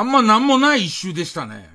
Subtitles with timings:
[0.00, 1.68] あんまなんもない一周でしたね。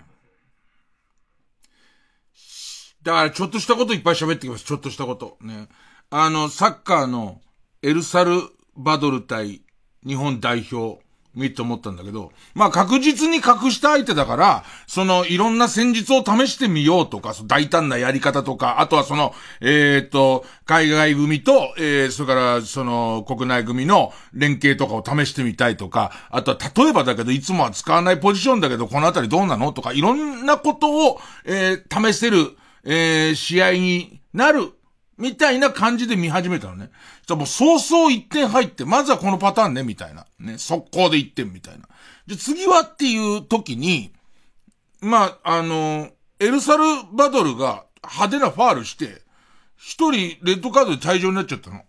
[3.04, 4.66] だから、ちょっとしたこといっぱい喋ってきます。
[4.66, 5.38] ちょっとしたこと。
[5.42, 5.68] ね。
[6.10, 7.40] あの、サッカーの
[7.84, 8.42] エルサル
[8.76, 9.62] バドル対
[10.04, 11.05] 日本代表
[11.36, 34.72] 見て思ったんだけど、まあ確実に隠した相手だから、そのいろんな戦術を試してみようとか、大胆なやり方とか、あとはその、えっ、ー、と、海外組と、えー、それからその国内組の連携とかを試してみたいとか、あとは例えばだけど、いつもは使わないポジションだけど、このあたりどうなのとか、いろんなことを、えー、試せる、えー、試合になる
[35.18, 36.90] みたいな感じで見始めたのね。
[37.26, 40.26] じゃもう早々1点入って、まずはこのパターンね、みたいな。
[40.40, 41.88] ね、速攻で1点みたいな。
[42.28, 44.14] じゃ、次はっていう時に、
[45.02, 49.22] まあ、あの、エルサルバドルが派手なファールして、
[49.78, 51.82] 一人レッドカードで退場になっちゃったの。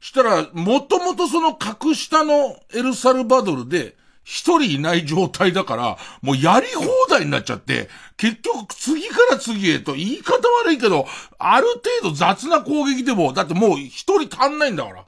[0.00, 11.06] したら、もともとその格下のエルサルバドルで、一人いない状態だから、もうやり放題になっちゃって、結局次から次へと言い方悪いけど、
[11.38, 11.66] ある
[12.02, 15.04] 程度雑な攻撃でも、だってもう一人足んないんだから。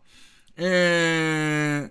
[0.59, 1.91] え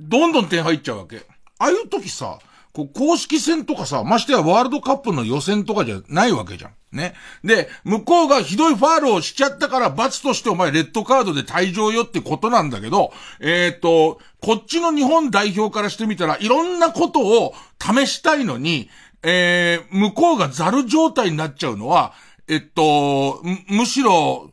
[0.00, 1.24] どんどん点入っちゃうわけ。
[1.58, 2.38] ああいう時さ、
[2.74, 6.72] こう公式戦とかさ、ましてやワールドカップの予選とかじゃないわけじゃん。
[6.90, 7.14] ね。
[7.44, 18.90] で、向こうがひどいファールをしちゃったから罰としてお前レッドカードで退場よってことなんだけど、えっ、ー、と、こっちの日本代表からしてみたらいろんなことを試したいのに、
[19.22, 22.12] えー、向こうがザル状態になっちゃうのは、
[22.48, 24.50] えっと、むしろ、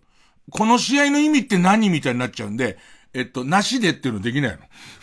[0.52, 2.78] この試合の意味って何みたいになっちゃうんで、
[3.14, 4.60] えっと、なしでっていうのできないの。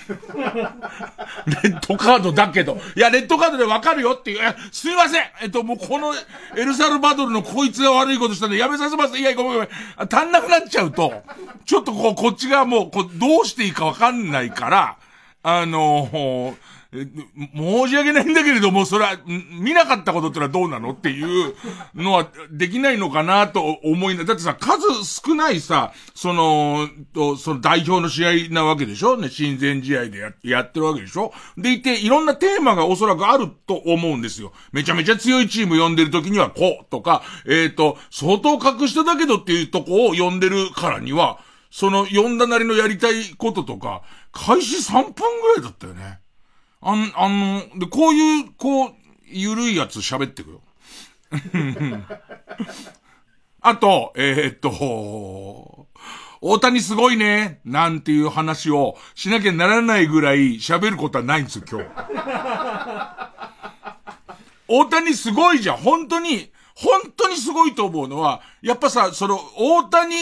[0.09, 2.79] レッドカードだけど。
[2.97, 4.57] いや、レッドカードでわかるよっていう。
[4.73, 6.15] すいませんえっと、もうこの
[6.57, 9.19] エルサルバドルのこいつが悪いことしたんでやめさせます。
[9.19, 9.69] いや、ごめんごめん。
[9.99, 11.23] 足んなくなっちゃうと、
[11.65, 14.97] ちょっとこう、こっちがもう、こう、どうしていいかわかんないから、
[15.43, 16.57] あのー、
[16.91, 21.55] 申し訳ないんだけれども、それは、見なかったことってのはどうなのっていう
[21.95, 24.25] のはできないのかなと思いな。
[24.25, 29.19] だってさ、数少ないさ、その、と、その代表の試合なわけでしょ？
[29.19, 31.33] ね、親善試合でややってるわけでしょ？
[31.59, 34.55] でいて、いろんなテーマがおそらくあると思うんですよ。
[34.73, 41.39] めちゃめちゃ強いチーム呼んでる時にはこうとか、えっ、ー、と、相当隠しただけどっていうとこを呼んでるからには、
[41.71, 44.01] その呼んだなりのやりたいこととか、
[44.33, 46.21] 開始3分ぐらいだったよね。
[46.81, 48.93] あん、あの、で、こういう、こう、
[49.27, 50.61] ゆるいやつ喋ってくよ。
[53.61, 55.89] あと、えー、っと、
[56.41, 61.87] 大谷すごいね、なんていう話をしなきゃならないぐらい喋ることはないんですよ、今日。
[64.69, 70.15] 大谷すごいじゃん、本当に、本当にすごいと思うのは、やっぱさ、その、大谷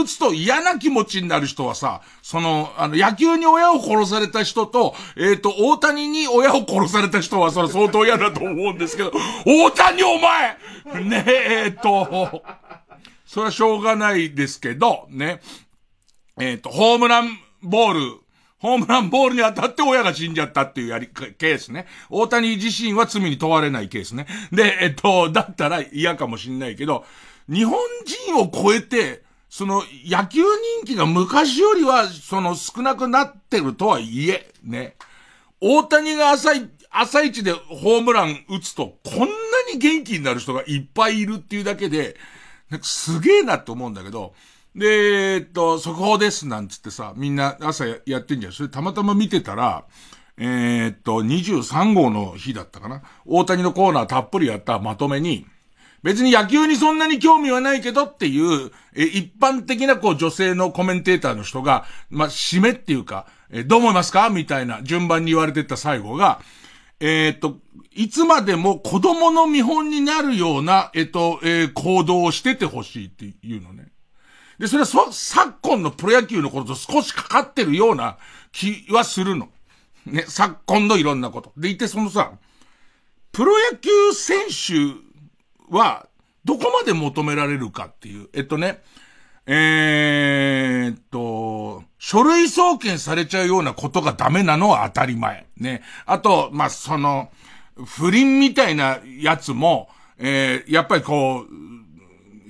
[0.00, 9.12] 打つと嫌な気持ちになる人はさ、その、あの、野球に親を殺された人と、えっ、ー、と、大谷に親を殺された人は、それ相当嫌だと思うんですけど、
[9.44, 10.56] 大谷お前
[11.02, 12.44] ねえ、えっ、ー、と、
[13.26, 15.40] それはしょうがないですけど、ね。
[16.38, 18.20] えっ、ー、と、ホームランボール、
[18.64, 21.86] ホームランボールに当たって親が死んじゃったっていうやり、ケースね。
[22.08, 24.26] 大谷自身は罪に問われないケースね。
[24.52, 27.04] で、えっと、だったら嫌かもしんないけど、
[27.46, 30.40] 日本人を超えて、その野球
[30.80, 34.96] 人気が昔よりは、その少なくなってるとはいえ、ね。
[35.60, 39.26] 大谷が朝い、朝一でホームラン打つと、こんな
[39.74, 42.16] に元気になる人がいっぱいいるっていうだけで、
[42.70, 44.32] なんかすげえなって思うんだけど、
[44.74, 48.52] で、えっと、速報ですなんつってさ、みんな朝やってんじゃん。
[48.52, 49.84] それたまたま見てたら、
[50.36, 53.02] えー、っと、23号の日だったかな。
[53.24, 55.46] 大谷のコーナーたっぷりやったまとめに、
[56.02, 64.28] 別に野球にそんなに興味はないけどっていう、え、一般的なこう女性のコメンテーターの人が、まあ、締めっていうか、え、どう思いますか？
[64.28, 66.40] みたいな順番に言われてった最後が、
[67.00, 67.58] えー、っと、
[67.92, 73.93] いつまでも子供の見本になるような、えっと、えー、行動をしててほしいっていうのね。
[74.58, 78.18] で、それはそ、昨今のプロ野球のことと少しかかってるような
[78.52, 79.48] 気はするの。
[80.06, 81.52] ね、昨今のいろんなこと。
[81.56, 82.32] でいて、そのさ、
[83.32, 86.06] プロ野球選手は、
[86.44, 88.28] どこまで求められるかっていう。
[88.32, 88.82] えっとね、
[89.46, 95.46] えー、っと、書類送検されちゃうようなことがダメなのは当たり前。
[95.56, 95.82] ね。
[96.06, 97.30] あと、まあ、その、
[97.84, 101.73] 不倫みたいなやつも、えー、やっぱりこう、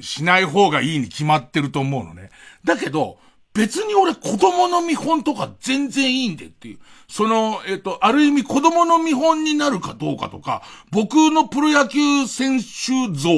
[0.04, 2.30] しない方がいいに決まってると思うのね。
[2.64, 3.18] だけど、
[3.54, 6.78] 別に俺子供の見本とか全然いいんでっていう。
[7.08, 12.64] その、えっ、と、ある意味子供の見本になるかどうかとか、僕のプロ野球選手
[13.12, 13.30] 像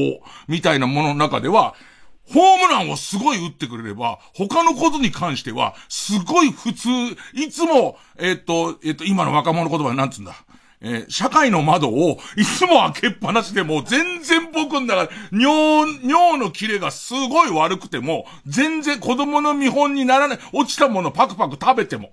[0.48, 1.74] みたいなものの中では、
[2.32, 6.88] ホームランをすごい打ってくれれば、他のことに関しては、すごい普通、
[7.34, 10.34] いつも、えっ、と、えっ、と、今の若者言葉なんつうんだ？
[10.80, 22.10] えー、社会の窓をいつも開けっぱなしでも全然僕んだから、尿、尿のキレがすごい悪くても、全然子供の見本にならない、落ちたものパクパク食べても、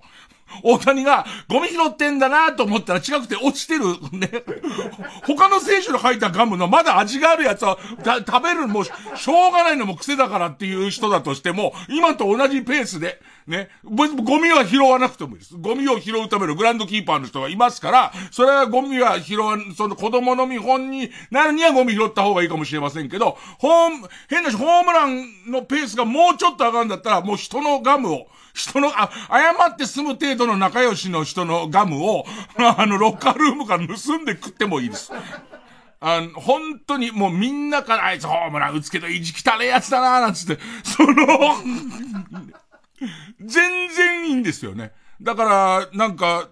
[0.62, 3.84] 大谷がゴミ拾ってんだなと思ったら違くて落ちてる。
[4.12, 4.30] ね。
[5.26, 13.68] 他の選手の吐いたガムのまだ味があるやつは食べるもしょうがないのも癖だからっていう人だとしても、今と同じペースで、ね。
[13.84, 14.06] ゴ
[14.40, 15.56] ミは拾わなくてもいいです。
[15.56, 32.24] ゴミを拾うためのグランドキーパーの人がいますから、それはゴミは拾わ、その子供の見本になるにはゴミ拾った方がいいかもしれませんけど、ホーム、変なし、ホームランのペースがもうちょっと上がるんだったら、もう人のガムを、人の、あ、謝って済む程度の仲良しの人のガムを、
[32.56, 35.12] あの、ロッカールームから盗んで食ってもいいです。
[36.00, 41.14] あの、本当にもうみんなからあいつホームラン打つけど意地汚えやつだなーなんつって、その
[43.40, 44.92] 全然いいんですよね。
[45.20, 46.48] だから、なんか、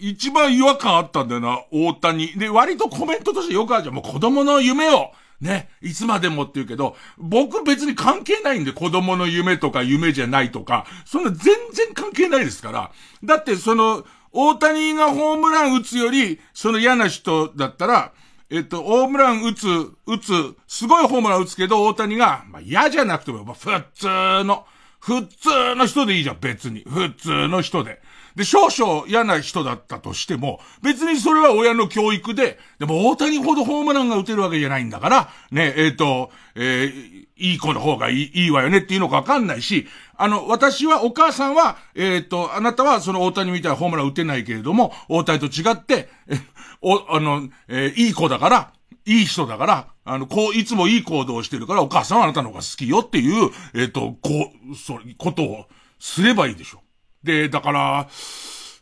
[0.00, 2.28] 一番違和感あったんだよな、大谷。
[2.38, 3.94] で、割とコメントとしてよくあるじゃん。
[3.94, 12.92] もう子供の夢を、ね、いつまでもって言うけど、僕別に関係ないんで、子供の夢とか夢じゃないとか、そんな全然関係ないですから。
[13.24, 18.12] だってその、大谷がホームラン打つより、その嫌な人だったら、
[18.50, 19.66] えっと、ホームラン打つ、
[20.06, 24.06] 打つ、すごいホームラン打つけど、大谷が、まあ嫌じゃなくても、まあ普通
[24.44, 24.66] の、
[24.98, 26.84] 普通の人でいいじゃん、別に。
[26.86, 28.02] 普通の人で。
[28.36, 39.86] で、少々嫌な人だったとしても、別にそれは親の教育で、でも大谷ほどホームランが打てるわけじゃないんだから、ね、えっ、ー、と、えー、いい子の方がいいいいわよねっていうのかわかんないし、
[40.16, 46.38] あの、私は、お母さんは、えっ、ー、と、あなたはその大谷みたいなホームラン打てないけれども、大谷と違って、え、
[46.82, 48.72] お、あの、えー、いい子だから、
[49.06, 55.66] いい人だから、あの、こう、いつもいい行動をしてるから、お母さんはあなたの方が好きよっていう、えっ、ー、と、こう、そう、ことを
[55.98, 56.82] すればいいでしょ。
[57.22, 58.08] で、だから、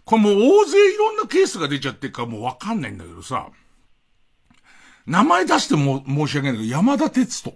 [0.05, 3.49] これもう大勢いろんなケースが出ちゃってるかもうわかんないんだけどさ、
[5.07, 7.55] 名前出しても申し訳ないけど、山田哲人。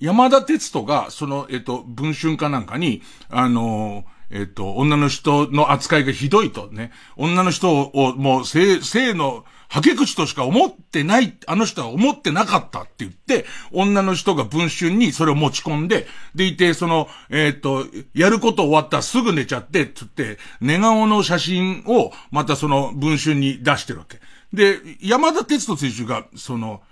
[0.00, 24.20] 山田哲人が、その、えっ、と、文春かなんかに、あのえっ、と、女の人の扱いがひどいとね、女の人をもう性、性のはけ口としか思ってない、あの人は思ってなかったって言って、女の人が文春にそれを持ち込んで、でいて、その、えっ、ー、と、やること終わったらすぐ寝ちゃって、つって、寝顔の写真をまたその文春に出してるわけ。
[24.52, 26.82] で、山田哲人選手が、その、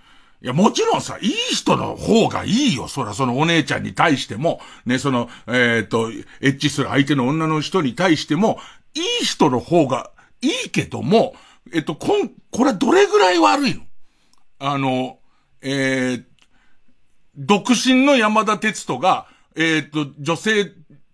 [0.40, 2.88] いや、もちろんさ、いい人の方がいいよ。
[2.88, 6.10] そら、そのお姉ちゃんに対しても、ね、その、えっ、ー、と、
[6.40, 8.58] エッチする相手の女の人に対しても、
[8.94, 10.10] いい人の方が
[10.40, 11.34] いいけども、
[11.72, 13.82] えっと、こん、これどれぐらい悪いの？
[14.58, 15.19] あの、
[15.62, 16.25] えー、
[17.37, 19.26] 独身の山田哲人が、
[19.56, 20.67] えー、っと、女性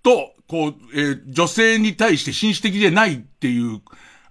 [0.02, 3.82] と、こう、えー、女性に対して紳士的でないっていう、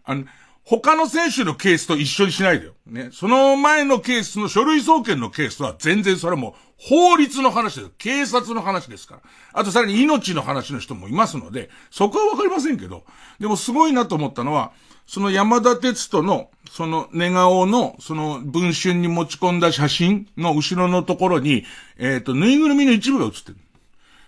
[0.04, 0.26] あの、
[0.64, 2.74] 他の選手のケースと一緒にしないでよ。
[2.88, 3.10] ね。
[3.12, 7.92] その前のケースの書類送検のケースは全然それも法律の話です。
[8.00, 9.22] 警察の話ですから。
[9.54, 13.04] あとさらに命の話の人もいますので、そこはわかりませんけど。
[13.40, 14.72] でもすごいなと思ったのは、
[15.08, 21.64] その山田哲人の、その寝顔の、その文春に持ち込んだ写真の後ろのところに、
[21.98, 23.58] えっ、ー、と、ぬいぐるみの一部が写ってる。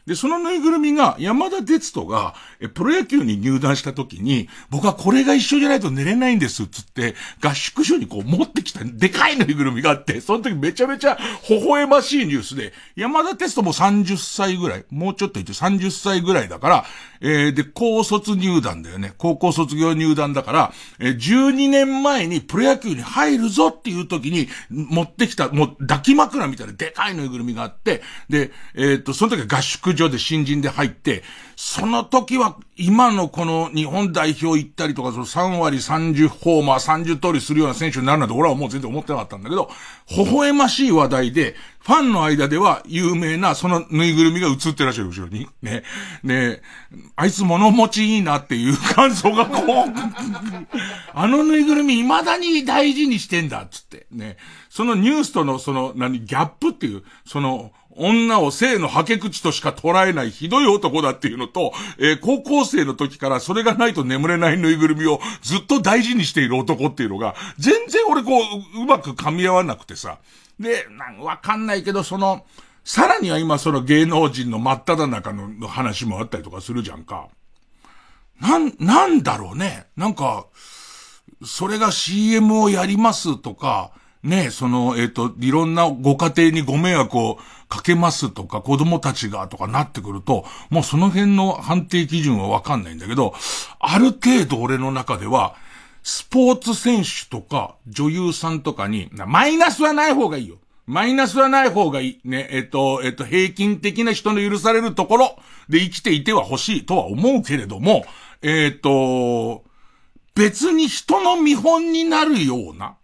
[0.07, 11.17] で、そのぬいぐるみが、山田哲人が、え、プロ野球に入団した時に、僕はこれが一緒じゃないと寝れないんです、つって、合宿所にこう持ってきたでかいぬいぐるみがあって、その時めちゃめちゃ
[11.49, 16.85] 微笑ましいニュースで、山田哲人も30歳ぐらい、もうちょっと言って30歳ぐらいだから、
[17.19, 19.13] えー、で、高卒入団だよね。
[19.17, 31.23] 高校卒業入団だから、えー、12年前にプロ野球に入るぞっていう時に、持ってきた、もう抱き枕みたいなでかいぬいぐるみがあって、で、えー、っと、その時合宿所で新人で入って、
[31.55, 39.69] その時は今のこの日本代表行ったりとか、その3割30ホーマー30通りするような選手になるなんて俺はもう全然思ってなかったんだけど、
[40.15, 45.47] 微笑ましい話題で、ファンの間では有名なそのぬいぐるみが映ってらっしゃる後ろに。
[45.61, 45.83] ね。
[46.21, 46.61] ね
[47.15, 49.93] あいつ物持ちいいなっていう感想がこう、
[51.13, 54.05] あのぬいぐるみ未だに大事にしてんだっつって。
[54.11, 54.37] ね。
[54.69, 70.19] そのニュースとのその、何、ギャップっていう、その、女を性のはけ口としか捉えないひどい男だっていうのと、えー、高校生の時からそれがないと眠れないぬいぐるみをずっと大事にしている男っていうのが、全然俺こう、うまく噛み合わなくてさ。
[70.59, 72.45] で、なんわかんないけど、その、
[72.83, 77.27] さらには今その芸能人の真っ只中の話もあったりとかするじゃんか。
[78.39, 79.87] なん、なんだろうね。
[79.97, 80.45] なんか、
[81.43, 83.91] それが CM をやりますとか、
[84.27, 93.33] ね、その、えっ、ー、と、いろんなご家庭にご迷惑をかけますとか、子供たちがとかなってくると、もうその辺の判定基準はわかんないんだけど、
[93.79, 95.55] ある程度俺の中では、
[96.03, 100.57] スポーツ選手とか女優さんとかに、マイナスはない方がいいよ。
[100.85, 102.19] マイナスはない方がいい。
[102.23, 108.05] ね、えっと、えっと、平均的な人の許されるところで生きていては欲しいとは思うけれども、
[108.41, 109.63] えっと、
[110.33, 112.95] 別に人の見本になるような、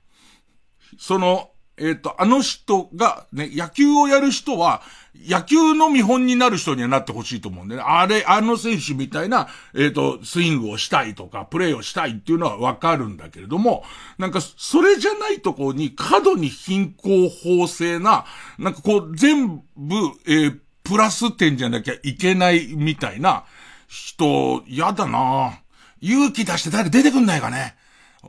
[1.04, 4.82] その、えっ、と、あの人が、ね、野球をやる人は、
[5.14, 7.84] 野球の見本になる人にはなってほしいと思うんでね。
[7.86, 13.84] あれ、あの選手みたいな、えっ、ー、と、スイングをしたいとか、プレーをしたいっていうのはわかるんだけれども、
[14.18, 18.24] なんか、それじゃないとこに過度に貧困法制な、
[18.58, 19.96] なんかこう、全部、
[20.26, 23.44] えー、プラス点じゃなきゃいけないみたいな
[23.90, 25.60] 人、嫌だな
[26.00, 27.76] 勇気出して誰か出てくんないかね。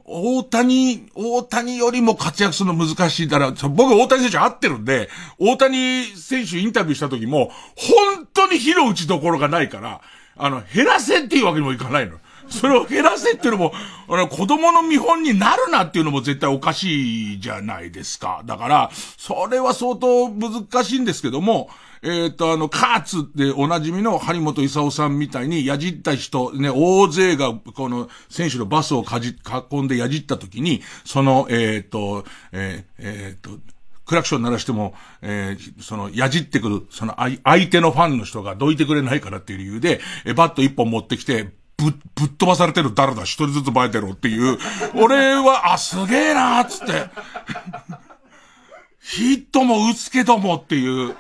[0.05, 5.09] 大谷、大谷よりも活躍するの難しいから、僕大谷選手合ってるんで、
[5.39, 10.01] 大谷選手インタビューした時も、本当に火の打ちどころがないから、
[10.37, 12.19] あの、減らせっていうわけにもいかないの。
[12.49, 13.73] それを減らせっていうのも、
[14.09, 18.43] あの、子供の見本になるなっていうのも絶対おかしいじゃないですか。
[18.45, 21.69] だから、それは相当難しいんですけども、
[22.03, 29.35] えっ、と、あの、カーツでおなじみの張本勲さんみたいに、やじった人、ね、大勢が、この、選手のバスをかじ、
[29.71, 33.59] 囲んでやじった時に、その、えっ、と、えー、えー、と、
[34.05, 43.23] クラクション鳴らしても、えー、その、やじってくる、その、相手のファンの人がどいてくれないからっていう理由で、えバット一本持ってきて、ぶ、ぶっ飛ばされてる誰だ？
[43.23, 44.59] 一人ずつバイてろっていう、
[44.95, 46.93] 俺は、あ、すげえなーっつって、
[49.01, 51.15] ヒットも打つけどもっていう、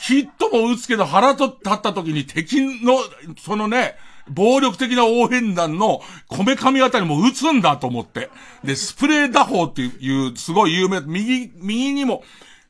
[0.00, 2.98] ヒットも打つけど腹と立った時に敵の、
[3.38, 3.96] そのね、
[4.28, 8.30] 暴力的な応援団のこめかみあたりも打つんだと思って。
[8.64, 12.22] で、スプレー打法っていう、すごい有名、右、右にも、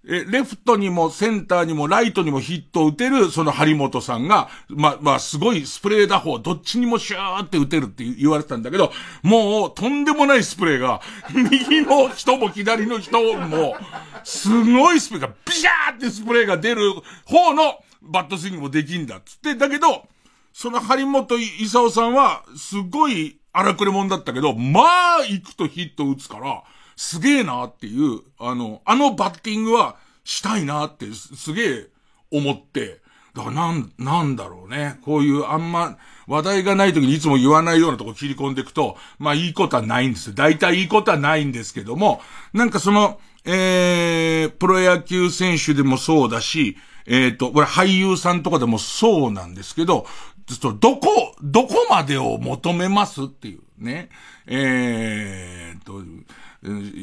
[0.06, 8.92] え、レフトにもセンターにもライトにもヒットを打てる、その張本さんが、ま、まあ、すごいスプレー打法、どっちにもシューって打てるって言われてたんだけど、
[9.22, 11.00] もう、とんでもないスプレーが、
[11.32, 13.76] 右の人も左の人も、
[14.24, 16.92] すごいスプレーが、ビシャーってスプレーが出る
[17.24, 20.06] 方のバットスイングもできんだっつって、だけど、
[20.52, 26.62] その張本勲さんは、すごい荒くれ者だったけど、まあ、行くとヒット打つから、
[26.96, 31.86] すげえなっていう、あの、あのバッティングはしたいなってすげえ
[32.30, 33.00] 思って、
[33.34, 34.98] だからなん、なんだろうね。
[35.02, 35.98] こういうあんま
[36.28, 40.34] 話題がない時にいつも言わないようなとこ切り込んでいくと、まあいいことはないんですよ。
[40.34, 42.20] 大体いいことはないんですけども、
[42.52, 50.06] なんかその、えー、プロ野球選手でもそうだし、えっ、ー、と、これ俳優さんとかでもそうなんですけど、
[50.46, 54.10] ちょっとどこ、どこまでを求めますっていうね。
[54.46, 56.02] えーと、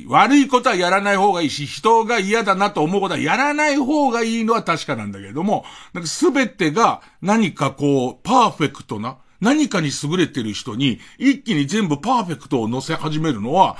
[0.08, 13.78] 悪いことはやらない方がいいし、人が嫌だなと思うことはやらない方がいいのは確かなんだけれども、なんか全てが何かこう、パーフェクトな、何かに優れてる人に、一気に全部パーフェクトを乗せ始めるのは、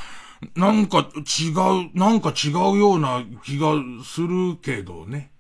[0.56, 3.74] なんか違う、なんか違うような気が
[4.04, 5.32] するけどね。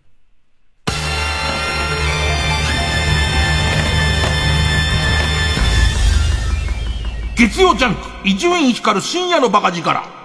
[7.35, 10.20] 月曜ジャンク、伊集院光る深夜のバカ力。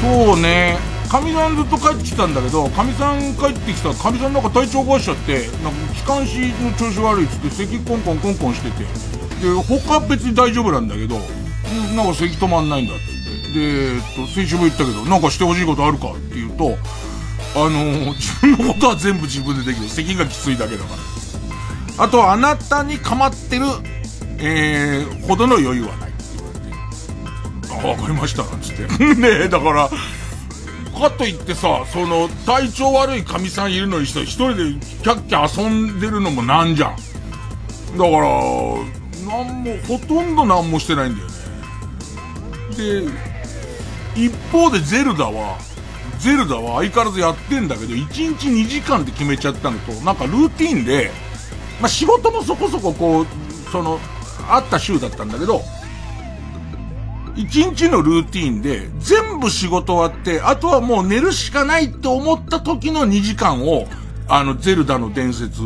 [0.00, 0.76] そうね。
[1.08, 8.84] かみさんずっと帰ってきたんだけど、かみさん帰ってきたら、かみさんなんか体調壊しちゃって、なんか気管支の調子悪いっつって、咳コンコンコンコンしてて。
[9.42, 11.18] で、他別に大丈夫なんだけど、
[11.94, 13.32] なんか咳止まんないんだって言って。
[13.52, 16.76] で、えっと、先週も言ったけど、なんかしてほしいことあるかって言うと、
[17.54, 19.88] あの、 自分のことは全部自分でできる。
[19.88, 20.96] 咳がきついだけだか
[21.98, 22.04] ら。
[22.04, 23.66] あと、あなたに構ってる、
[24.38, 27.88] えー、ほどの余裕はないって言われて。
[27.88, 28.82] あ、わかりました、なんつって。
[29.14, 29.90] ねえ、だから、
[30.98, 34.64] かといってさ、その、体調悪い神さんいるのに一人で
[35.02, 36.96] キャッキャ遊んでるのもなんじゃん。
[37.98, 38.22] だから、
[39.26, 41.34] なんも、ほとんどなんもしてないんだよね。
[44.14, 45.58] で、一方でゼルダは、
[46.18, 51.10] ゼルダは相変わらずやってんだけど、1日2時間って決めちゃったのと、なんかルーティンで、
[51.80, 53.26] まあ、仕事もそこそここう、
[53.70, 53.98] その、
[54.48, 55.62] あった週だったんだけど、
[57.34, 63.86] 一日のルーティンで全部仕事終わって、あとはもう寝るしかないって思った時の2時間を、
[64.28, 65.62] あの、ゼルダの伝説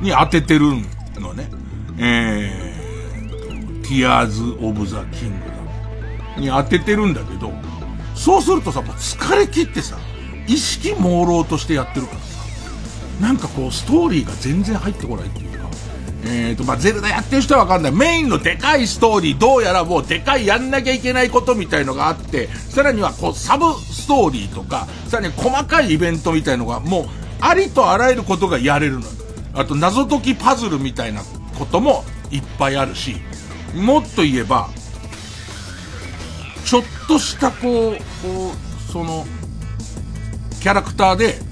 [0.00, 0.72] に当ててる
[1.18, 1.50] のね。
[1.98, 7.52] えー、Tears of the Kingdom に当ててるんだけど、
[8.14, 9.96] そうするとさ、もう疲れ切ってさ、
[10.46, 12.26] 意識朦朧としてやってるからさ、
[13.20, 15.45] なんかこう、ストーリーが全然入ってこないっていう、
[16.28, 17.92] えーと、まあ、ゼルダやってる人はわかんない。
[17.92, 27.06] メインのでかいストーリー、どうやらもうでかいやんなきゃいけないことみたいのがあって、さらにはこう、サブストーリーとか、さらに細かいイベントみたいのが、もう、
[27.40, 29.06] ありとあらゆることがやれるの。
[29.54, 31.22] あと、謎解きパズルみたいな
[31.58, 33.16] こともいっぱいあるし、
[33.74, 34.68] もっと言えば、
[36.64, 39.24] ちょっとしたこう、こう、その、
[40.60, 41.45] キャラクターで、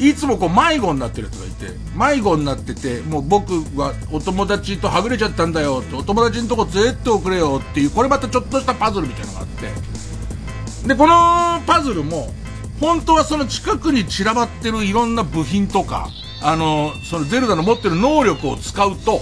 [0.00, 12.32] いつもこう迷子になってる人がいて、迷子になってて、もう僕はお友達とはぐれちゃったんだよって、お友達のとこ連れておくれよっていう、これまたちょっとしたパズルみたいなのがあって、で、このパズルも、
[12.80, 16.08] 本当はその近くに散らばってるいろんな部品とか、
[16.42, 19.20] あの、そのゼルダの持ってる能力を使うと、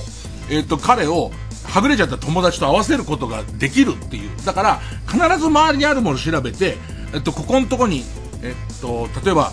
[0.48, 1.32] えっ、と、彼を、
[1.64, 4.30] はぐれちゃった友達と合わせることができるっていう。
[4.44, 6.78] だから、必ず周りにあるものを調べて、
[7.12, 8.04] えっと、ここのとこに、
[8.42, 9.52] えっと、例えば、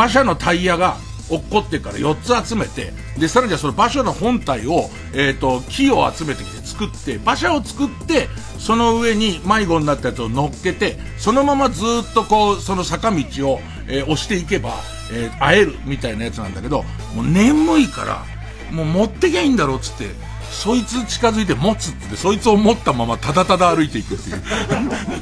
[0.00, 0.96] 馬車のタイヤが
[1.28, 8.28] 落っこってから4つ集めて、で、さらにはその馬車の本体を、えっ、ー、と、木を集めてきて作って、馬車を作って、
[8.58, 14.70] その上に迷子になったやつを乗っけて、そのままずっとこう、その坂道を、えー、押していけば、
[15.12, 16.82] えー、会えるみたいなやつなんだけど、
[17.14, 18.24] もう眠いから、
[18.72, 20.06] もう持ってきゃいいんだろうつって、
[20.50, 24.40] そいつ近づいて持つって、そいつを持ったままただただ歩いていくっていう。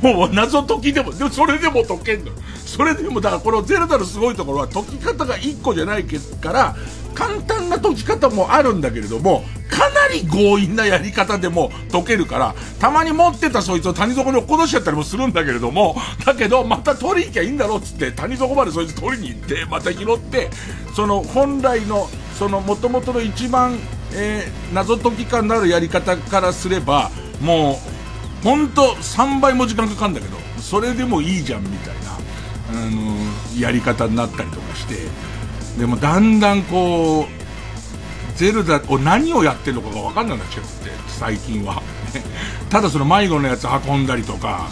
[0.17, 2.33] もう謎解きでも、でもそれでも解けんの。
[2.65, 6.77] それでも、だからこのゼルダのすごいところは解き方が1個じゃないから、
[7.15, 20.51] 簡単な解き方もあるんだけれども、かなり強引なやり方でも解けるから、たまに持ってたそいつを谷底に落っことしちゃったりもするんだけれども、だけど、また取り行きゃいいんだろうっつって、谷底までそいつ取りに行って、また拾って、
[20.95, 23.79] その本来の、その元々の一番
[24.13, 27.79] えー、謎解き感のあるやり方からすれば、も
[28.43, 32.13] う、ほんと3倍も時間かかるんだけど、それでもいいじゃんみたいな、
[32.71, 34.95] あのー、やり方になったりとかして、
[35.79, 41.83] でもだんだんこう、ゼルダを何をやってるのかがわかんなくなっちゃって、最近は。
[42.69, 44.69] ただその迷子のやつ運んだりとか、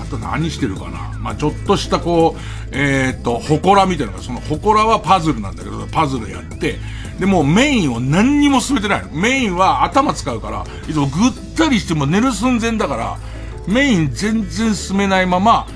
[0.00, 1.18] あと何してるかな。
[1.18, 2.40] まあ、ちょっとしたこう、
[2.72, 6.78] えっ、ー、と、祠みたいなのが、その祠はパズルなんだけど、パズルやって、
[7.18, 9.08] で、もメインを何にも進めてないの。
[9.12, 13.18] メインは頭使うから、いつもぐったりしても寝る寸前だから、
[13.66, 15.66] メイン全然進めないまま、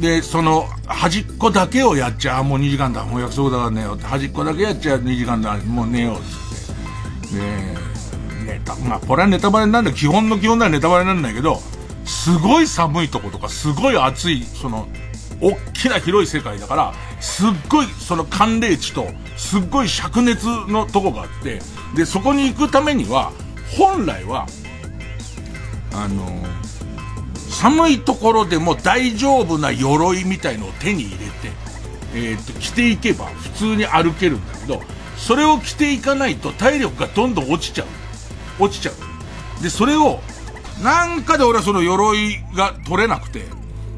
[0.00, 2.42] で、その、端っこだけをやっちゃ。
[2.42, 3.04] もう2時間だ。
[3.04, 4.04] もう約束だから寝ようって。
[4.06, 4.96] 端っこだけやっちゃ。
[4.96, 5.56] 2時間だ。
[5.58, 7.36] もう寝ようっつって。
[7.36, 7.84] で、
[8.44, 11.60] ネタ、まあ、これはネタバレになるんだ基本の基本ではネタバレになるんだけど、
[12.04, 14.88] すごい寒いとことか、すごい暑い、その、
[15.40, 21.60] 大きな広い世界だから、すっごいその寒冷地と、すっごい灼熱のとこがあって、
[21.94, 23.32] で、そこに行くためには、
[23.78, 24.46] 本来は、
[25.92, 26.73] あのー、
[27.54, 31.52] 寒いところでも大丈夫な鎧みたいのを手に入れて、
[32.14, 34.82] えっ、と、着ていけば普通に歩けるんだけど、
[35.16, 37.84] それを着ていかないと体力がどんどん落ちちゃ
[38.58, 38.64] う。
[38.64, 39.62] 落ちちゃう。
[39.62, 40.20] で、それを、
[40.82, 43.44] なんかで俺はその鎧が取れなくて、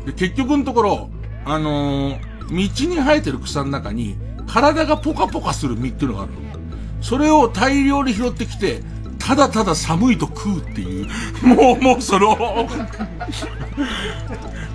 [0.04, 1.10] で結局のところ、
[1.46, 4.16] あのー、道に生えてる草の中に、
[4.46, 6.40] 体がポカポカする実っていうのがあるの。
[7.00, 8.82] それを大量に拾ってきて、
[9.26, 11.08] ただただ寒いと食うっていう。
[11.42, 12.68] もう、もうその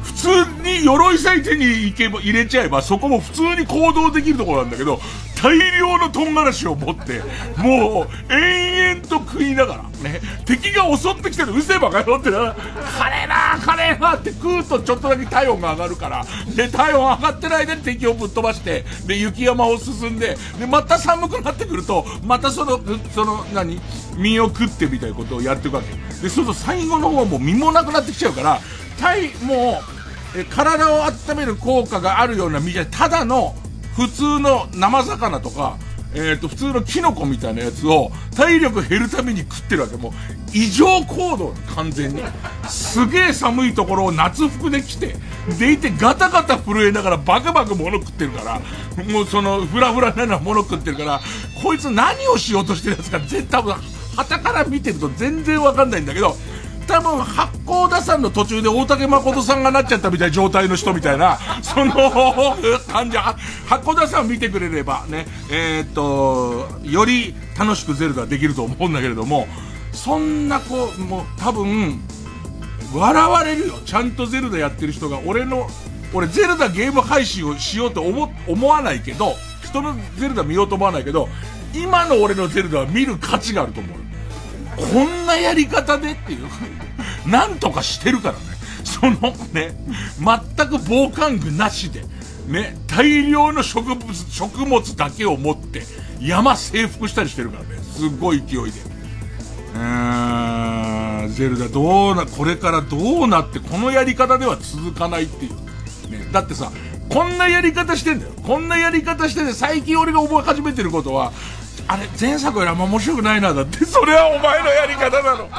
[0.03, 0.27] 普通
[0.61, 4.99] に鎧さえ手に行けば、入れちゃえば、そこも普通に行動できるところなんだけど、
[5.41, 7.21] 大量の唐辛子を持って、
[7.57, 12.55] もう、延々と食いながら、ね、敵が襲ってきてるうせえばかよってな、
[12.97, 16.25] カレーなカレーなって食うとちょっとだけ体温が上がるから、
[16.55, 22.79] で、体温上がってる間に敵をぶっ飛ばして、で、雪山を進んで、で、また寒くなってくると、またその、
[23.15, 23.81] その、何？
[24.17, 25.87] 身を食ってみたいなことをやっていくわけ。
[25.89, 28.59] で、そうすると最後の方はもう身もなくなってきちゃうから、
[28.99, 29.81] 体、も
[30.35, 33.55] う、え体を温める効果があるような身じゃただの
[33.95, 35.77] 普通の生魚とか、
[36.13, 39.95] えっ、ー、と、普通のキノコみたいなやつを体力減るために食ってるわけ。
[39.95, 40.11] もう、
[40.53, 42.21] 異常行動、完全に。
[42.67, 45.15] すげえ寒いところを夏服で来て、
[45.57, 48.59] でいてガタガタ震えながらバカバカ物食ってるから、
[49.05, 51.21] もうその、フラフラなような物食ってるから、
[51.63, 53.75] こいつ何をしようとしてるやつか全多分、
[54.17, 56.35] 旗から見てると全然わかんないんだけど、
[56.91, 61.93] 多分、八甲田山の途中で大竹誠さんがなっちゃったみたいな状態の人みたいな、 その
[62.91, 69.47] 感じ、八甲田山見てくれればね、えー、っと、より楽しくゼルダできると思うんだけれども、
[69.93, 72.01] そんな子、もう多分、
[72.93, 73.79] 笑われるよ。
[73.85, 75.69] ちゃんとゼルダやってる人が、俺の、
[76.13, 81.29] 俺ゼルダゲーム配信をしようと思、思わないけど、人のゼルダ見ようと思わないけど、
[81.73, 84.10] 今の俺のゼルダは見る価値があると思う。
[84.77, 88.39] こんなやり方でっていう、なんとかしてるからね。
[88.83, 89.75] そのね、
[90.19, 92.03] 全く防寒具なしで、
[92.47, 95.83] ね、大量の植物、食物だけを持って、
[96.19, 97.81] 山征服したりしてるからね。
[97.81, 98.81] すごい勢いで。
[99.73, 105.51] うーん、ゼルダどうな、これからどうなって、このやり方では続かないっていう。
[106.11, 106.71] ね、だってさ、
[107.09, 108.31] こんなやり方してんだよ。
[108.43, 111.31] こんなやり方してて、最近俺が覚え始めてることは、
[111.87, 113.85] あれ、前作よりあんま面白くないな、だって。
[113.85, 115.49] それはお前のやり方なの。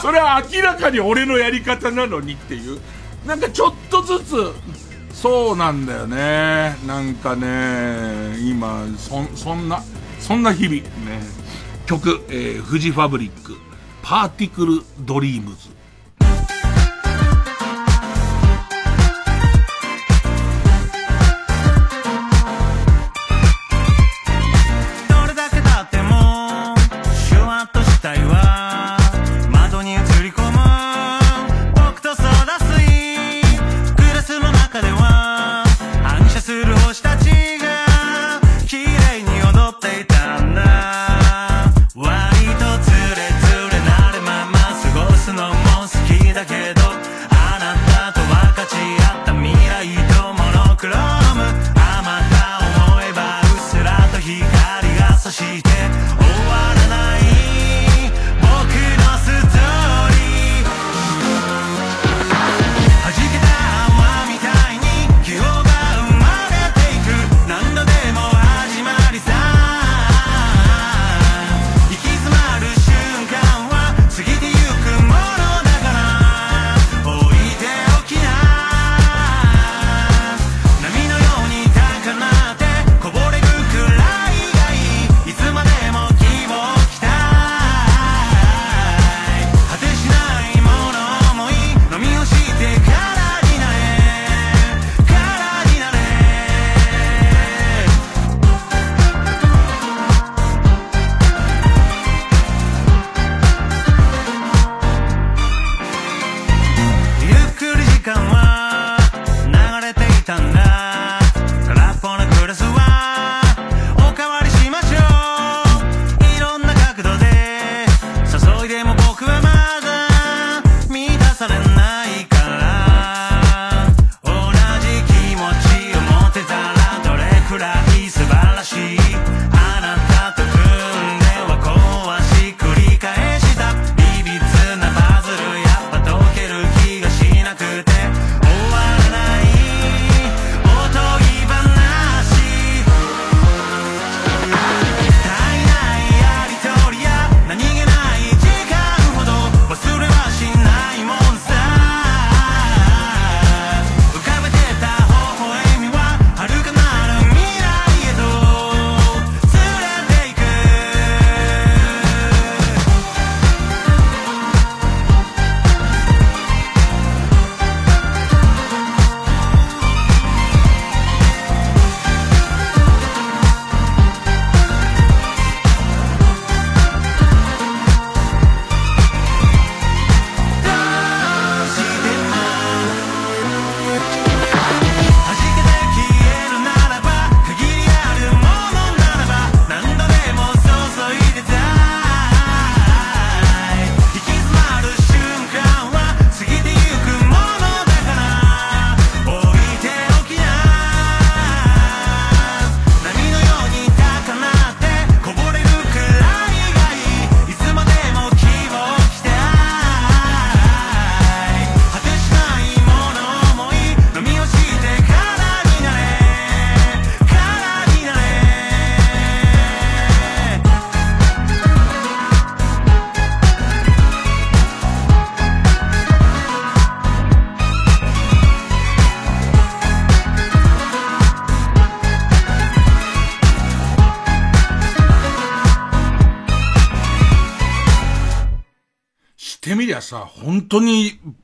[0.00, 2.80] それは明らかに俺のやり方なのにっていう。
[3.26, 4.52] なんかちょっとずつ、
[5.12, 6.76] そうなんだよね。
[6.86, 9.82] なんかね、今、そ、んな、
[10.18, 10.76] そんな日々。
[10.76, 11.40] ね。
[11.86, 13.56] 曲、えー、フジファブリック、
[14.02, 15.69] パーティクルドリームズ。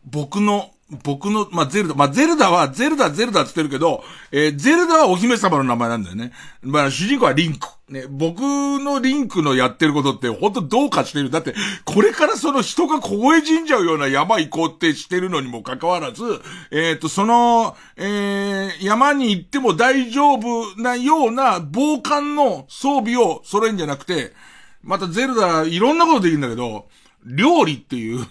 [0.04, 0.70] 僕の、
[1.02, 6.32] 僕の、まあ、ゼルダ、まあ、ゼルダは、ゼルダ、ゼルダって言ってるけど、えー、ゼルダはお姫様の名前なんだよね。
[6.62, 7.66] まあ、主人公はリンク。
[7.88, 11.30] ね、僕のリンクのやってることって本当どうかしてる。
[11.30, 16.24] だって、これからその人が凍え死んじゃうような山行こうってしてるのにもかかわらず、
[16.72, 24.32] えっ、ー、と、その、えー、山に行っても大丈夫なような防寒の装備を揃えんじゃなくて、
[24.82, 26.88] またゼルダ、いろんなことできるんだけど、
[27.24, 28.26] 料理っていう、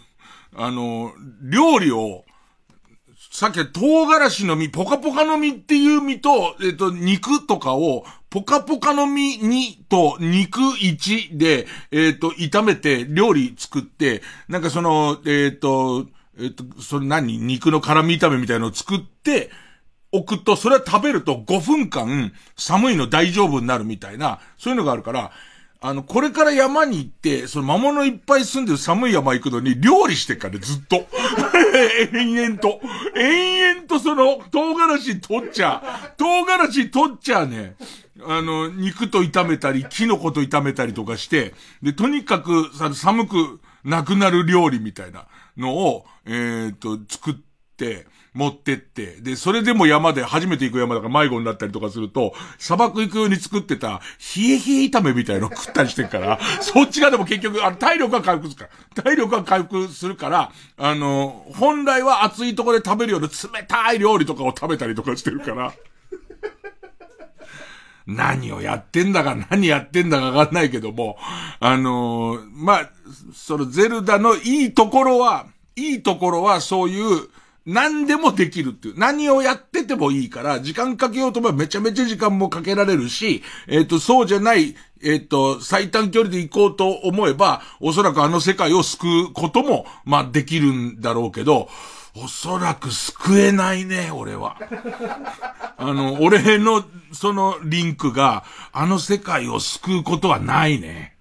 [0.57, 2.25] あの、料理を、
[3.31, 16.07] さっき唐辛子の実、ポカポカの実っていう実と、えっ、と、肉とかを、ポカポカの実2と肉1で、えっ、と、炒めて料理作って、なんかその、えっ、と、
[16.39, 17.37] えっ、と、それ何？
[17.37, 19.51] 肉の辛味炒めみたいのを作って、
[20.11, 25.31] 置くと、それは食べると5分間寒いの大丈夫になるみたいな、そういうのがあるから、
[25.81, 31.07] あの、これから山に行って、その魔物いっぱい住んでる寒い山行くのに料理してから、ずっと。
[32.13, 32.81] 延々と。
[33.15, 37.75] 延々とその、唐辛子取っちゃ唐辛子取っちゃね、
[38.27, 47.35] あの、肉と炒めたり、キノコと炒めたりとかして、で、とにかくさ、寒くなくなる料理みたいなのを、えっ、ー、と、作っ
[47.77, 54.01] て、持ってって、で、それでも山で、初めて行く山だから迷子になったりとかすると、砂漠行くように作ってた、
[54.35, 65.73] 冷え冷え炒めみたいの食ったりしてるから、 そっちがでも結局、あの、体力が回復するから、体力が回復するから、あの、本来は暑いとこで食べるような冷たい料理とかを食べたりとかしてるから、
[68.05, 71.17] 何をやってんだか何やってんだかわかんないけども、
[71.61, 72.89] あのー、まあ、
[73.33, 75.45] そのゼルダのいいところは、
[75.77, 77.29] いいところはそういう、
[77.65, 78.99] 何でもできるっていう。
[78.99, 91.67] 何をやっててもいいから、時間かけようと思えばめちゃめちゃ時間もかけられるし、えっ、ー、と、そうじゃない、えっ、ー、と、最短距離で行こうと思えば、おそらくあの世界を救うことも、まあ、できるんだろうけど、
[92.17, 94.57] おそらく救えないね、俺は。
[95.77, 101.14] あの、俺の、そのリンクが、あの世界を救うことはないね。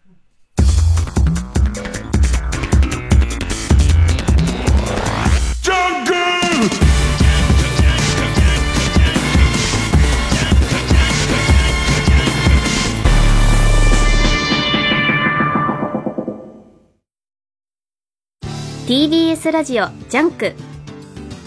[18.87, 20.53] TBS ラジオジャンク。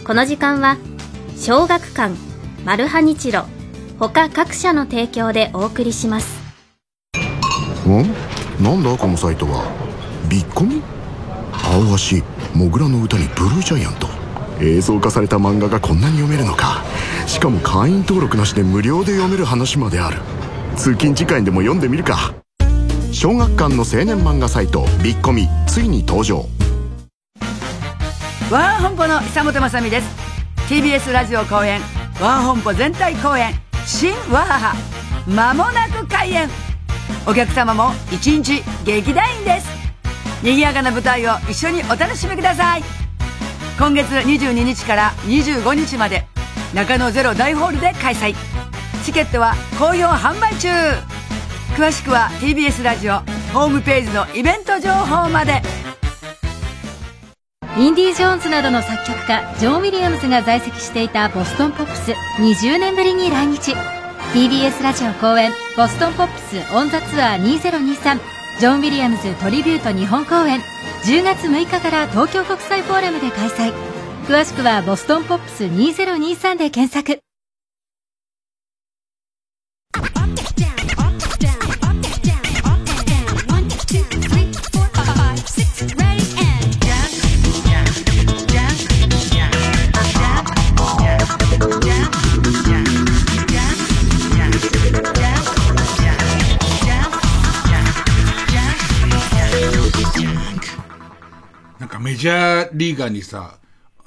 [0.03, 0.75] この時間は
[1.37, 2.15] 小学館
[2.65, 3.45] マルハニチロ
[3.99, 6.41] 他各社の提供でお送りします。
[7.87, 9.71] んなんだこのサイトは？
[10.27, 10.81] ビッコミ？
[11.53, 12.23] アオアシ、
[12.55, 14.07] 土竜の唄にブルージャイアント。
[14.59, 16.83] 映像化された漫画がこんなに読めるのか。
[17.27, 20.17] しかも会員登録なしで無料で読める話まである。
[20.75, 22.33] 通勤時間でも読んでみるか。
[23.11, 26.43] 小学館の青年漫画サイトビッコミついに登場。
[28.49, 30.07] ワン本舗の久本雅美です。
[30.69, 31.81] TBS ラジオ公演
[32.21, 33.53] ワン本舗全体公演
[33.85, 34.75] 新ワハハ
[35.27, 36.49] 間もなく開演。
[37.27, 39.67] お客様も一日劇団員です。
[40.41, 42.83] 賑やかな舞台を一緒にお楽しみください。
[43.77, 46.25] 今月22日から25日まで
[46.73, 48.33] 中野ゼロ大ホールで開催。
[49.03, 50.69] チケットは好評販売中。
[51.75, 53.15] 詳しくは TBS ラジオ
[53.53, 55.61] ホームページのイベント情報まで。
[57.79, 62.11] インディ・ジョーンズなどの作曲家ジョン・ウィリアムズが在籍していたボストンポップス
[62.41, 63.75] 20年ぶりに来日。
[64.33, 68.19] TBS ラジオ公演ボストンポップスオン・ザ・ツアー2023
[68.59, 70.59] ジョン・ウィリアムズトリビュート日本公演。
[71.05, 73.71] 10月6日から東京国際フォーラムで開催。
[74.27, 77.26] 詳しくはボストンポップス2023で検索。
[101.99, 103.57] メジャーリーガーにさ、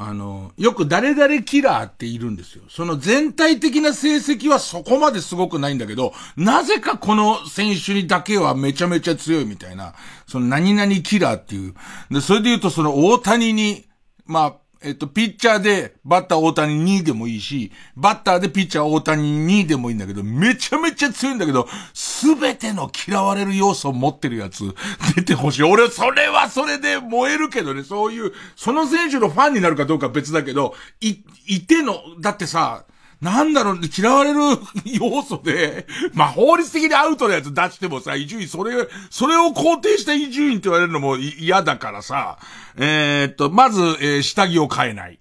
[0.03, 2.65] あの、よく誰々キラーっているんですよ。
[2.71, 9.95] その全体的な成績はそこまですごくないんだけど、なぜかこの選手にだけはめちゃめちゃ強いみたいな、
[10.27, 11.75] その何々キラーっていう。
[12.11, 13.85] で、それで言うとその大谷に、
[14.25, 24.75] まあ、えっと、ピッチャーで、バッター大谷2位でもいいし、バッターでピッチャー大谷2位でもいいんだけど、めちゃめちゃ強いんだけど、すべての嫌われる要素を持ってるやつ、
[25.17, 25.65] 出てほしい。
[25.65, 31.17] 俺、それはそれで燃えるけどね、そういう、その選手のファンになるかどうか別だけど、い、
[31.47, 32.85] いての、だってさ、
[33.21, 34.41] なんだろう、嫌われる
[34.87, 38.73] 要素で、まあ、法律的にアウトなやつ出してもさ、伊集院、それ、
[39.11, 42.39] それを肯定した伊集院って言われるのも嫌だからさ、
[42.77, 45.19] えー、っと、まず、えー、下着を変えない。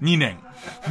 [0.00, 0.38] 2年。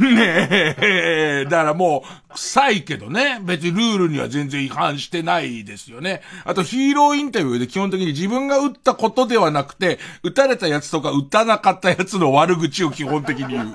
[0.00, 3.40] ねえ、だからもう、さいけどね。
[3.42, 6.22] 別にルールには全然違反してないですよね。
[6.44, 13.74] あとヒーローインタビューで基本的に自分が打ったことではなくて、打たれたやつとか打たなかったやつの悪口を基本的に言う。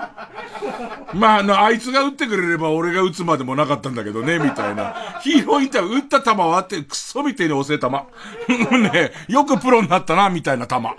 [1.14, 5.20] まあ、あの、あいつが打ってくれれば俺が打つまでもなかったんだけどね、みたいな。
[5.22, 7.88] ヒーローインタビュー打った球はあって、クソみてえに押せ球。
[8.78, 10.76] ねよくプロになったな、みたいな球。
[10.82, 10.90] ね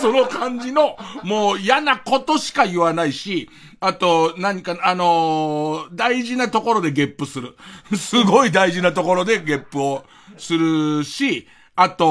[0.00, 3.48] その感じの、もう嫌なことしか言わないし、
[3.86, 7.54] あと、何か、あのー、大事なところでゲップする。
[7.96, 10.04] すごい大事なところでゲップを
[10.38, 12.04] するし、あと、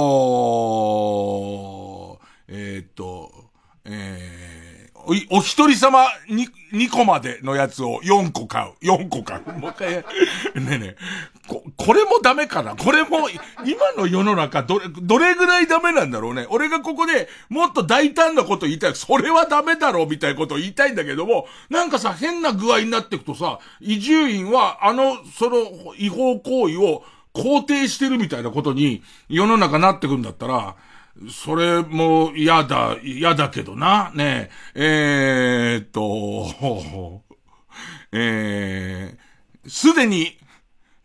[2.47, 3.49] えー、っと、
[3.85, 4.73] えー
[5.05, 8.85] お、お一人様に、2個までのやつを4個買う。
[8.85, 9.59] 4個買う。
[9.59, 10.03] もう一回、ね
[10.55, 10.95] えねえ、
[11.47, 12.75] こ、これもダメかな？
[12.75, 13.29] これも、
[13.63, 16.47] 今の世の中、どれ、どれぐらいダメなんだろうね？
[16.49, 18.95] 俺がここでもっと大胆なこと言いたい。
[18.95, 25.57] それはダメだろうみたいなことを言いたいんだけども、なんかさ、変な具合になっていくとさ、移住院は、あの、その、
[25.97, 27.03] 違法行為を
[27.35, 30.75] 肯定してるみたいなことに、世の中なってくんだったら、
[31.29, 34.11] それも嫌だ、嫌だけどな。
[34.15, 37.23] ねえ、えー、っと、
[38.11, 40.37] えー、すでに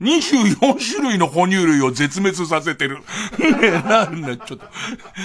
[0.01, 2.99] 24種類の哺乳類を絶滅させてる。
[3.39, 4.67] ねなんだ、ちょっと、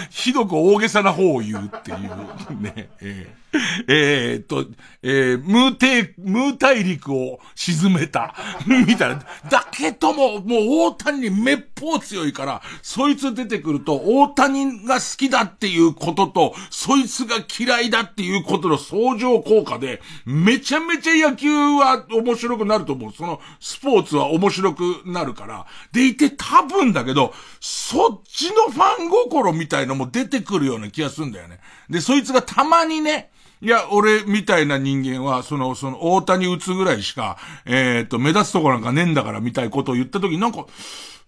[0.10, 2.62] ひどく大げさな方を言うっていう。
[2.62, 3.43] ねえー
[3.88, 4.66] えー、っと、
[5.04, 8.34] えー、ムーテムー大陸を沈めた。
[8.66, 9.24] みたいな。
[9.50, 23.14] だけども、もう大谷にめっぽう強いから、そいつ出てくると、大谷が好きだっていうことと、そいつが嫌いだっていうことの相乗効果で、めちゃめちゃ野球は面白くなると思う。
[23.16, 25.66] その、スポーツは面白くなるから。
[25.92, 31.60] でいて多分だけど、そっちのファン心みたいのも出てくるような気がするんだよね。
[31.90, 33.30] で、そいつがたまにね、
[33.64, 40.66] いや、俺みたいな人間は、その、その、大谷打つぐらいしか、えー、っと、目立つとこなんかねえんだから、みたいなことを言った時なんか、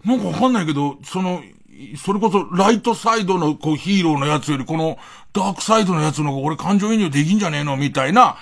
[0.03, 1.41] なんかわかんないけど、その、
[1.97, 4.97] それこそ、ライトサイドの、こう、ヒーローのやつより、この、
[5.31, 8.35] ダークサイドのやつの方が俺感情移入できんじゃねえのみたいな、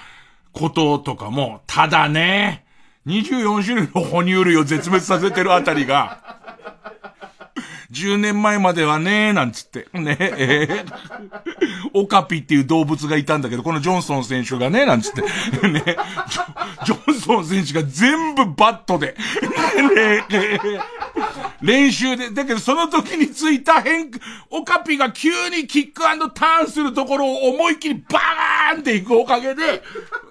[0.53, 2.65] こととかも、ただね、
[3.05, 6.39] 24種類の哺乳類を絶滅させてるあたりが、
[7.93, 9.87] 10年前まではね、なんつって。
[9.93, 15.21] ね、えー、オカピっていう動物がいたんだけど、このジョンソン選手がね、なんつって。
[15.67, 15.83] ね、
[16.85, 19.07] ジョンソン選手が全部バットで。
[19.07, 20.81] ね、えー、
[21.61, 24.09] 練習で、だけどその時についた変、
[24.49, 26.01] オカピが急にキック
[26.33, 29.83] ターンするところを思いっきりバーンっていくおかげで、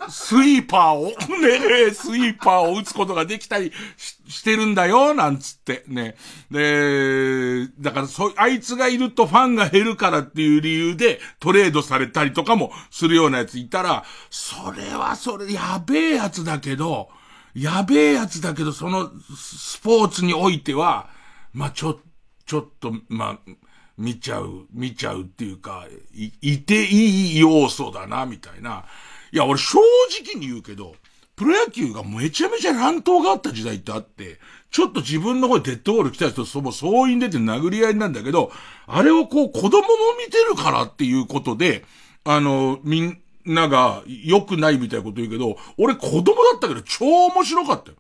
[0.09, 6.17] スイーパーを、ね、スイーパーを打つことができたりししてるんだよ、なんつって、ね。
[6.51, 17.09] で、だからそ、あいつがいるとファンが減るからっていう理由でトレードされたりとかもするようなやついたら、それはそれ、やべえやつだけど、
[17.55, 21.11] やべえやつだけど、その、スポーツにおいては、
[21.53, 22.01] まあ、ちょ、
[22.47, 23.53] ちょっと、まあ、
[23.99, 28.85] 見ちゃう、見ちゃうっていうか、い、いていい要素だな、みたいな。
[29.33, 29.79] いや、俺正
[30.25, 30.95] 直に言うけど、
[31.43, 34.39] プロ野球がめちゃめちゃ乱闘があった時代ってあって、
[34.71, 38.53] ちょっと自分の方にデッドボール来た人とそも総員出て殴り合いなんだけど、
[38.87, 39.83] あれをこう子供も
[40.25, 41.85] 見てるからっていうことで、
[42.25, 47.97] あの、みんなが良くないみたいなこと言うけど、俺子供だったけど超面白かったよ。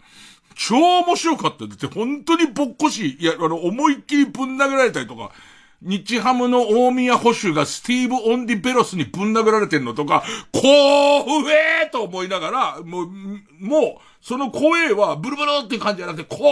[0.54, 5.32] 超面白かっただって本当にぼっこし、いや、あの、思いっきりぶん殴られたりとか、
[5.82, 13.06] 日ハムの大宮捕手がスティーブ・オンティベロスにぶん殴られてんのとか、こうえーと思いながら、もう、
[13.58, 16.48] もう、その声はブルブルっていう感じじゃなくて、こう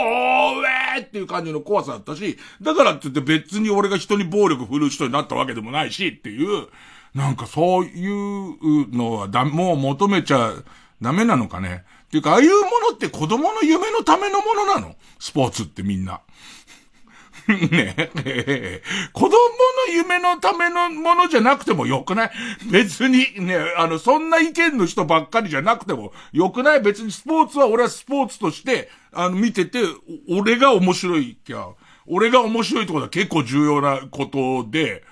[0.96, 6.66] えーっていう感じの怖さだったし、だからって言って別に俺が人に暴力振るう人になったわけでもないしっていう、
[7.14, 10.52] なんかそういうのはだ、もう求めちゃ
[11.00, 11.84] ダメなのかね。
[12.06, 12.56] っていうか、ああいうも
[12.90, 16.20] のって子供の夢のためのものなのスポーツってみんな。
[17.48, 17.94] ね。
[18.24, 19.36] え、子供の
[19.92, 22.30] 夢のためのものじゃなくてもよくない？
[22.70, 26.80] 別にね、あの、そんな意見の人ばっかりじゃなくてもよくない？
[26.80, 29.80] 別にスポーツは俺はスポーツとして、あの、見てて、
[30.28, 31.68] 俺が面白いきゃ、
[32.06, 35.04] 俺が面白いってことは結構重要なことで、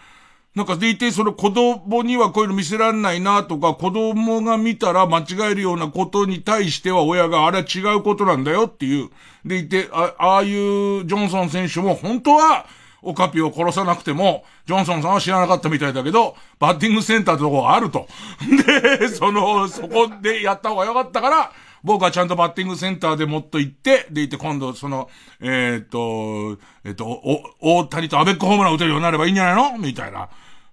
[0.54, 9.10] なんかでいて、その子供にはこういうの見せらんないなとか、子供が見たら間違えるようなことに対しては親があれは違うことなんだよっていう。
[9.44, 12.66] でいて、あああいうジョンソン選手も本当は、
[13.02, 18.08] オカピを殺さなくても、ジョンソンさんは知らなかったみたいだけど、バッティングセンターってとこがあると。
[18.98, 21.52] で、その、そこでやった方がよかったから、
[21.84, 25.08] 僕はちゃんとバッティングセンターでもっと行って、で行って今度その、
[25.40, 29.78] えっ、ー、と、えっ、ー、と、お、大谷とアベックホームラン打てるようになればいいんじゃないの？
[29.78, 30.28] みたいな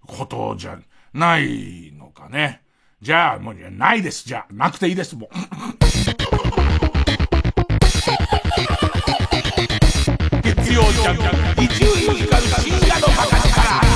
[0.07, 0.77] ことじゃ
[1.13, 2.61] ないのかね。
[3.01, 4.25] じゃあ、もうないです。
[4.25, 5.29] じゃあ、なくていいです、もう。
[10.41, 13.94] 月曜日、伊集院光深夜のバカ力。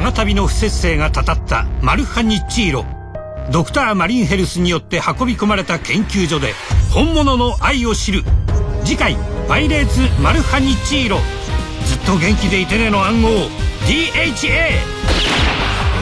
[0.00, 2.86] 不摂生がたたったマルハニッチーロ。
[3.52, 6.54] ドクターマリンヘルスによって運び込まれた研究所で
[6.90, 8.22] 本物の愛を知る。
[8.84, 9.16] 次回
[9.48, 11.18] 「パイレーツマルハニッチーロ」
[11.84, 13.28] ずっと元気でいてねの暗号。
[13.86, 14.70] DHA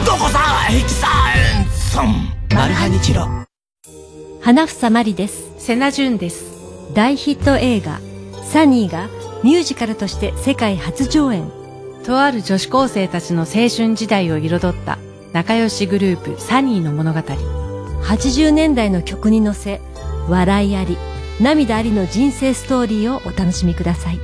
[0.05, 0.39] どこさ
[0.69, 3.27] H3 マルハニチロ。
[4.41, 5.51] 花房まりです。
[5.59, 6.45] 瀬名淳です。
[6.93, 7.99] 大ヒット映画
[8.49, 9.09] 「サニー」が
[9.43, 11.60] ミュージカルとして世界初上演
[12.01, 14.97] とある女子高生たちの青春時代を彩った
[15.33, 17.19] 仲良しグループサニーの物語。
[17.19, 19.79] 80年代の曲に乗せ
[20.27, 20.97] 笑いあり
[21.39, 24.19] 涙ありの人生ストーリーをお楽しみください。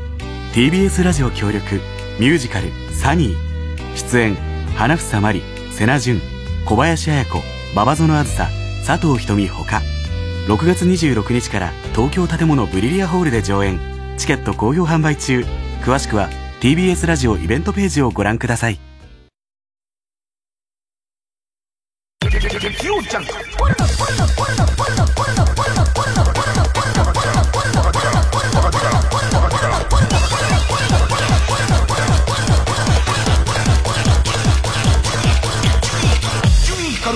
[0.53, 1.79] TBS ラジオ協力
[2.19, 3.37] ミュージカル「サニー」
[3.95, 4.35] 出演
[4.75, 6.19] 花房まり瀬名淳
[6.65, 7.41] 小林綾子
[7.73, 8.49] 馬場園あずさ
[8.85, 9.81] 佐藤瞳ほか。
[10.47, 13.79] 6月26日から東京建物ブリリアホールで上演。
[14.17, 15.45] チケット好評販売中。
[15.83, 18.79] 詳しくは TBS ラジオイベントページをご覧ください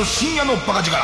[0.03, 0.97] 深夜のバカ力。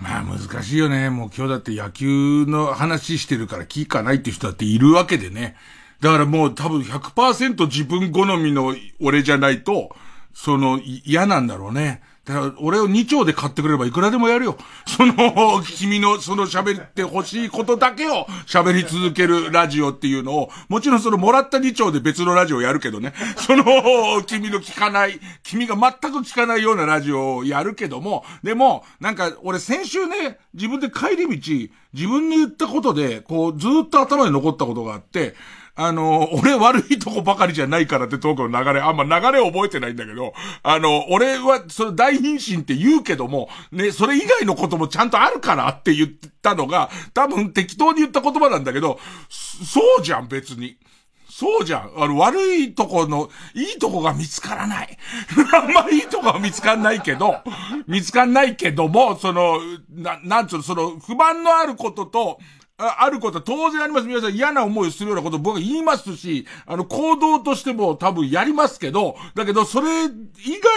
[0.00, 1.10] まあ難しいよね。
[1.10, 5.56] もう今日だって野球の話してるから聞かないっていう人だっているわけでね。
[6.00, 9.90] だからもう多分100%自分好みの俺じゃないと、
[10.32, 12.02] その嫌なんだろうね。
[12.28, 14.58] だから俺を2丁で買ってくれればいくらでもやるよ。
[14.86, 23.14] その、君のその喋ってほしいことだけを喋り続けるラジオっていうのを、もちろんそのもらった2丁で別のラジオやるけどね。
[23.38, 23.64] その、
[24.26, 35.34] 君の聞かない、君が全く聞かないようなラジオをやるけども、でも、なんか俺先週ね、自分で帰り道、自分に言ったことで、こうずっと頭に残ったことがあって、
[35.80, 46.10] あの、俺悪いとこばかりじゃないからってトークの流れ、あんま流れ覚えてないんだけど、あの、俺は、その大貧身って言うけども、ね、それ以外のこともちゃんとあるからって言っ
[46.42, 48.98] たのが、多分適当に言った言葉なんだけど、
[49.30, 50.78] そうじゃん、別に。
[51.30, 51.92] そうじゃん。
[51.96, 54.98] あの、悪いとこの、いいとこが見つからない。
[55.54, 57.36] あんまいいとこは見つかんないけど、
[57.86, 62.40] 見つかんないけども、その、な、なんつうの、その、不満のあることと、
[62.78, 64.06] ああることは当然あります。
[64.06, 70.08] 皆さん嫌な思いをするようなこと僕は言いますし、あの、行動としても多分やりますけど、だけどそれ以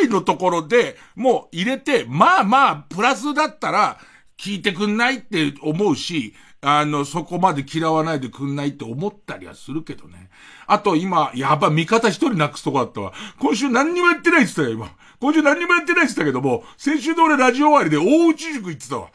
[0.02, 4.00] 外のところでもう入れて、まあまあ、プラスだったら
[4.36, 6.34] 聞いてくんないって思うし、
[6.64, 10.30] あの、そこまで嫌わないでくんないって思ったりはするけどね。
[10.68, 13.14] あと今、やば、味方一人なくすとこだったわ。
[13.40, 14.92] 今週何にもやってないって言ったよ、今。
[15.20, 19.10] 今週何にもやってないって言ったけども、先週の俺ラジオ終わりで大内塾行ってたわ。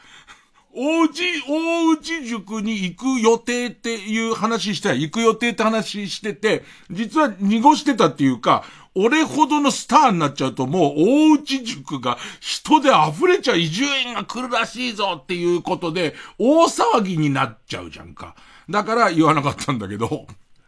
[0.79, 8.63] 大内、大内塾に行く予定っていう話した行く予定って話してて、実は濁してたっていうか、
[8.95, 18.35] 俺ほどのスターになっちゃうともう大内塾が人で溢れちゃう移住員が来るらしいぞっていうことで大騒ぎになっちゃうじゃんか。
[18.69, 20.27] だから言わなかったんだけど、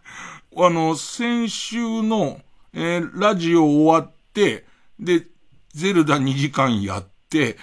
[0.56, 2.40] あの、先週の、
[2.72, 4.64] えー、ラジオ終わって、
[4.98, 5.26] で、
[5.74, 7.56] ゼルダ2時間やって、、で、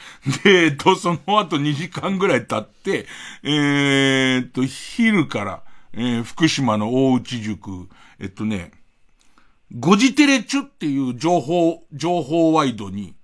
[0.46, 3.08] えっと、その後2時間ぐらい経って、
[3.44, 5.64] えー、っと、昼から、
[5.94, 7.88] えー、福島の大内塾、
[8.20, 8.72] えっとね、
[9.78, 13.16] ゴジテレチュっていう情報、情報ワイドに、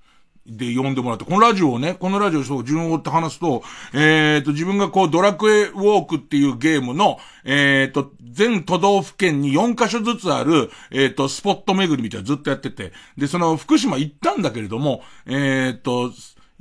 [0.46, 3.64] で呼んでもらって、このラジオをね、このラジオそう、順を追って話すと、
[3.94, 16.12] えっ、ー、と、自分がこう、ドラクエウォークっていうゲームの、えっ、ー、と、全都道府県に4カ所ずつある、えっ、ー、と、スポット巡りみたいなずっとやってて、で、その、福島行ったんだけれども、えっ、と、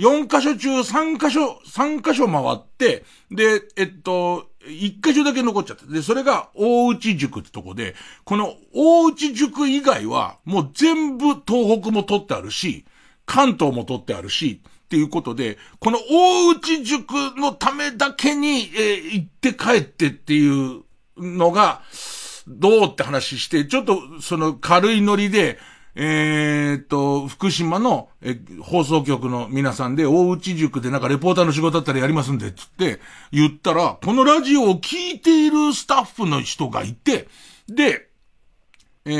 [0.00, 5.86] 4カ所中3カ所、3カ所回って、で、えっと、1カ所だけ残っちゃった。
[5.86, 12.84] で、それが大内塾ってとこで、この大内塾以外は、もう全部東北も取ってあるし、
[13.30, 20.82] 関東も取ってあるし、っていうことで、この大内塾のためだけに、えー、行って帰ってっていう
[21.16, 21.82] のが、
[22.48, 25.60] どうって話して、ちょっとその軽いノリで、
[25.94, 32.98] えー、っと、福島の、え、放送局の皆さんで、大内塾でなんかレポーターの仕事だったらやりますんで、つって
[33.30, 37.28] 言ったら、このラジオを聞いているスタッフの人がいて、
[37.68, 38.08] で、
[39.04, 39.10] え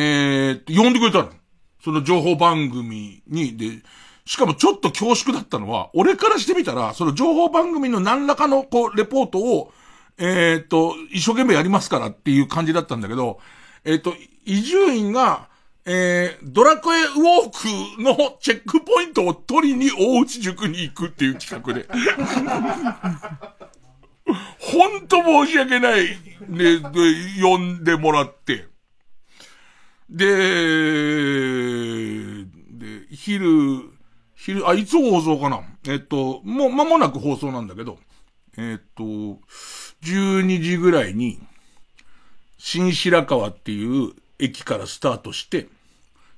[0.66, 1.30] ー、呼んでくれたの。
[1.82, 3.82] その情報番組に、で、
[4.24, 9.72] しかもちょっと恐縮だったのは、俺からしてみたら、その情報番組の何らかの、こう、レポートを、
[10.18, 13.38] えー、っと、一生懸命やりますからっていう感じだったんだけど、
[13.84, 14.14] えー、っと、
[14.44, 15.48] 伊集院が、
[15.86, 21.88] えー、ドラクエウォークのチェックポイントを取りに大内塾に行くっていう企画で。
[24.58, 26.04] ほんと申し訳ない。
[26.48, 26.80] ね、で、
[27.42, 28.69] 呼んでもらって。
[30.10, 30.26] で、
[32.44, 33.90] で、昼、
[34.34, 35.62] 昼、あ、いつ放送かな？
[35.86, 37.98] えっと、もう間もなく放送なんだけど、
[38.56, 39.04] えっと、
[40.02, 41.38] 12時ぐらいに、
[42.58, 45.68] 新白川っていう駅からスタートして、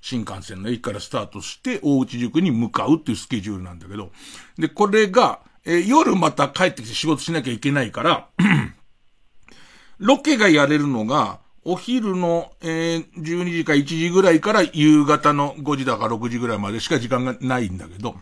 [0.02, 4.12] 新幹線の駅からスタートして、大内塾に向かうっていうスケジュールなんだけど、
[4.58, 8.28] で、これが、えー、夜また帰ってきて仕事しなきゃいけないから、
[9.98, 18.16] ロケがやれるのが、お昼の、えー、12時か1時ぐらいから夕方の5時だか6時ぐらいまでしか時間がないんだけど、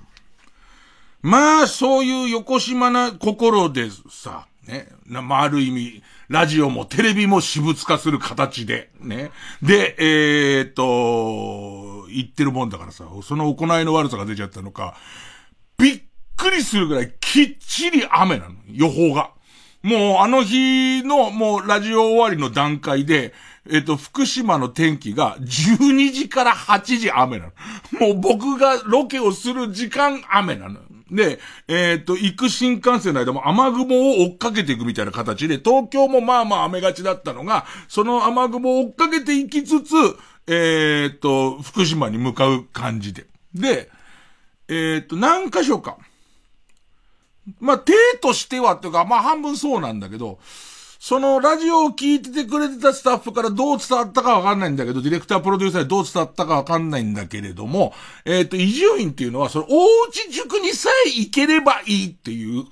[1.22, 9.30] まあ、そういう横島な心でさ、ね、まあ、ある意味、ラジオもテレビも私物化する形で、ね。
[9.62, 14.96] で、えー、っと、言ってるもんだからさ、その行いの悪さが出ちゃったのか、
[15.78, 16.00] びっ
[16.36, 19.30] くりするぐらいきっちり雨なの、予報が。
[19.82, 23.32] もうあの日のもうラジオ終わりの段階で、
[23.70, 27.52] えっと、福島の天気が12時から8時雨なの。
[27.98, 30.80] もう僕がロケをする時間雨なの。
[31.10, 39.94] で、えっ、と、行く新幹線の間も雨雲を追っかけていくみたいな形で、東京もまあまあ雨がちだったのが、その雨雲を追っかけていきつつ、
[40.46, 43.26] えっ、と、福島に向かう感じで。
[43.54, 43.90] で、
[44.68, 45.98] えっ、と、何箇所か。
[47.58, 50.38] まあ、手としてはっていうか、まあ半分そうなんだけど、
[51.00, 57.94] そのラジオを聞いててくれてたスタッフからどう伝わったかわかんないんだけど、ディレクタープロデューサーでどう伝わったかわかんないんだけれども、
[58.26, 62.66] えっ、ー、と、移住院っていうのは、その、大内塾にさえ行ければいいっていう、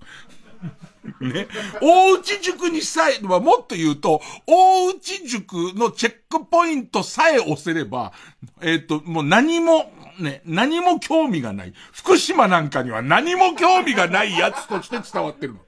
[1.20, 1.48] ね。
[1.80, 8.12] 大内塾にさえ、まあ、もっと言うと、大内塾のチェックポイントさえ押せれば、
[8.60, 11.72] えっ、ー、と、もう何も、ね、何も興味がない。
[11.92, 15.60] 福島なんかには何も興味がないやつとして伝わってるの。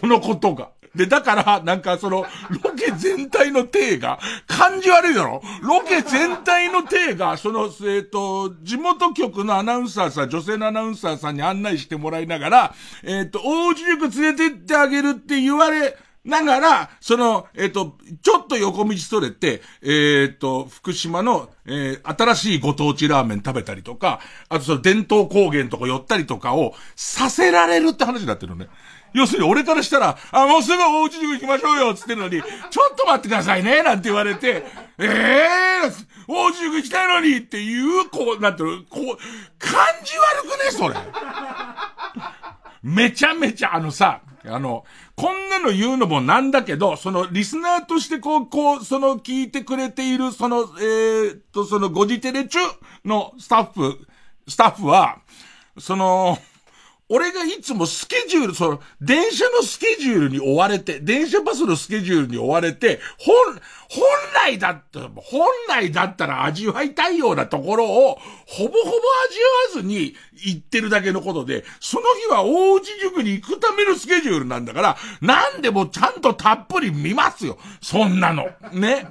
[0.00, 0.70] このことが。
[0.94, 2.26] で、だから、なんかその、
[2.62, 5.40] ロケ全体の体が、感じ悪いだろ？
[5.62, 28.68] ロケ全体の体が、その、えっ、ー、と、地元局のアナウンサーさん、女性のアナウンサーさんに案内してもらいながら、えっ、ー、と、大内塾連れてってあげるって言われ、ながら、その、えっ、ー、と、ちょっと横道それて、えっ、ー、と、福島の、えー、新しいご当地ラーメン食べたりとか、あとその伝統工芸とか寄ったりとかをさせられるって話になってるのね。
[29.14, 34.64] 要するに俺からしたら、あ、もうすぐお家に行きましょうよつってるのに、ちょっと待ってくださいねなんて言われて、
[34.98, 35.92] ええー、
[36.28, 39.04] お家に行きたいのにっていう、こう、なんていうの、こう、
[39.58, 40.94] 感じ悪くねそれ。
[42.82, 44.84] めちゃめちゃあのさ、あの、
[45.16, 52.58] こんなの言うのもなんだけど、そのリスナーとしてこう、こう、その聞いてくれている、その、えー、っと、そのゴジテレ中
[53.04, 53.98] のスタッフ、
[54.48, 55.18] スタッフは、
[55.78, 56.38] その、
[57.14, 63.34] 俺がいつもスケジュール、その、電車のスケジュールに追われて、電車バスのスケジュールに追われて、本、
[63.90, 64.02] 本
[64.34, 68.96] 来だった、本来だったら味わいたいようなところを、ほぼほぼ味わ
[69.76, 77.58] わずに行ってるだけのことで、その日は大内塾に行くためのスケジュールなんだから、なんでもちゃんとたっぷり見ますよ。
[77.80, 78.48] そんなの。
[78.72, 79.06] ね。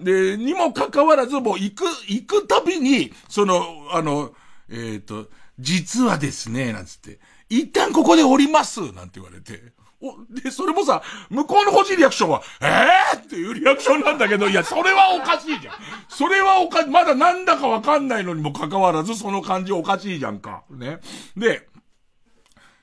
[0.00, 4.32] で、にもかかわらず、もう行く、行くたびに、その、あの、
[4.70, 5.28] えっ、ー、と、
[5.58, 7.18] 実はですね、なんつって、
[7.50, 9.72] 一旦ここで降りますなんて言われて。
[10.02, 12.66] お、で、それもさ、向こうの欲しいリアクションは、え
[13.14, 15.74] えー、っていうリアクションなんだけど、いや、それはおかしいじゃん。
[16.08, 16.86] それはおか。
[16.86, 20.62] まだなんだかわかんないのにもかかわらず、その感じおかしいじゃんか。
[20.70, 21.00] ね。
[21.36, 21.68] で、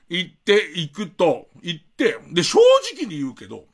[0.08, 2.58] 行って、行くと、行って、で、正
[2.94, 3.64] 直に言うけど、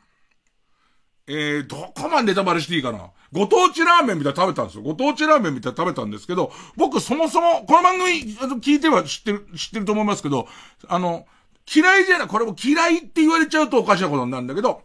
[1.27, 3.11] えー、どこまでネタバレしていいかな。
[3.35, 4.83] ご当地ラーメンみたいな食べたんですよ。
[4.83, 8.13] ご当地ラーメンみたいな食べたんですけど、僕そもそも、この番組
[8.61, 10.47] 聞いては知ってる、知ってると思いますけど、
[10.87, 11.27] あの、
[11.75, 14.83] 嫌いじゃない、これも嫌いって言われちゃうとおかしなことになるんだけど、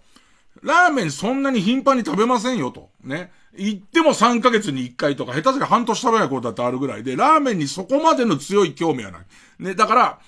[0.64, 2.90] ラーメンそんなに頻繁に食べませんよと。
[3.04, 3.32] ね。
[3.56, 9.22] 行っても3ヶ月に1回とか、下手すりゃ半年食べないことだってあるぐらいで、ラーメンにそこまでの強い興味はない。
[9.60, 9.76] ね。
[9.76, 10.20] だから、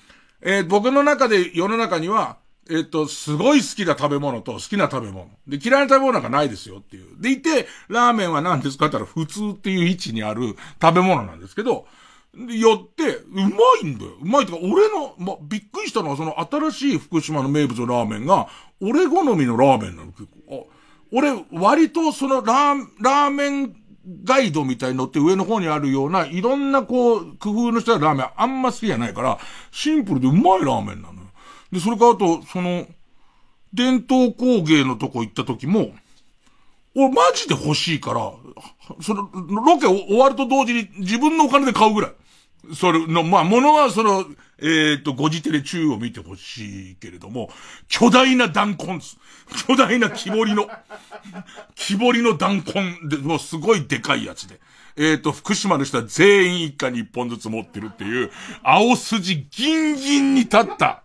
[0.42, 2.38] えー、僕の中で世の中には、
[2.72, 5.28] えっと、すごい好きな食べ物と好きな食べ物。
[5.48, 7.22] で、嫌いな食べ物なんかないですよっていう。
[7.22, 11.86] でいて、ラーメンは何ですかって言ったら普通っていう位置にある食べ物なんですけど、
[12.34, 13.48] で、寄って、うま
[13.84, 14.12] いんだよ。
[14.22, 18.48] うまいとか、俺の、ま、びっくりしたのは、その新しい福島の名物のラーメンが、
[18.80, 20.12] 俺好みのラーメンなの。
[20.14, 20.68] 結構。
[20.72, 20.76] あ
[21.14, 23.76] 俺、割とそのラー、ラーメン
[24.24, 29.38] ガイドみたいのって上の方にあるような、いろんなこう、工夫のしたラーメンあんま好きじゃないから、
[29.72, 31.21] シンプルでうまいラーメンなの。
[31.72, 32.88] で、それからあと、その、
[33.74, 35.92] 伝統工芸のとこ行った時も、
[36.96, 38.32] 俺マジで欲しいから、
[39.02, 42.12] その、ロケ終わると同時に自分のお金で買うぐらい。
[42.76, 44.26] それの、まあ、ものはその、
[44.60, 47.50] えっ、ー、と、ゴジテレ中を見てほしいけれども、
[47.88, 49.18] 巨大な弾痕です。
[49.68, 50.70] 巨大な木彫りの、
[51.76, 54.60] 木彫りの弾痕で、もうすごいでかいやつで。
[54.98, 61.01] えっ、ー、と、福島の人は全員一家に一本ずつ持ってるっていう、青筋ギンギンに立った、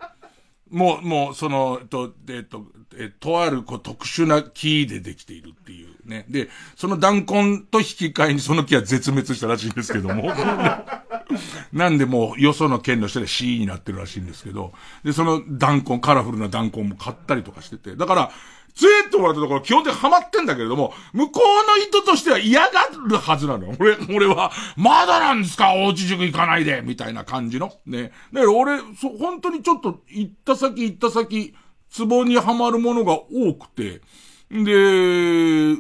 [0.71, 2.65] もう、もう、その、えっと、えっと、
[2.99, 6.25] え、とある、こう、特殊な木でできているっていうね。
[6.29, 10.33] で、その弾痕と引き換えにその木は絶滅したらしいんですけども。
[11.73, 14.73] なんでもう、よその県の人で C になってるらしいんですけど、
[15.05, 18.31] で、その弾痕、カラフルな弾痕も買ったりとかしてて、だから、
[18.77, 23.75] ずーっともらったところ基本的にハマってんだけれども、向こうの意図としては嫌がるはずなのよ。
[23.81, 25.75] 俺、俺は、まだなんですか？
[25.75, 27.73] おうち塾行かないでみたいな感じの。
[27.87, 28.13] ね。
[28.35, 31.55] だから俺、そ、本当にちょっと、行った先行った先、
[31.89, 34.03] ツボにはまるものが多くて、
[34.51, 35.77] で、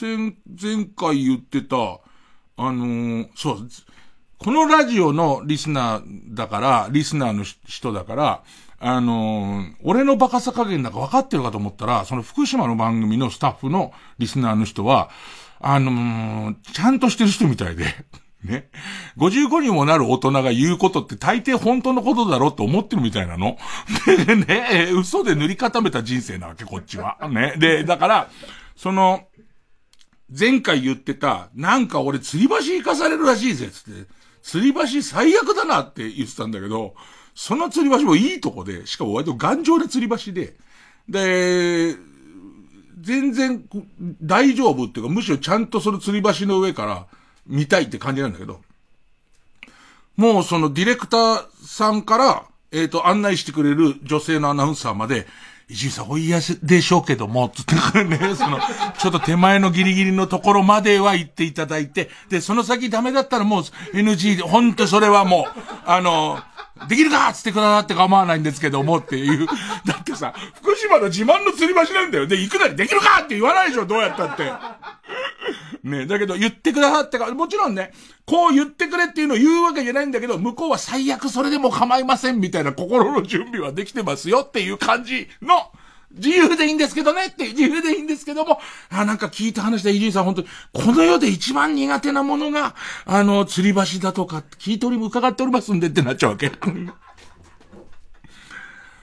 [0.00, 3.68] 前、前回言ってた、あのー、そう、
[4.38, 8.42] このラジオのリスナーだから、リスナーの人だから、
[8.78, 15.10] あのー、俺のバカさ加減だか分かってるかと思ったら、その福島の番組のスタッフのリスナーの人は、
[15.60, 17.84] あのー、ちゃんとしてる人みたいで、
[18.44, 18.68] ね。
[19.16, 23.56] 55にもなる大人が言うことって大抵本当のことだろって思ってるみたいなの。
[24.26, 27.16] でね、嘘で塗り固めた人生なわけ、こっちは。
[27.30, 27.54] ね。
[27.56, 28.30] で、だから、
[28.76, 29.24] その、
[30.28, 34.08] 前回言ってた、なんか俺釣り橋行かされるらしいぜ、つって。
[34.42, 36.94] 釣り橋最悪だなって言ってたんだけど、
[37.36, 40.54] その吊り橋もいいとこで、しかも割と頑丈な吊り橋で、
[41.08, 41.94] で、
[42.98, 43.62] 全然
[44.22, 47.06] 大丈夫っていうか、むしろちゃんとその吊り橋の上から
[47.46, 48.62] 見たいって感じなんだけど、
[50.16, 55.26] もうそのディレクターさんから、えっ、ー、と、案内してくれる女性のアナウンサーまで、
[55.68, 58.58] 石井さんお嫌でしょうけども、つってね、 その、
[58.98, 63.62] ちょっと手前のギリギリのところまでは行っていただいて、で、その先ダメだったらもう
[63.92, 66.40] NG で、ほんとそれはもう、あの、
[66.88, 69.46] できるかつってくださって構わないんですけどもっていう。
[69.86, 72.26] だってさ、福島の自慢の吊り橋なんだよ。
[72.26, 74.52] で、行くなりできるかって言わないでしょ、どうやったって。
[75.82, 77.92] ねだけど言ってくださってか、もちろんね、
[78.26, 85.72] こう言ってくれっていうのを言うわけじゃないんだけど、向こうは最悪それでも構いませんみたいな心の準備はできてますよっていう感じの、
[86.16, 88.58] 自由でいいんですけどねって、自由でいいんですけども、
[88.90, 96.52] あ、なんか聞いた話で伊集院さん本当に、この世で一番苦手なものが、あの、吊り橋だとか、聞いており伺っておりますんでってなっちゃうわけ。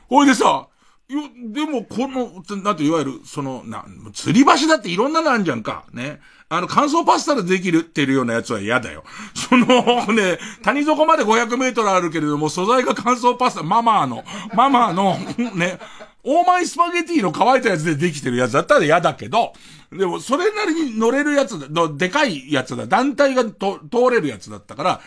[0.09, 0.67] ほいでさ、
[1.09, 5.85] よ、でも、この、なんていわゆる、その、な、吊り橋だっていろんなのあるじゃんか。
[5.93, 6.19] ね。
[6.49, 9.03] あの、乾燥パスタでできるってるようなやつは嫌だよ。
[9.33, 15.17] そのね、谷底まで500メートルあるけれども、素材が乾燥パスタ、ママの、ママの、
[15.55, 15.79] ね、
[16.23, 19.53] オーマイスパゲティの乾いたやつでできてるやつだったら嫌だけど、
[19.91, 25.01] でも、それなりに乗れるやつだ、でかいやつだ、団体がと通れるやつだったから、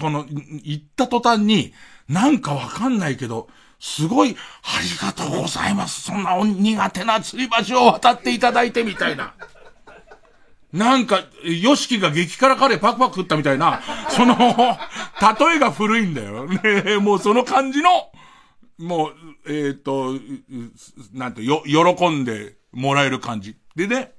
[0.00, 0.26] この、
[0.62, 1.72] 行った途端に、
[2.08, 3.48] なんかわかんないけど、
[3.80, 6.02] すごい、ありがとうございます。
[6.02, 9.34] そんな苦手な釣り橋を渡っていただいてみたいな。
[10.72, 16.46] なんか、ヨシキが激辛カレーパクパク食ったみたいな、その、例えが古いんだよ。
[16.46, 18.10] ねもうその感じの、
[18.78, 19.14] もう、
[19.46, 20.14] えっ、ー、と、
[21.12, 23.56] なんて、よ、喜んでもらえる感じ。
[23.74, 24.12] でね、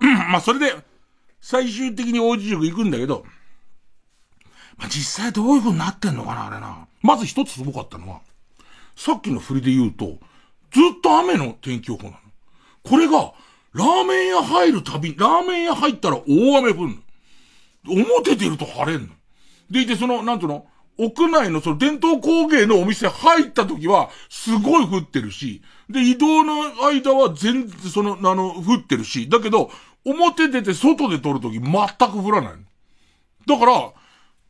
[0.00, 0.74] まあそれで、
[1.40, 3.24] 最終的に王子塾行くんだけど、
[4.76, 6.88] まあ実際どういう風になってんのかな、あれな。
[7.02, 8.20] まず一つすごかったのは、
[8.96, 10.18] さっきの振りで言うと、
[10.72, 12.16] ずっと雨の天気予報なの。
[12.82, 13.32] これが、
[13.72, 16.96] ラーメン屋入るたび、ラーメン屋入ったら大雨降るの。
[17.86, 19.08] 表出ると晴れんの。
[19.70, 20.66] でいて、その、なんていうの？
[20.96, 29.70] 屋内のその伝統工芸のお店入った時は、すごい降ってるし、で、移動の間は全然、その、あの、降ってるし、だけど、
[30.04, 32.52] 表出て外で撮る時全く降らない。
[33.46, 33.92] だから、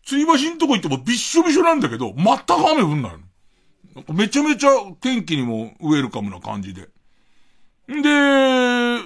[0.04, 4.14] 釣り橋んとこ行ってもびっしょびしょなんだけど、全く雨降んないの。
[4.14, 4.70] めちゃめちゃ
[5.00, 6.88] 天気にもウェルカムな感じで。
[7.86, 9.00] で、回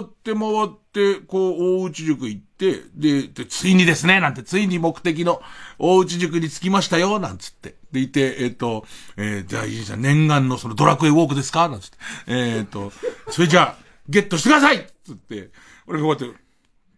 [0.00, 5.42] って回って、こう、大内塾行って、で、で、ついにですね、なんて、ついに目的の
[5.78, 7.74] 大内塾に着きましたよ、なんつって。
[7.92, 11.68] でいて、えっ、ー、と、えー、じゃあ、いいじゃん、念願のそのドラクエウォークですか？
[11.68, 11.98] なんつって。
[12.26, 12.92] えっ、ー、と、
[13.30, 15.50] それじゃあ、ゲットしてくださいつって、
[15.86, 16.38] 俺がこうやって、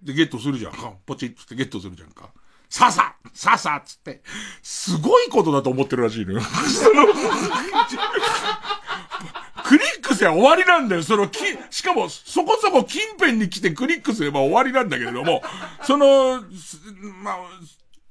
[0.03, 0.93] で、ゲットするじゃんか。
[1.05, 2.31] ポチッつってゲットするじゃんか。
[2.69, 4.23] ささささつって、
[4.63, 6.41] すごいことだと思ってるらしいのよ。
[9.67, 11.03] クリックすれば終わりなんだよ。
[11.03, 11.41] その、き、
[11.71, 15.43] しかも、そこそこ近辺に来てクリックすれば終わりなんだけれども、
[15.83, 16.41] その、
[17.23, 17.39] まあ、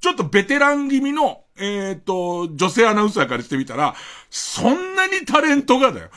[0.01, 3.95] ちょっとベテラン気味の、えっ、ー、と、女性アナウンサーからしてみたら、
[4.29, 6.09] そんなにタレントがだよ。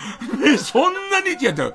[0.44, 1.74] え、 そんなに、いや、だよ。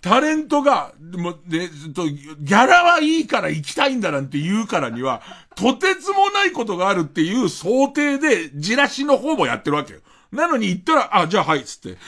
[0.00, 5.22] タレントが、もで、と、ギャラはいいから行きたいんだなんて言うからには、
[5.54, 10.00] とてつもないことがあるっていう想定で、じらしの方もやってるわけよ。
[10.32, 11.98] なのに行ったら、あ、じゃあはい、つって。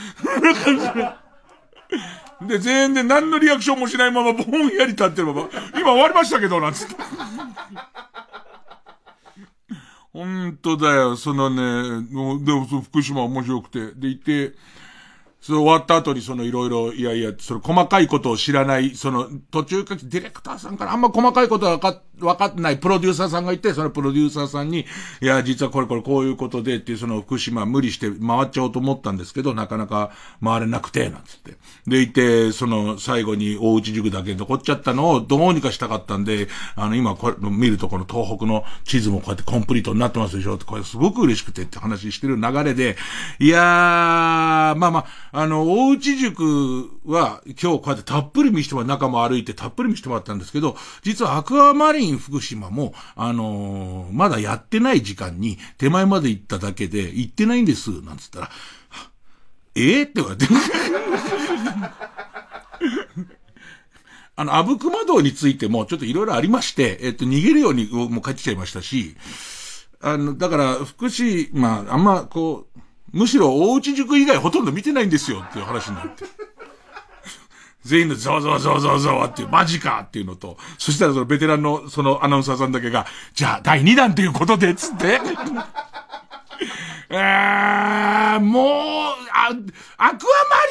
[2.46, 6.96] で、全然何のリアクションもしないまま、ぼんやり立ってるまま、今終わりましたけど、なんつって。
[10.12, 12.04] ほんとだよ、そのね、
[12.44, 14.54] でも福島面白くて、で行って、
[15.40, 24.84] それ終わった後にそのいろいろ、いやいや、その細かいことを知らない、その途中かディレクターさんからあんま細かいことはわか、わかってないプロデューサーさんがいて、そのプロデューサーさんに、
[25.22, 30.10] いや、実はこれこれこういうことでっていうその福島無理して回っちゃおうと思ったんですけど、なかなか
[30.44, 31.56] 回れなくて、なんつって。
[31.86, 42.96] でいて、その最後に大内塾だけ残っちゃったのをどうにかしたかったんで、あの今これ見るとこの東北の地図もこうやってコンプリートになってますでしょって、これすごく嬉しくてって話してる流れで、
[43.38, 43.62] いやー、
[44.76, 58.50] まあまあ、あの、大内塾は今日こうやってたっぷり見してもら中も歩いてたっぷり見してもらったんですけど、実はアクアマリン福島も、あのー、まだやってない時間に手前まで行っただけで行ってないんです、なんつったら、
[59.74, 60.46] ええー、って言われて。
[64.36, 69.16] あの、あぶくま道についてもちょっといろいろありまして、えっと、逃げるようにもう帰ってきちゃいましたし、
[70.00, 72.80] あの、だから、福島、あんま、こう、
[73.12, 76.24] むしろ大内塾以外ほとんど見てないんですよっていう話になって。
[77.84, 85.20] 全員のゾワゾワゾワゾワゾワっていう、マジかっていうのと、そしたらそのベテランのそのアナウンサーさんだけが、じゃあ第2弾ということで、つって。
[87.12, 88.68] えー、もう、
[89.32, 90.14] あ、アクアマ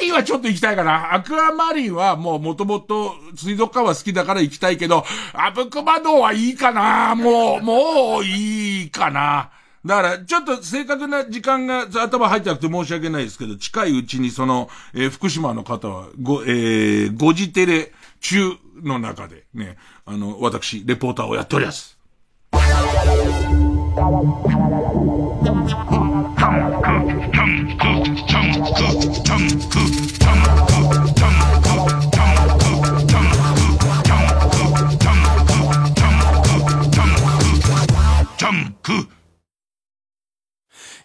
[0.00, 1.12] リンはちょっと行きたいかな。
[1.12, 7.14] アクアマリンはもうもともと水族館は好きだから行きたいけど、アブクマドウはいいかな。
[7.14, 9.50] もう、もういいかな。
[9.84, 18.52] だから、ちょっと正確な時間が頭入ってなくて申し訳ないですけど、近いうちにその、えー、福島の方は、ご、えー、ごじテレ中
[18.82, 21.98] の中でね、あの、私、レポーターをやっております。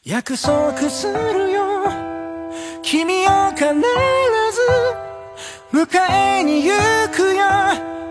[0.08, 1.64] 約束するよ。
[2.84, 3.74] 君を必ず
[5.74, 6.72] 迎えに行
[7.12, 7.44] くよ。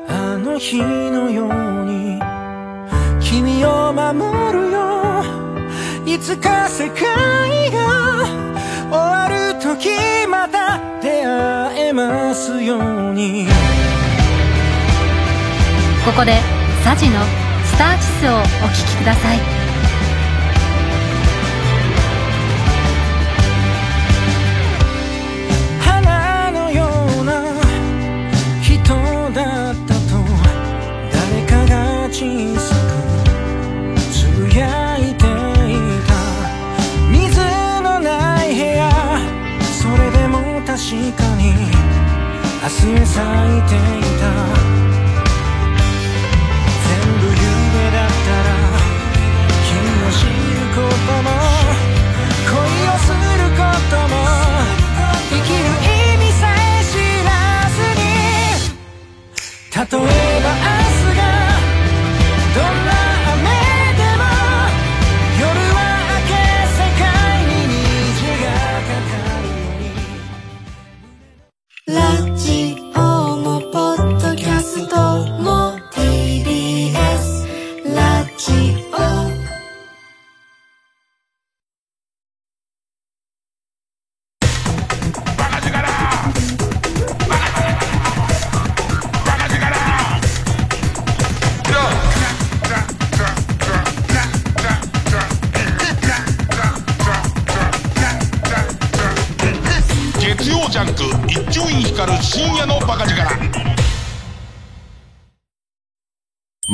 [0.08, 2.20] あの日のように。
[3.20, 5.22] 君を守るよ。
[6.04, 8.26] いつか世界が
[8.90, 9.90] 終わる時
[10.28, 12.76] また出会えますよ
[13.10, 13.46] うに。
[16.04, 16.40] ここで
[16.82, 17.20] サジの
[17.64, 19.63] スターチスをお聴きください。
[42.64, 43.20] 明日へ咲
[43.58, 44.63] いていた。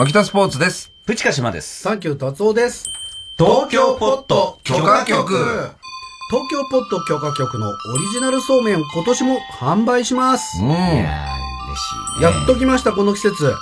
[0.01, 0.91] 牧田スポーツです。
[1.05, 1.83] プチカ島です。
[1.83, 2.89] サンキュー達夫です。
[3.37, 5.35] 東京ポット許可局。
[6.31, 10.59] 東京ポット許可局のオリジナルそうめん今年も販売します。
[10.63, 10.71] うん。
[12.19, 13.55] いやっときました、この季節。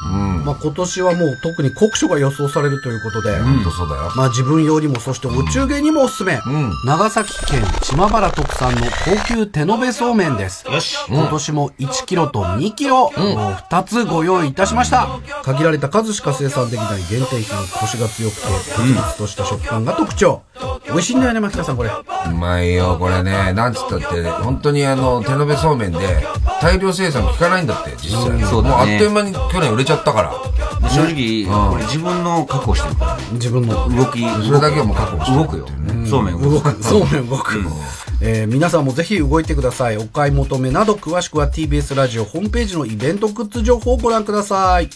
[0.44, 3.38] まあ今年はもう特に酷暑が予想されるということで。
[3.38, 4.12] ほんとそうだよ。
[4.16, 6.40] まあ自分用にも、そしてお中元にもおすすめ。
[6.84, 10.66] 長崎県島原特産の高級手延べそうめんです。
[10.66, 10.96] よし。
[11.08, 13.12] 今年も1キロと2キロ、もう
[13.70, 15.08] 2つご用意いたしました。
[15.42, 20.42] 限られた数しか生産できない限定品、コシが強くて、ふつふつとした食感が特徴。
[20.86, 21.90] 美味しいんだよね、牧田さん、これ。
[21.90, 23.52] うまいよ、これね。
[23.52, 26.26] なんつったって、本当にあの、手延べそうめんで、
[26.60, 28.40] 大量生産効かないんだって、実際。
[28.48, 30.32] そうだねもうあっという間に去年売れちゃったから。
[30.88, 33.16] 正直、これ自分の確保してるから。
[33.32, 34.20] 自分の動き。
[34.46, 35.66] それだけはもう確保してる動くよ。
[36.06, 36.76] そうめん動く。
[36.82, 37.64] そうめん動く。
[38.20, 39.96] えー皆さんもぜひ動いてください。
[39.96, 44.88] お買い求めなど詳しくは TBS ラジオホームページのイベントグッズ情報をご覧ください。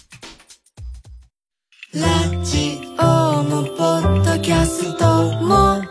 [1.95, 2.09] ラ
[2.43, 5.05] ジオもポッドキャスト
[5.43, 5.82] も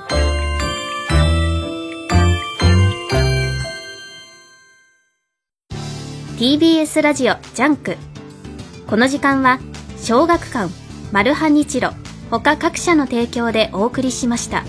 [6.41, 7.97] TBS ラジオジャンク。
[8.87, 9.59] この時間は
[10.01, 10.73] 小学館
[11.11, 11.91] マルハニチロ
[12.31, 14.63] 他各社の提供でお送りしました。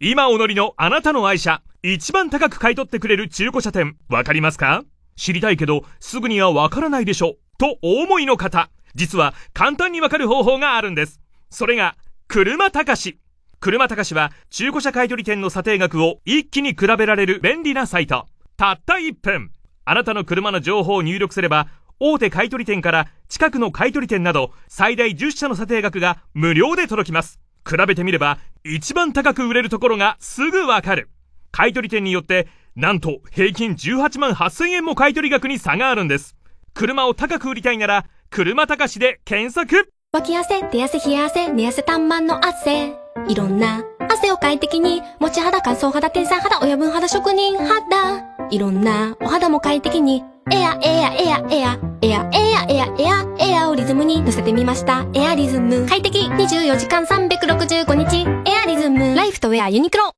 [0.00, 4.82] 今お乗りのあなたの愛車、一番高く買い取ってくれる中古車店、わかりますか？
[5.14, 7.36] 知りたいけど、すぐにはわからないでしょ。
[7.58, 11.20] とお思いの方、実は簡単にわかる方法があるんです。
[11.48, 11.94] それが、
[12.26, 13.20] 車高し。
[13.60, 18.26] 車高しは中古車買取店の査定額を一気に比べられる便利なサイト。
[18.56, 19.52] たった1分。
[19.84, 21.68] あなたの車の情報を入力すれば、
[22.00, 27.38] 大手買取店から近くの買取店など最大10社の査定額が無料で届きます。
[27.64, 31.10] 比べてみれば一番高く売れるところがすぐわかる。
[31.56, 36.36] 買取店によってなんと平均18万8000円も買取額に差があるんです。
[36.74, 42.92] 車を高く売りたいなら車高しで検索脇汗、手汗、冷や汗、寝汗、たんまんの汗。
[43.26, 48.22] いろんな汗を快適に持ち肌、乾燥肌、天才肌、親分肌、職人肌。
[48.50, 55.06] いろんなお肌も快適にエア、エア、エア、エア、エア、エア、エア、エア、エアをリズムに乗せてみました。
[55.14, 55.86] エアリズム。
[55.88, 58.26] 快適24時間365日。
[58.44, 59.14] エアリズム。
[59.14, 60.12] ライフとウェアユニクロ。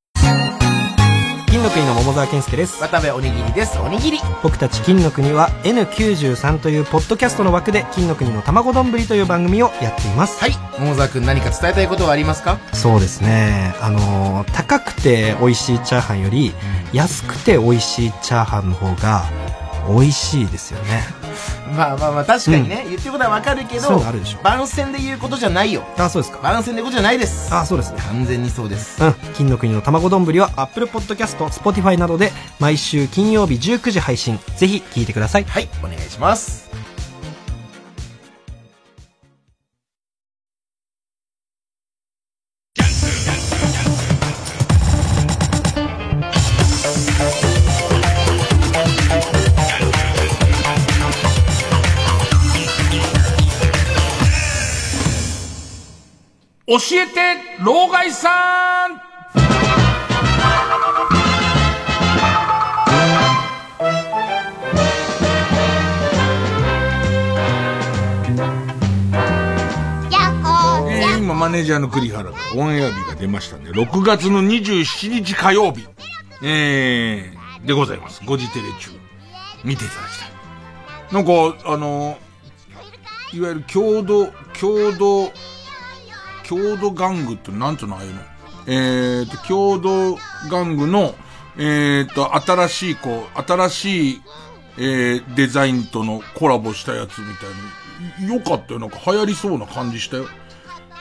[1.51, 2.79] 金の国の桃沢健介です。
[2.83, 3.79] 渡部おにぎりです。
[3.79, 4.19] おにぎり。
[4.43, 10.39] 僕たち金の国は N93 というポッドキャストの枠で金の国の卵丼という番組をやっています。
[10.41, 10.53] はい。
[10.79, 12.59] 桃沢くん何か伝えたいことはありますか？
[12.75, 13.75] そうですね。
[13.81, 16.53] あのー高くて美味しいチャーハンより
[16.93, 19.25] 安くて美味しいチャーハンの方が
[19.89, 21.07] 美味しいですよね。
[21.77, 24.39] まあまあまあ確かにね、言ってることはわかるけどそういうのあるでしょ。
[24.43, 25.83] 番宣で言うことじゃないよ。
[25.99, 26.41] あそうですか。
[26.43, 27.55] 番宣で言うことじゃないです。
[27.55, 27.99] あそうですね。
[28.09, 29.03] 完全にそうです。
[29.03, 29.15] うん。
[29.35, 34.39] 金の国の卵丼は Apple Podcast Spotify などで毎週金曜日19時配信。
[34.57, 35.45] ぜひ聞いてください。
[35.45, 36.69] はいお願いします
[56.69, 59.01] 教えて、老害さん。
[70.91, 75.87] えー今マネージャーの栗原がオンエア日が出ましたんで、6月の27日火曜日、
[76.43, 78.23] えー、でございます。
[78.25, 78.91] 5時テレ中、
[79.65, 80.29] 見ていただきたい。
[81.15, 82.19] なんか、あの、
[83.33, 85.33] いわゆる郷土、郷土、
[86.49, 88.21] 郷土玩具ってなんていうのああいうの？
[88.67, 90.15] えーと、郷土
[90.51, 91.15] 玩具の、
[91.57, 94.23] えーと、新しい、こう、新しい、
[94.77, 97.47] えー、デザインとのコラボしたやつみた
[98.25, 98.35] いな。
[98.35, 98.81] よかったよ。
[98.81, 100.27] なんか流行りそうな感じしたよ。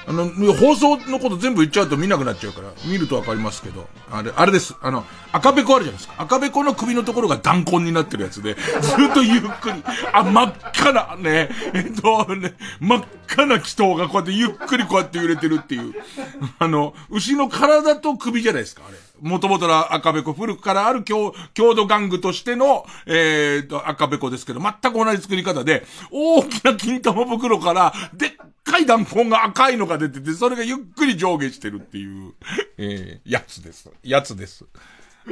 [0.07, 4.73] あの、放送のこと全部言っちゃうと見なくなっちゃうから、見るとわかりますけど、あれ、あれです。
[4.81, 5.03] あの、
[5.33, 6.15] 赤べこあるじゃないですか。
[6.23, 9.83] 赤べこの首のところが弾痕になってるやつで、 ずっとゆっくり、
[10.13, 15.93] あ、真っ赤な、ね、えっと、ね、真っ赤な祈祷がこうやってゆっくりこうやって揺れてるっていう。
[16.57, 18.97] あの、牛の体と首じゃないですか、あれ。
[19.19, 28.31] もともとの赤べこ、古くからある郷土玩具としての、えー、と、赤べこですけど、全く同じ作り方で、大きな金玉袋から、でっ
[28.67, 32.33] かい弾痕が赤いのが出てて、それがゆっくり上下してるっていう、
[32.77, 33.89] えー、やつです。
[34.03, 34.65] やつです。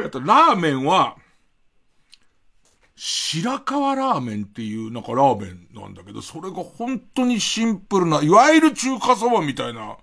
[0.04, 1.18] あと、ラーメンは、
[2.96, 9.98] 白川ラーメンっていうなんかラーメンなんだけど、それが本当にシンプルな、いわゆる中華そばみたいな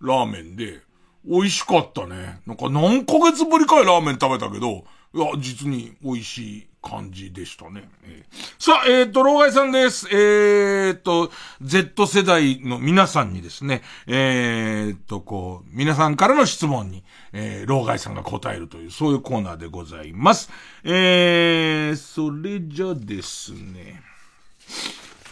[0.00, 0.80] ラーメンで、
[1.24, 2.40] 美味しかったね。
[2.46, 7.88] なんか何ヶ月ぶりかいラーメン食べたけど、いや、実に美味しか感じでしたね。
[8.04, 10.06] えー、さあ、えっ、と、老害さんです。
[10.14, 20.48] えっ、と、Z 世代の皆さんにですね、えっ、と、こう、皆さんからの質問に、えー、老害さんが答えるという、そういうコーナーでございます。
[20.84, 24.00] えー、それじゃですね、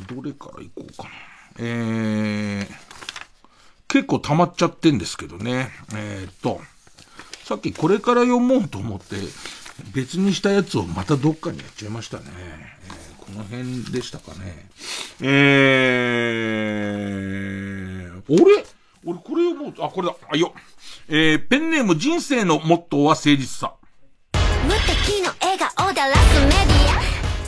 [0.08, 1.10] どれから行こうかな。
[1.60, 2.74] えー、
[3.86, 5.70] 結構溜まっちゃってんですけどね。
[5.94, 6.60] えっ、と、
[7.44, 9.14] さっきこれから読もうと思って、
[9.92, 12.24] 別にしたやつをまたどっかにやっちゃいましたね。
[12.28, 14.68] えー、この辺でしたかね。
[15.20, 18.64] えー、俺
[19.06, 20.14] 俺これ読もうあ、これだ。
[20.30, 20.54] あ、よ。
[21.08, 23.74] えー、ペンネーム人生のモットーは誠実さ。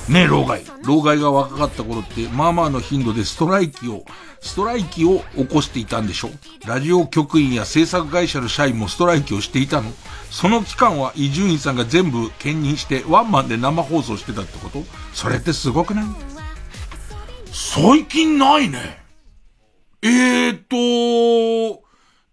[0.09, 0.63] ね、老害。
[0.85, 4.05] 老害が若かった頃って、まあまあの頻度でストライキを、
[4.41, 6.31] ストライキを起こしていたんでしょ
[6.67, 9.91] ラジオ局員や制作会社の社員もストライキをしていたの。
[10.31, 14.85] その期間は伊集院さんが全部兼任してワンマンで生放送してたってこと。
[15.13, 16.05] それってすごくない？
[17.53, 19.05] 最近ないね。
[20.03, 21.83] えーと、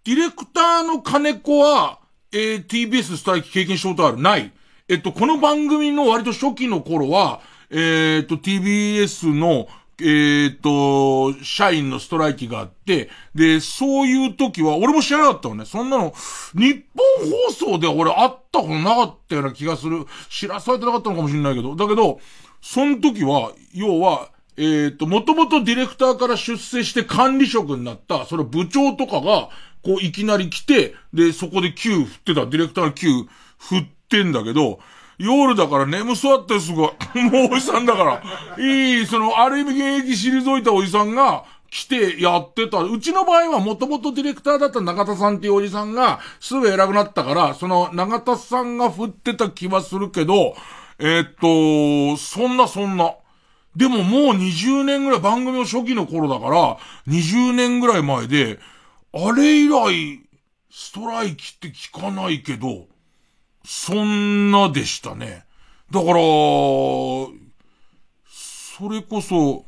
[0.03, 1.99] ディレクターの金子は、
[2.31, 4.21] えー、TBS ストライキ経験したことある？
[4.21, 4.51] ない。
[4.89, 7.41] えっと、この番組の割と初期の頃は、
[7.73, 9.67] えっ、ー、と、TBS の、
[10.01, 15.65] えっ、と、社員のストライキがあって、で、そういう時は、俺も知らなかったのね。
[15.65, 16.13] そんなの、
[16.53, 16.85] 日
[17.19, 20.05] 本放送では俺会ったことなかったような気がする。
[20.29, 21.75] 知らされてなかったのかもしれないけど。
[21.75, 22.19] だけど、
[22.61, 29.49] その時は、要は、えっ、と、もともとディレクターから出世して管理職になった、その部長とかが、
[29.83, 34.79] こういきなり来て、で、そこで Q 振ってた、ディレクターの Q 振ってんだけど、
[35.23, 37.19] 夜だから眠そうってすごい。
[37.31, 38.23] もうおじさんだから。
[38.63, 42.79] いい、その、ある意味現役退いたおじさんが、来てやってた。
[42.79, 50.55] うちの場合はもともとディレクターだった中田さんっていうおじさんが、すぐ偉くなったから、その中田さんが振ってた気はするけど、
[50.99, 53.15] えー、っと、そんなそんな。
[53.75, 58.59] でももう20年ぐらい、番組の初期の頃だから、20年ぐらい前で、
[59.11, 60.21] あれ以来、
[60.69, 62.85] ストライキって聞かないけど、
[63.65, 65.45] そんなでしたね。
[65.91, 67.31] だから、そ
[68.89, 69.65] れこそ、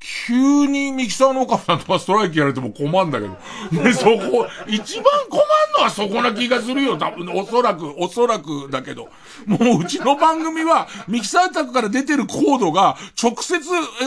[0.00, 3.36] 急にミキサーの岡さんとかストライキやられても困んだけど。
[3.82, 5.42] で、 そこ、一番困ん
[5.76, 6.96] のはそこな気がするよ。
[6.96, 9.10] 多分、おそらく、おそらくだけど。
[9.46, 13.60] もううちの番組は、ミキサー宅から出てるコードが、直接、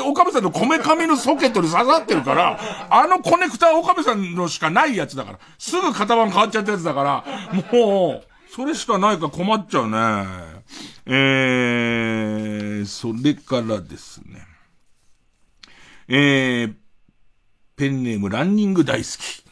[0.03, 2.59] 岡部さんのこめかみのソケットに刺さってるから、
[2.89, 5.39] あのコネクター岡部さんのしかないやつだから。
[5.59, 7.23] すぐ型番変わっちゃったやつだから、
[7.71, 9.97] もう、それしかないか困っちゃうね。
[11.07, 14.45] えー、それからですね。
[16.07, 16.73] えー、
[17.75, 19.43] ペンネームランニング大好き。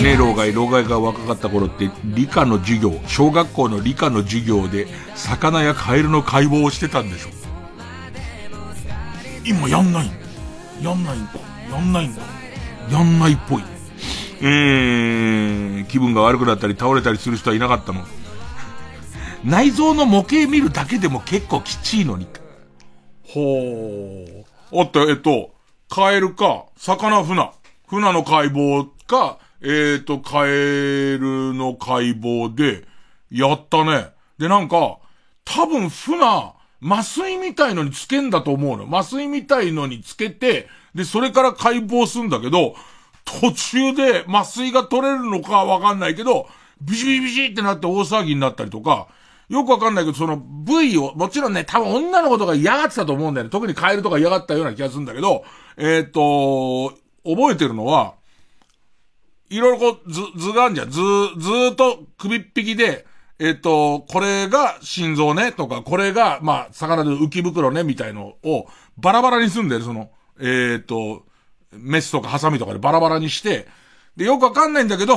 [0.00, 4.86] ねえ、老害、老害が若かった頃って、理科の授業、小学校の理科の授業で、
[5.16, 7.30] 魚やカエルの解剖をしてたんでしょ。
[9.44, 10.10] 今やんない
[10.80, 11.32] やんないんだ。
[11.68, 12.22] やんないんだ。
[12.92, 13.73] やんないっぽい。
[14.46, 18.04] えー、気分が悪くなったり倒れたりする人はいなかったの。
[19.42, 22.26] 内臓の模型見るだけでも結構きちいのに。
[23.22, 24.44] ほー。
[24.72, 25.54] あった、えっと、
[25.88, 27.52] カエルか、魚船。
[27.88, 32.86] 船の解剖か、えっ、ー、と、カエルの解剖で、
[33.30, 34.08] やったね。
[34.36, 34.98] で、なんか、
[35.46, 36.18] 多分船、
[36.82, 38.86] 麻酔みたいのにつけんだと思うの。
[38.86, 42.74] 麻酔みたいのにつけて、で、それから解剖するんだけど、
[43.24, 46.48] 途中で麻酔が取れるのかわかんないけど、
[46.80, 49.08] ビシビシビシってなって大騒ぎになったりとか、
[49.48, 53.50] よくわかんないけど、その部位を、もちろんね、多分女の子とか嫌がってたと思うんだよね。
[53.50, 55.44] 特にカエルとか嫌がったような気がするんだけど、
[55.76, 56.90] えっ、と、
[57.24, 58.14] 覚えてるのは、
[59.50, 60.90] いろいろこう、図、図があるじゃん。
[60.90, 63.06] 図、ずーっと首っ引きで、
[63.38, 68.66] えっ、と、これが心臓ね、とか、これが、まあ、魚で浮き袋ね、みたいのを、
[68.96, 70.10] バラバラにすんだよ、その、
[70.40, 71.24] えっ、と、
[71.76, 73.66] メスとかハサミとかでバラバラにして、
[74.16, 75.16] で、よくわかんないんだけど、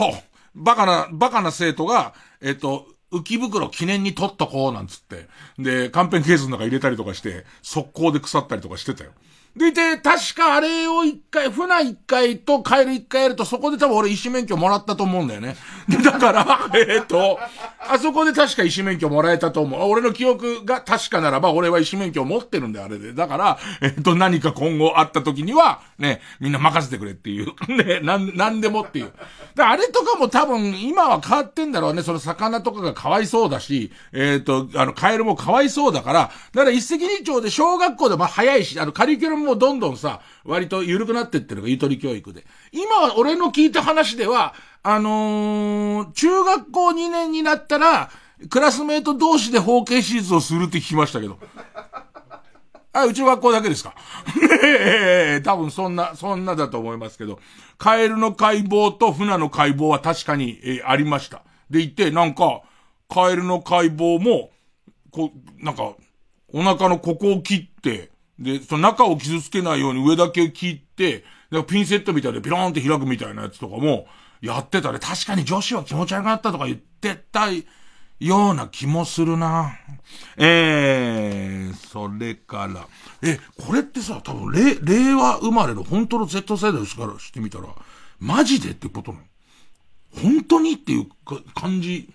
[0.56, 5.28] バカな、バカな生徒が、えっと、浮き袋記念に取っとこうなんつって。
[5.58, 9.12] で、カンペンケースの中入れたりとかして、速攻で腐ったりとかしてたよ。
[9.58, 15.56] でいて、確かあれを一回、船一回とカエル一回やると、そこで多分俺医師免許もらったと思うんだよね。
[15.88, 17.40] で、 だから、えっ、と、
[17.80, 19.82] あそこで確か医師免許もらえたと思う。
[19.90, 23.14] 俺の記憶が確かならば、俺は医師免許を持ってるんだよ、あれで。
[23.14, 27.54] だから、えっ、と、何か今後あった時には、ね、みんな任せてくれっていう。
[27.68, 29.12] ね、なん、なんでもっていう。
[29.56, 32.04] で、あれとかも多分、今は変わってんだろうね。
[32.04, 42.46] その魚とかがかわいそうだし、えっ、と、あの、カエルもかわいそうだから、だから一石二鳥で小学校でも早いし、あの、カリキュラムもどんどんさ、割と緩くなってってるのがゆとり教育で。
[42.72, 48.10] 今は俺の聞いた話では、あのー、中学校2年になったら、
[48.50, 51.40] クラスメート同士で包茎手術をするって聞きましたけど。
[52.94, 53.94] あ、うちの学校だけですか？
[54.64, 57.40] ええ多分そんな、そんなだと思いますけど、
[57.78, 61.44] カエルの解剖と船の解剖は確かに、えーありました。
[61.70, 62.62] で言って、なんか、
[63.10, 64.52] カエルの解剖も、
[65.12, 65.94] こう、なんか、
[66.54, 68.10] お腹のここを切って、
[68.40, 74.08] で、その中を傷つけないように上だけ切って、でピンセットみたいでピローンって開くみたいなやつとかも、
[74.42, 75.00] やってたね。
[75.00, 77.48] 確かに女子は気持ち悪かったとか言ってた
[78.20, 79.78] ような気もするな。
[80.38, 82.88] えー、それから、
[83.22, 87.68] え、これってさ、多分、令、令和生まれの本当の Z 世代からしてみたら、
[88.20, 89.24] マジでってことなの
[90.22, 91.08] 本当にっていう
[91.54, 92.10] 感じ、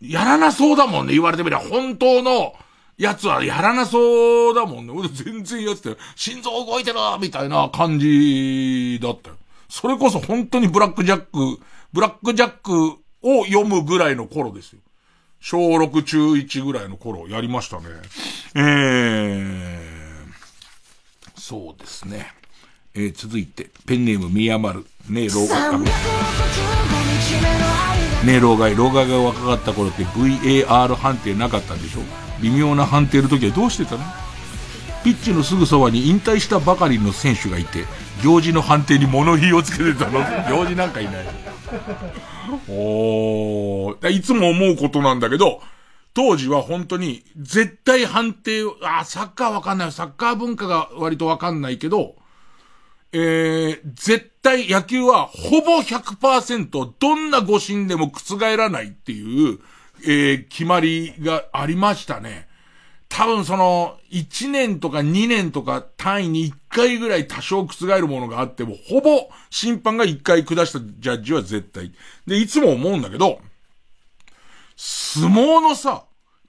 [0.00, 1.62] やらなそうだもんね、言われてみれば。
[1.62, 2.54] 本当の
[3.00, 4.92] やつはやらなそうだもんね。
[4.94, 5.96] 俺全然やってたよ。
[6.14, 9.36] 心臓動いてるみたいな感じだったよ。
[9.70, 11.58] それこそ本当にブラックジャック、
[11.94, 14.80] ブラックジャックを読むぐらいの頃ですよ。
[15.40, 17.84] 小6中1ぐらいの頃やりましたね。
[18.54, 19.80] えー、
[21.40, 22.34] そうですね。
[22.92, 24.84] えー、続いて、ペンネーム宮丸。
[25.08, 25.80] ねえ、老害。
[25.80, 25.90] ね
[28.34, 28.76] え、老害。
[28.76, 32.02] 老害が若かった頃って VAR 判定なかったんでしょう
[32.40, 34.04] 微妙な判定の時はどうしてたの？
[35.02, 37.84] ピッチのすぐそばに引退したばかりの選手がいて、
[38.22, 40.20] 行事の判定に物言いをつけてたの？
[40.48, 41.26] 行事なんかいない。
[42.68, 45.62] おー、いつも思うことなんだけど、
[46.12, 49.92] 当時は本当に絶対判定を、あ、サッカーわかんない。
[49.92, 52.16] サッカー文化が割とわかんないけど、
[53.12, 59.60] えー、絶対野球はほぼ100%どんな誤審でも覆らないっていう、
[60.04, 62.48] えー、決まりがありましたね。
[63.08, 71.92] 多分その、1年とか2年とか単位に1回ぐらい多少覆るものがあっても、ほぼ審判が1回下したジャッジは絶対。
[72.26, 73.40] で、いつも思うんだけど、
[74.76, 76.04] 相撲のさ、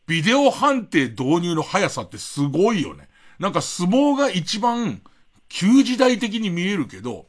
[0.08, 3.10] ビデオ判定導入の速さってすごいよね。
[3.40, 5.02] なんか相撲が一番
[5.50, 7.26] 旧時代的に見えるけど、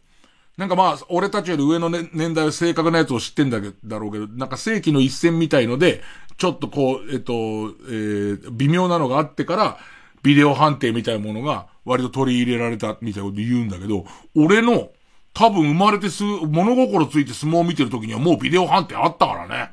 [0.57, 6.03] なんかまあ、俺たちより上の、ね、年代は正確なやつを知ってんだけど、だろうけど、なんか世紀の一戦みたいので、
[6.37, 9.79] ちょっとこう、えっと、えー、微妙なのがあってから、
[10.23, 14.05] ビデオ判定みたいなものが割と取り入れられたみたいなこと言うんだけど、
[14.37, 14.91] 俺の
[15.35, 19.73] 多分生まれてす、物心ついて相撲を見てる時にはもうビデオ判定あったからね。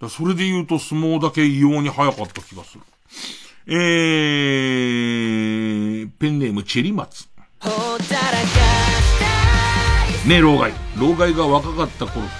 [0.00, 2.82] だそれで言うと相撲だけ異様に早かった気がする。
[3.68, 7.28] えー、ペンネームチェリマツ。
[10.26, 10.72] ね、老害。
[10.98, 12.34] 老害が若かった頃って、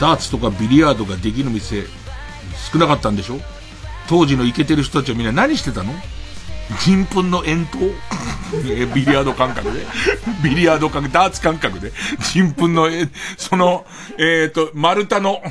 [0.00, 1.84] ダーツとかビリヤードができる店、
[2.72, 3.38] 少なかったんでしょ？
[4.08, 5.92] 当時のイケてる人たちはみんな何してたの？
[6.80, 7.78] 人糞の遠投？
[8.94, 9.80] ビリヤード感覚で？
[10.44, 11.92] ビリヤード感覚、ダーツ感覚で？
[12.20, 13.86] 人糞の、え、その、
[14.18, 15.42] えっ、ー、と、丸太の、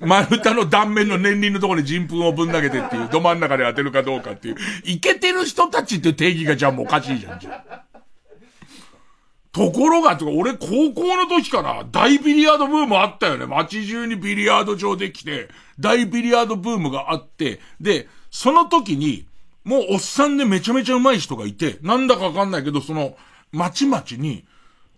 [0.00, 7.64] 丸太の断面の年輪のところに人糞をぶん投げてっていう、ど真ん中で当てるかどうかっていう、イケてる人たちっていう定義がじゃあもうおかしいじゃん、じゃ
[9.54, 13.46] ところが、俺高校の時から大ビリヤードブームあったよね。
[13.46, 15.48] 街中にビリヤード場できて、
[15.78, 19.26] 大ビリヤードブームがあって、で、その時に、
[19.62, 23.16] もうおっさんでめちゃめちゃ上手い人がいて、なんだかわかんないけど、その、
[23.52, 24.44] 街々に、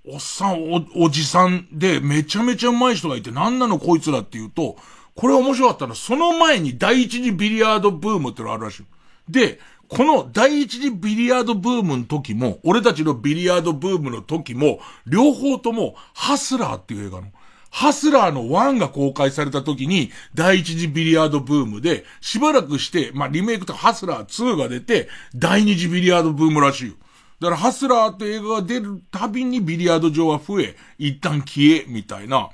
[0.08, 4.78] おっさん、お、おじさんでめちゃめちゃ上手い人がいて、なんなのこいつらっていうと、
[5.14, 8.84] これ面白かったの、その前に第一次ビリヤードブームってのがあるらしい。
[9.28, 17.28] で、この第一次ビリヤードブームの時も、俺たちのビリヤードブームの時も、両方とも、ハスラーっていう映画の、
[17.70, 26.94] ハスラーの1が公開された時に、第一次ビリヤードブームで、しばらくして、まあ、リメイクとハスラー2が出て、第二次ビリヤードブームらしいよ。
[27.40, 32.50] だから、ハスラーって映画が出るたびにビリヤード場は増え、一旦消え、みたいな。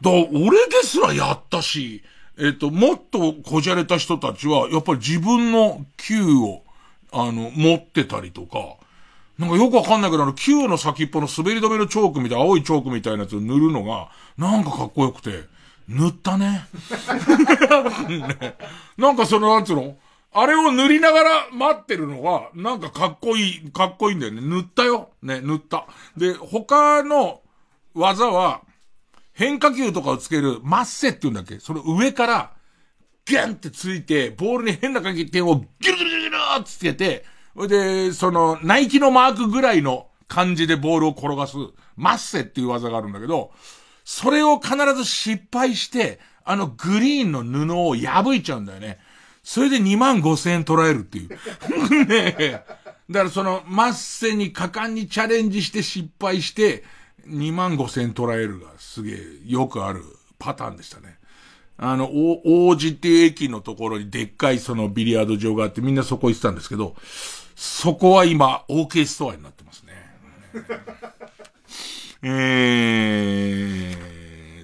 [0.00, 2.02] だ俺ですらやったし、
[2.38, 6.62] えっ、と、もっとこじゃれた人たちは、やっぱり自分の球を、
[7.12, 8.76] あの、持ってたりとか、
[9.38, 15.44] なんかよくわかんないけど、あの、球の先っぽの滑り止めのチョークみたいな、青いチョークみたいなやつを塗るのが、なんかかっこよくて、
[15.88, 16.66] 塗ったね。
[18.08, 18.56] ね
[18.98, 19.96] なんかその、なんつうの？
[20.32, 24.42] あれを塗りながら待ってるのが、なんかかっこいい、かっこいいんだよね。
[24.42, 25.10] 塗ったよ。
[25.22, 25.86] ね、塗った。
[26.16, 27.40] で、他の
[27.94, 28.60] 技は、
[29.38, 31.60] 変化球とかをつける、マッセって言うんだっけ？
[31.60, 32.50] その上から、
[33.24, 37.24] ギャンってついて、ボールに変な回転をギュルギュルギュルギルってつけて、
[37.54, 41.56] それで、その、ナイキのマークぐらいの感じでボールを転がす、
[41.96, 43.52] マッセっていう技があるんだけど、
[44.04, 48.98] それを必ず失敗して、あのグリーンの布を破いちゃうんだよね。
[49.44, 52.06] それで2万5千円取られるっていう。
[52.06, 52.64] ねえ。
[53.08, 56.82] だからその、マッセに果敢にチャレンジして失敗して、
[57.28, 60.02] 2万5千円取られるがすげえよくある
[60.38, 61.18] パターンでしたね。
[61.76, 66.96] あの、お王子って駅のところにでっかいそのビリヤード場があってみんなそこ行ってたんですけど、
[67.54, 69.92] そこは今、OK ストアになってますね。
[72.22, 73.96] え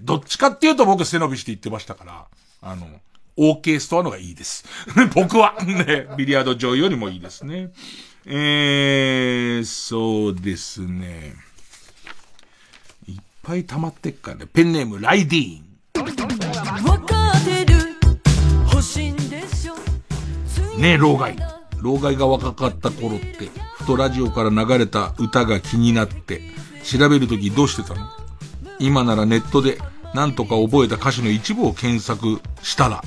[0.01, 2.27] ー、どっちかっていうと僕背伸びして言ってましたから、
[2.63, 2.89] あの、
[3.37, 4.65] OK ストアのがいいです。
[5.15, 7.73] 僕は、ね、ビリヤード場よりもいいですね。
[8.27, 11.35] えー、そうですね。
[13.45, 14.47] いっぱい溜まってっからね。
[14.51, 15.61] ペンネーム、ライディー
[20.79, 20.81] ン。
[20.81, 21.37] ねえ、老害。
[21.83, 26.41] 老害が若かった頃って、ふとラジオから流れた歌が気になって、
[26.85, 28.09] 調べるときどうしてたの？
[28.79, 29.77] 今ならネットで、
[30.15, 33.05] なんとか覚えた歌詞の一部を検索したら、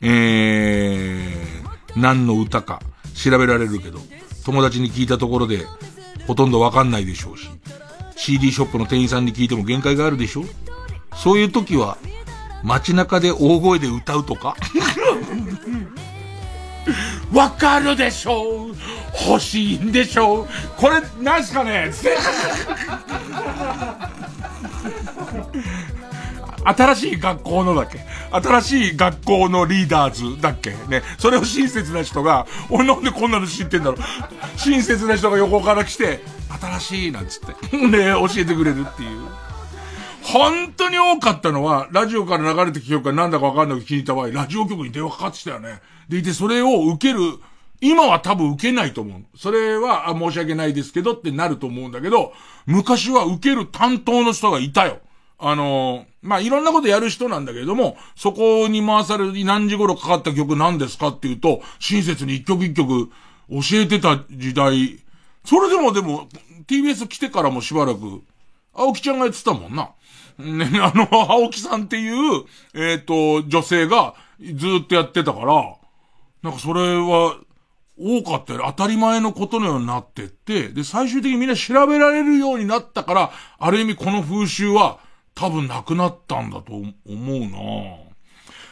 [0.00, 2.80] えー、何の歌か
[3.12, 3.98] 調べられるけど、
[4.46, 5.66] 友達に聞いたところで、
[6.26, 7.50] ほとんどわかんないでしょうし、
[8.16, 10.44] CD ショップの店員さんに聞いても限界があるでしょ？
[11.14, 11.98] そういう時は、
[12.64, 14.56] 街中で大声で歌うとか？
[17.32, 18.74] わかるでしょう。
[19.28, 20.48] 欲しいんでしょう。
[20.76, 21.90] これ、何すかね？
[26.66, 30.70] 新しい学校のだっけ新しい学校のリーダーズだっけ？
[30.88, 31.02] ね。
[31.18, 34.58] それを親切な人が、俺なんでこんなの知ってんだろう？
[34.58, 36.20] 親切な人が横から来て、
[36.60, 37.40] 新しいなんつっ
[37.70, 37.76] て。
[37.76, 39.26] ね教えてくれるっていう。
[40.22, 45.80] 本当に多かったのは、ラジオから流れてきた曲がなんだかわかんなく聞いた場合、ラジオ局に電話かかってたよね。
[46.08, 47.20] でいて、それを受ける、
[47.80, 49.38] 今は多分受けないと思う。
[49.38, 52.32] それは、申し訳ないですけどってなると思うんだけど、
[52.66, 54.98] 昔は受ける担当の人がいたよ。
[55.38, 63.10] あのまあ、いろんなことやる人なんだけれども、そこに回される何時頃かかった曲何ですかっていうと、親切に一曲一曲
[63.50, 64.98] 教えてた時代、
[65.44, 66.28] それでもでも、
[66.66, 68.22] TBS 来てからもしばらく、
[68.74, 69.90] 青木ちゃんがやってたもんな。
[70.38, 72.44] ね、 あの、青木さんっていう、
[72.74, 75.76] えっ、ー、と、女性がずっとやってたから、
[76.42, 77.36] なんかそれは、
[77.98, 78.64] 多かったよ。
[78.76, 84.98] 当たり前のことのようになってって、で、最終的にみんな調べられるようになったから、ある意味この風習は、
[85.36, 87.40] 多分なくなったんだと思う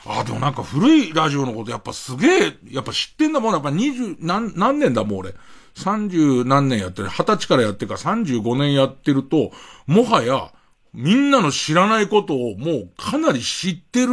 [0.07, 3.53] なあ、でもなんか古いラジオのことやっぱすげえ、やっぱ知ってんだもん。
[3.53, 5.35] やっぱ二十、何、何年だもん俺。
[5.75, 7.09] 三十何年やってる。
[7.09, 9.53] 二十歳からやってから三十五年やってると、
[9.87, 10.53] もはや、
[10.93, 14.13] みんなの知らないことをもうかなり知ってる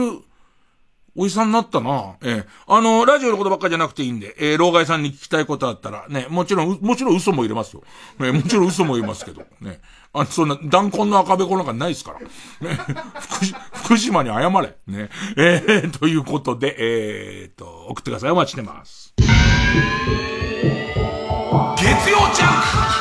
[1.15, 2.15] おじさんになったな。
[2.21, 7.83] ええあの、ラジオのことばっかじゃなくていいんで、えー、老害さんに聞きたいことあったら、ね、もちろん、もちろん嘘も入れますよ。
[8.19, 9.81] ね、もちろん嘘も入れますけど、ね。
[10.13, 12.19] あ、そんな、弾痕の赤べこなんかないですから。
[13.73, 14.75] 福島に謝れ。
[14.87, 15.09] ね。
[15.37, 18.31] えー、ということで、えー、と、送ってください。
[18.31, 19.13] お待ちしてます。
[21.77, 23.00] 月曜ジャンク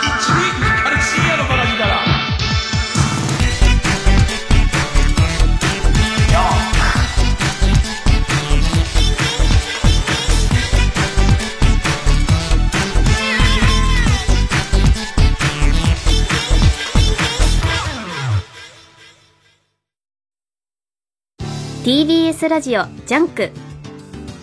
[21.85, 23.52] TBS ラジオジャンク。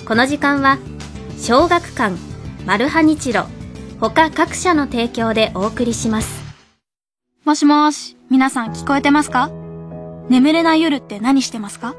[0.07, 0.79] この時間は
[1.39, 2.15] 小学館
[2.65, 3.45] マルハニチロ
[3.99, 6.41] 他各社の提供でお送りします。
[7.45, 9.51] もしもし皆さん聞こえてますか？
[10.29, 11.93] 眠れない夜って何してますか？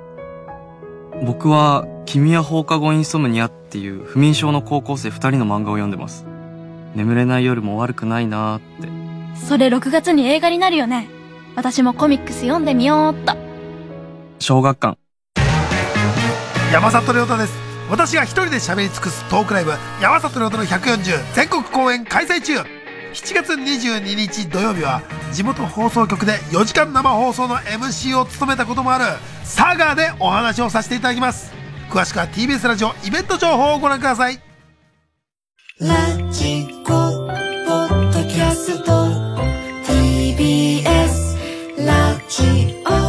[1.25, 6.27] 僕は「君は放課後インソムニア」っていう不眠症の高校生2人の漫画を読んでます。
[6.97, 8.89] 眠れない夜も悪くないなーって。
[9.47, 11.09] それ6月に映画になるよね。
[11.55, 13.37] 私もコミックス読んでみようっと。
[14.41, 14.99] 小学館
[16.73, 17.53] 山里亮太です。
[17.89, 19.73] 私が一人で喋り尽くすトークライブ
[20.03, 22.59] 山里亮太の140全国公演開催中。
[22.59, 25.01] 7月22日土曜日は
[25.33, 29.05] 地元放送局で4時間生放送の MC を務めたこともある
[29.45, 31.55] サガーでお話をさせていただきます。
[31.89, 34.39] 詳しくは TBS ラジオイベント情報をご覧ください。
[35.81, 35.89] ラ
[36.31, 38.93] ジコポッドキャスト
[39.91, 40.85] TBS
[41.87, 43.08] ラジオ。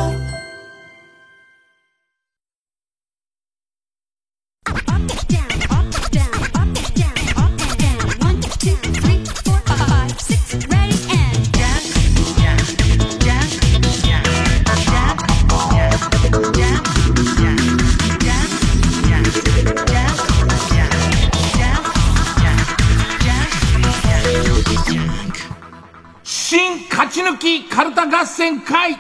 [27.79, 28.93] 抜きカルタ合戦会。
[28.93, 28.99] 奇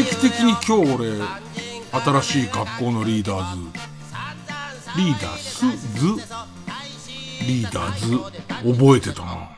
[0.00, 1.10] 跡的に今日俺
[2.22, 3.62] 新しい学校のリーダーズ。
[4.96, 5.66] リーダース
[5.98, 6.06] ズ？
[7.44, 8.18] リーダーズ？
[8.78, 9.50] 覚えてたな。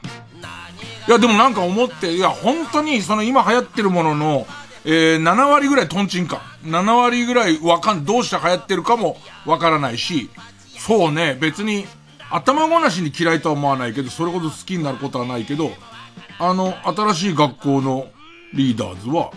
[1.07, 4.47] いやでもなんか思っていや本当にその今流行ってるものの
[4.87, 6.41] えー、7割ぐらいトンチンか。
[6.65, 10.31] 7割ぐらいわかん、どうして流行ってるかもわからないし、
[10.79, 11.85] そうね、別に、
[12.31, 15.73] 頭ごなしに嫌いとは思わないけど、それほど好きになることはないけど、
[16.39, 18.09] あの、新しい学校の
[18.55, 19.33] リーダーズは、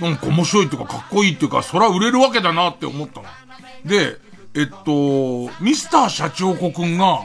[0.00, 3.26] なんか面白いっていうか、かっこいいっていうか、そら売れるわけだなって思ったの。
[3.84, 4.16] で、
[4.54, 7.20] えっと、ミスター社長子くんが、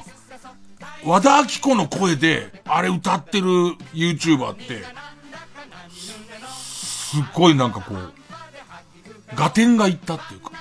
[1.05, 3.47] 和田明子の声で、あれ歌ってる
[3.93, 4.83] YouTuber って、
[6.49, 8.13] すっごいなんかこう、
[9.35, 10.51] 合点がいったっていうか、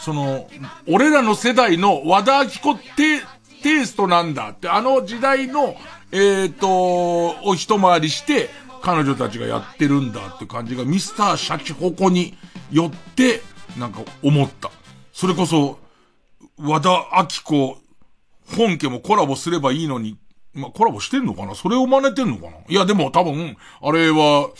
[0.00, 0.48] その、
[0.88, 3.22] 俺らの世代の和田明子テ
[3.62, 5.76] テイストなんだって、あの時代の、
[6.12, 6.68] えっ、ー、と、
[7.48, 8.50] を一回りして、
[8.82, 12.36] 彼女たちがやってるんだって感じが、ミスターシャチホコに
[12.70, 13.42] よって、
[13.78, 14.70] なんか思った。
[15.12, 15.78] それこそ、
[16.58, 17.78] 和田明子、
[18.56, 20.18] 本家もコラボすればいいのに、
[20.54, 21.54] まあ、コラボしてんのかな？
[21.54, 22.56] それを真似てんのかな？
[22.68, 24.50] いや、でも多分、あれは、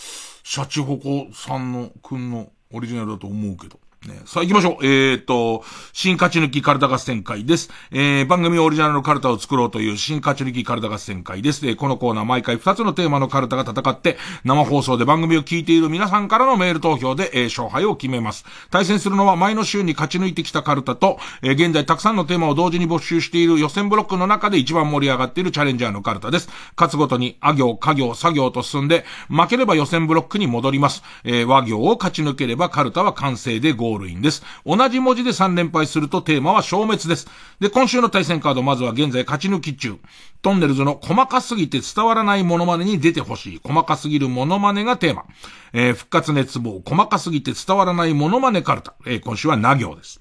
[0.43, 3.81] シャチホコさんの、くんのオリジナルだと思うけど。
[4.09, 4.87] ね、さあ行きましょう。
[4.87, 5.63] えー、っと、
[5.93, 7.69] 新勝ち抜きカルタ合戦会です。
[7.91, 11.69] えー、番組オリジナルのカルタを作ろうという新勝ち抜きカルタ合戦会です。
[11.69, 18.47] えー、このコーナー毎回2つのテーマのカルタが戦って、生放送で番組を聞いている皆さんからのメール投票で、えー、勝敗を決めます。
[18.71, 26.49] 対戦するのは前の週に勝ち抜いてきたカルタと、えー、現在たくさんのテーマを同時に募集している予選ブロックの中で一番盛り上がっているチャレンジャーのカルタです。
[26.75, 31.03] 勝つごとに、あ行、家行、作業と進んで、負ければ予選ブロックに戻ります。
[31.23, 34.43] えー、和行を勝ち抜ければカルタは完成で合ールインです。
[34.65, 37.29] 同じ文字で3連敗するとテーマは消滅です。
[37.61, 39.99] で、今週の対戦カード、まずは現在勝ち抜き中。
[40.43, 43.61] トンネルズの細かすぎて伝わらないモノマネに出てほしい。
[43.63, 45.25] 細かすぎるモノマネがテーマ。
[45.73, 48.95] えー、復活熱望、細かすぎて伝わらないモノマネカルタ。
[49.07, 50.21] えー、今週はな行です。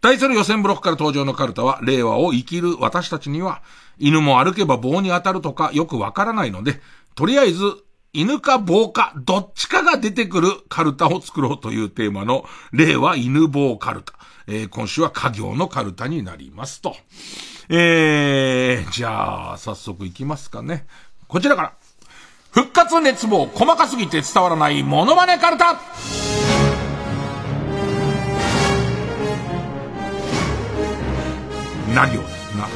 [0.00, 3.62] 対する予選ブロックから登場のカルタは、令和を生きる私たちには、
[3.98, 6.80] 犬も歩けば棒に当たるとかよくわからないので、
[7.14, 7.83] とりあえず
[8.16, 14.12] 犬か棒か、どっちかが出てくるカルタを作ろうというテーマの、例は犬棒カルタ。
[14.46, 16.94] えー、今週は家業のカルタになりますと。
[17.68, 20.86] えー、じゃあ、早速行きますかね。
[21.26, 21.72] こちらから。
[22.52, 25.72] 復活熱望、細かすぎて伝わらないモノマネカルタ
[31.92, 32.68] な行ですな。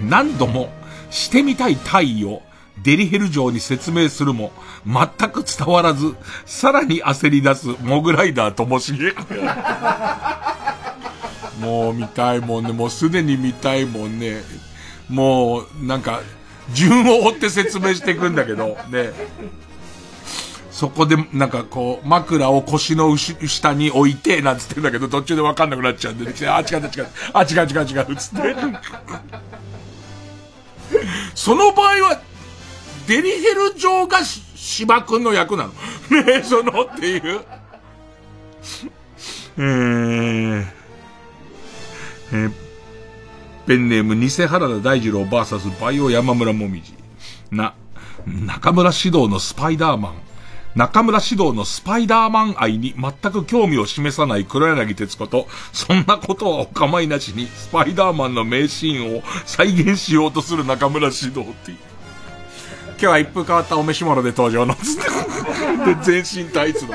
[0.00, 0.70] 何度も
[1.10, 2.40] してみたい体位を
[2.86, 4.52] デリヘル城に説明するも、
[4.86, 6.14] 全く伝わらず、
[6.44, 9.12] さらに焦り出すモグライダーともしげ。
[11.60, 12.72] もう見たいもんね。
[12.72, 14.40] もうすでに見たいもんね。
[15.08, 16.20] もう、なんか、
[16.74, 19.10] 順を追って説明していくんだけど、ね。
[20.70, 28.54] そこで、なんかこう、枕を腰の下に置いて、なんつってんだけど、途中でわかんなくなっちゃうんで、あ、違う違う違う、あ、違う違う違う、つって。
[31.34, 32.20] その場合は、
[33.06, 35.64] デリヘル城が芝くんの役な
[36.10, 36.22] の？
[36.22, 37.40] ねえ、そのっていう。
[39.58, 40.66] えー、
[42.32, 42.52] えー、
[43.66, 46.94] ペンネーム偽原田大二郎バーサスバイオ山村もみじ。
[47.50, 47.74] な、
[48.26, 50.14] 中村指導のスパイダーマン。
[50.74, 61.78] 中村指導のスパイダーマン愛に全く興味を示さない黒柳徹子と、そんなことはお構いなしに、スパイダーマンの名シーンを再現しようとする中村指導っていう。
[62.98, 64.82] 今日は一風変わったお召し物で登場の、で、
[66.02, 66.94] 全身タイツの、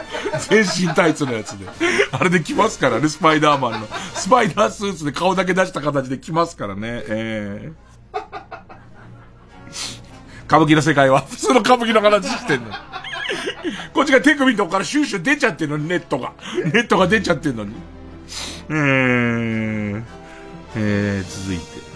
[0.49, 1.65] 全身タイツのやつで。
[2.11, 3.87] あれで来ますからね、スパイダーマンの。
[4.15, 8.21] スパイダースーツで顔だけ出した形で来ますからね、えー、
[10.45, 12.71] 歌舞伎の世界は普通の歌舞伎の形してんの。
[13.93, 16.33] こっちが手首のとこからシューシュー出ちゃってんのに、ネットが。
[16.73, 17.75] ネットが出ちゃってんのに。
[18.69, 20.03] えー、
[20.77, 21.90] えー、続いて。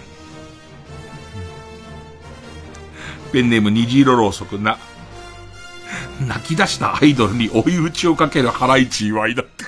[3.36, 4.78] ペンネーム虹色ろうそくな。
[6.26, 9.66] 泣き出したアイドルに追い打ちをかけるハライチ祝いだって。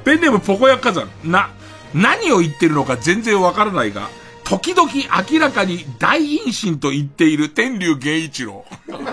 [0.02, 1.10] ペンネームポコヤ火山。
[1.24, 1.50] な、
[1.92, 4.08] 何を言ってるのか全然わからないが、
[4.44, 4.90] 時々
[5.30, 8.64] 明らかに大陰神と言っている天竜源一郎。
[8.88, 9.12] うるさ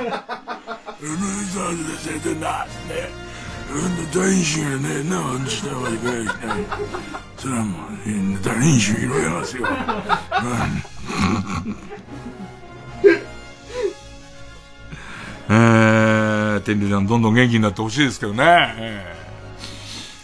[1.74, 2.06] いです
[2.88, 3.10] ね。
[4.14, 6.26] 大陰神がね、な、したはいけない。
[7.38, 7.92] それはもう、
[8.42, 9.68] 大陰神拾いますよ。
[15.48, 18.44] えー、天竜ちゃんどんどん元気になってほしいですけどね。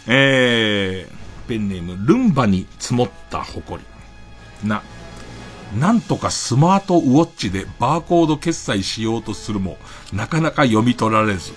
[0.06, 3.82] え、えー、ペンネーム、ルンバに積もった誇
[4.62, 4.68] り。
[4.68, 4.82] な、
[5.78, 9.76] なんとかスマートウォッチでバーコード決済しようとするも、
[10.12, 11.52] なかなか読み取られず、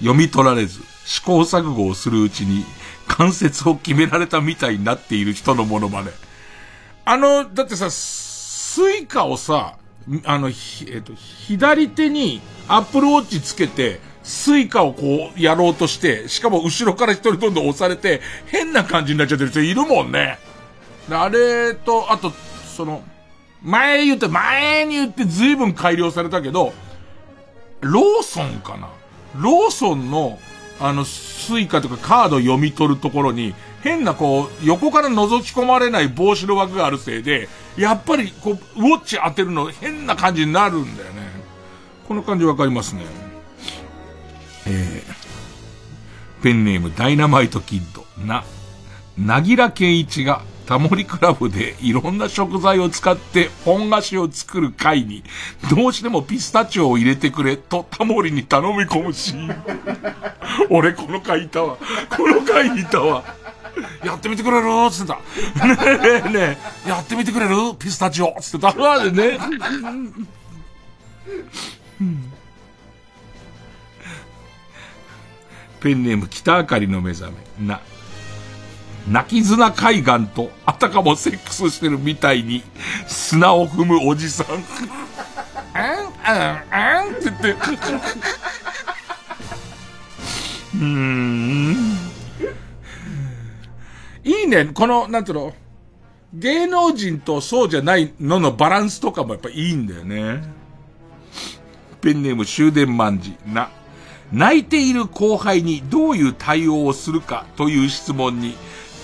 [0.00, 2.64] 読み取られず、試行錯誤をするうちに、
[3.08, 6.10] 関節を決められたみたいになっている人のものまね。
[7.04, 9.78] あの、だってさ、スイカをさ、
[10.24, 10.52] あの、え
[10.98, 20.38] っ、と、左手に Apple Watch つけて、 Suica をこうやろうとして、しかも後ろから一人どんどん押されて、変な感じになっちゃってる人いるもんね。
[21.08, 22.32] あれと、あと、
[22.76, 23.04] その、
[23.62, 26.72] 前言って、前に言って随分改良されたけど、
[27.80, 28.88] ローソンかな？
[29.36, 30.38] ローソンの、
[30.80, 41.22] あの、 Suica とかカード読み取るところに、変なこう、横から覗き込まれない帽子の枠があるせいで、やっぱりこう、ウォッチ当てるの変な感じになるんだよね。
[42.08, 43.04] この感じわかりますね。
[44.66, 48.04] えー、ペンネームダイナマイトキッド。
[48.24, 48.44] な、
[49.16, 55.22] なぎら健一がタモリクラブでいろんな食材を使って本菓子を作る会に、
[55.74, 59.56] どうしてもピスタチオを入れてくれとタモリに頼み込むシーン。
[60.70, 61.76] 俺この会いたわ。
[62.10, 63.22] この会にいたわ。
[64.04, 64.90] やってみてくれる？
[64.90, 65.16] つってた。
[65.16, 65.22] ね
[66.26, 67.54] えねえ、やってみてくれる？
[67.78, 68.92] ピスタチオつってた。
[68.92, 69.38] あれね。
[72.00, 72.32] うん
[75.78, 77.66] ペンネーム北あかりの目覚め。
[77.66, 77.80] な。
[79.08, 82.62] 泣き綱海岸とあたかもセックスしてるみたいに
[83.06, 84.46] 砂を踏むおじさん。
[85.74, 87.50] あん、あん、あんって言って。
[90.74, 91.96] うーん。
[94.24, 94.66] いいね。
[94.66, 95.54] この、なんていうの？
[96.34, 100.42] 芸能人とそうじゃないののバランスとかもやっぱいいんだよね。
[102.00, 103.36] ペンネーム終電万事。
[103.46, 103.70] な。
[104.32, 108.56] 泣いている後輩にどういう対応をするかという質問に、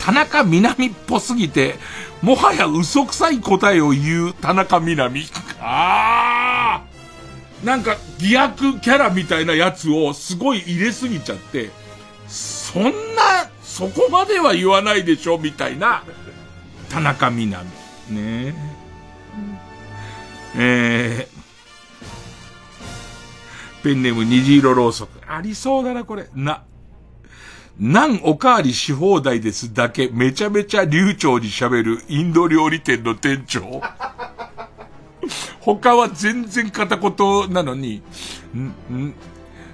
[0.04, 1.76] 田中みなみっぽすぎて、
[2.22, 5.22] もはや嘘くさい答えを言う田中みなみ。
[5.60, 11.70] あーなんか、疑惑キャラみたいなやつをすごい入れすぎちゃって、
[12.26, 12.90] そんな、
[13.62, 16.02] そこまでは言わないでしょみたいな、
[16.90, 17.62] 田中みな
[18.10, 18.16] み。
[18.16, 18.54] ねえ。
[20.56, 25.20] えー、ペンネーム虹色ろうそく。
[25.26, 26.26] ありそうだな、これ。
[26.34, 26.64] な。
[27.78, 33.82] なんおかわりし放題ですだけめちゃめちゃ流暢に喋るインド料理店の店長。
[35.60, 38.02] 他は全然片言なのに、
[38.54, 39.14] ん、ん、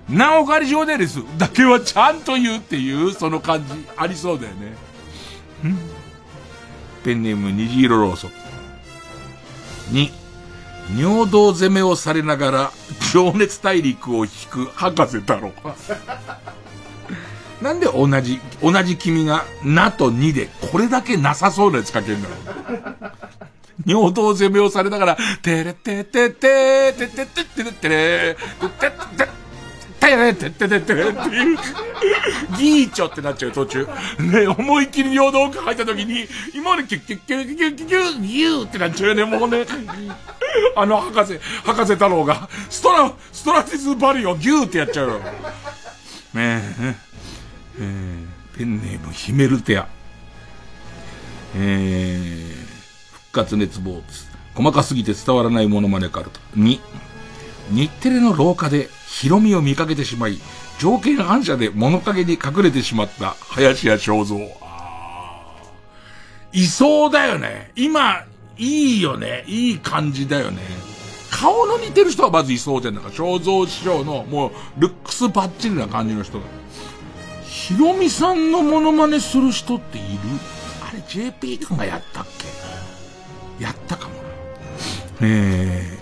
[0.09, 4.75] なんおかわりし放題ですだけはちゃんと言うっていう、その感じ、ありそうだよね。
[7.05, 8.33] ペンネーム虹色ろうそく。
[9.91, 10.11] に、
[10.97, 12.73] 尿道攻めをされながら、
[13.13, 15.53] 情熱大陸を引く博士太郎。
[17.63, 23.13] なんで同じ、同じ君が、なと2で、これだけなさそうなやつ書けるんだろう。
[23.87, 28.91] 尿道攻めをされながら、てれててて、ててててててれ、てて
[29.99, 31.59] て、てててててれっていう、
[32.57, 33.89] ギーチョってなっちゃう途中。
[34.19, 39.67] ね、思いっきり尿道奥入った時に、今までキュッキュッキュッキュッキュッキュッ、ってなっちゃうよね、もうね。
[40.77, 45.19] あの博士、博士太郎が、ストラ、ストラティスバリをギューってやっちゃうよ。
[46.35, 47.08] ねえ。
[47.81, 49.89] えー、ペンネームヒメルテア。
[51.57, 54.03] えー、復活熱望
[54.55, 56.41] 細かすぎて伝わらないモノマネカルト。
[56.57, 56.81] 2、
[57.71, 60.39] 日テレの廊下でヒロミを見かけてしまい、
[60.79, 64.39] 条件反射で物陰に隠れてしまった林家正蔵。
[66.53, 67.71] いそうだよね。
[67.77, 68.25] 今、
[68.57, 69.45] いいよね。
[69.47, 70.63] いい感じだよね。
[71.31, 72.95] 顔の似てる人はまずいそうじゃん。
[72.95, 76.47] なんか、正蔵師匠の、もう、ルックスバッチリな感じの人が。
[77.69, 80.09] ヒロミさんのモノマネする人っている？
[80.81, 83.63] あれ、JP 君がやったっけ？
[83.63, 84.21] やったかもな。
[85.21, 85.99] え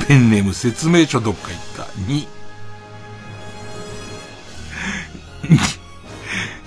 [0.00, 1.84] ー、ペンネーム説明書どっか行った。
[1.92, 2.26] 2、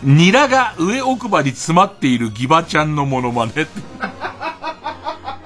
[0.04, 3.68] ニラが上奥歯に詰まっているギバちゃんのモノマネ。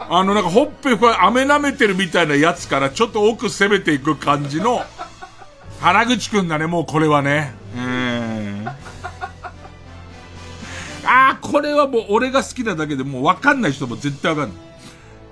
[0.08, 4.84] あの、なんか、ほっぺ、これ、飴舐めてるみたいなやつから、ちょっと奥攻めていく感じの、
[5.86, 7.54] 原口くんだね、もうこれはね。
[7.78, 8.68] うん。
[8.68, 8.74] あ
[11.06, 14.58] あ、これはもう俺が好きなだけでもうわかんない人も絶対わかんない。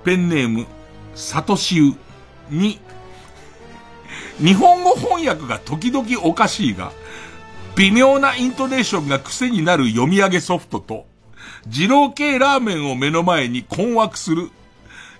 [0.04, 0.66] ペンネーム、
[1.16, 1.96] サトシウ
[2.50, 2.78] に、
[4.38, 6.92] 日本語翻訳が時々おかしいが、
[7.74, 11.06] 微妙なイントネーションが癖になる読み上げソフトと、
[11.66, 14.52] 二郎系ラーメンを目の前に困惑する、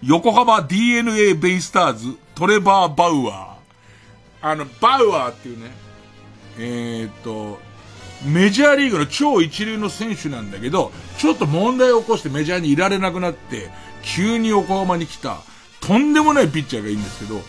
[0.01, 3.54] 横浜 DNA ベイスターズ、トレバー・バウアー。
[4.45, 5.71] あの、バウアーっていうね、
[6.59, 7.59] えー、っと、
[8.27, 13.71] メジャーリーグの超一流の選手なんだけど、ちょっと問題を起こしてメジャーにいられなくなって、
[14.03, 15.39] 急に横浜に来た、
[15.81, 17.41] とんでもないピッチャーがいいんですけど、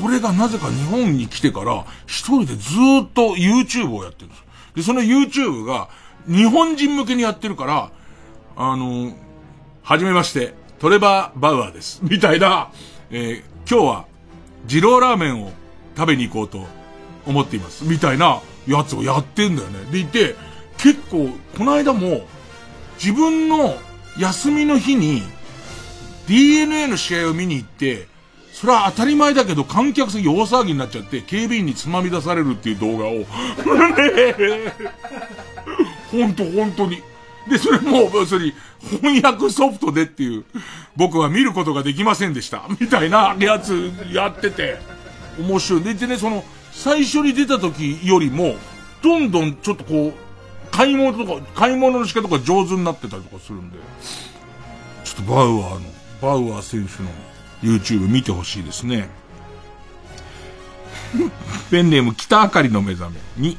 [0.00, 4.44] これがなぜか日本に来てから、一人でずーっと YouTube をやってるんです。
[4.76, 5.88] で、その YouTube が、
[6.28, 7.90] 日本人向けにやってるから、
[8.56, 9.12] あの、
[9.82, 11.98] はじめまして、トレバー・バウアーです。
[12.04, 12.70] みたいな、
[13.10, 14.04] えー今日は、
[14.68, 15.50] 二郎ラーメンを
[15.96, 16.66] 食べに行こうと
[17.26, 17.84] 思っています。
[17.84, 19.90] みたいなやつをやってんだよね。
[19.90, 20.34] でいて、
[20.78, 22.26] 結構、この間も、
[22.98, 23.76] 自分の
[24.18, 25.22] 休みの日に、
[26.26, 28.06] DNA の試合を見に行って、
[28.52, 33.24] それは当たり前だけど観客席大騒ぎになっちゃって、警備員につまみ出されるっていう動画を、
[36.10, 37.02] ほんとほんとに。
[37.50, 38.54] で、それも、要するに、
[39.02, 40.44] 翻訳ソフトでっていう、
[40.96, 42.62] 僕は見ることができませんでした。
[42.80, 44.78] みたいなやつやってて、
[45.38, 45.82] 面白い。
[45.82, 48.56] で、でね、その、最初に出た時よりも、
[49.02, 50.12] どんどんちょっとこう、
[50.70, 53.78] 買い物とか、買い物の仕方とか上手になってたりとかするんで、
[55.04, 55.80] ちょっとバウアーの、
[56.20, 57.10] バウアー選手の
[57.62, 59.08] YouTube 見てほしいですね。
[61.70, 63.56] ペンネーム北あかりの目覚めに、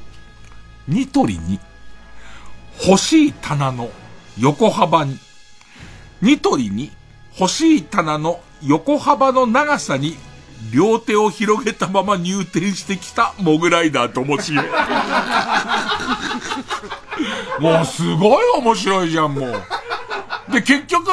[0.87, 1.59] ニトリに、
[2.85, 3.89] 欲しい棚の
[4.37, 5.17] 横幅に、
[6.21, 6.91] ニトリに
[7.39, 10.17] 欲しい棚の横幅の長さに
[10.71, 14.61] 両手を広げたまま入店してきたモグライダーともしげ。
[17.59, 19.63] もうすごい面白いじゃん、もう。
[20.51, 21.11] で、結局、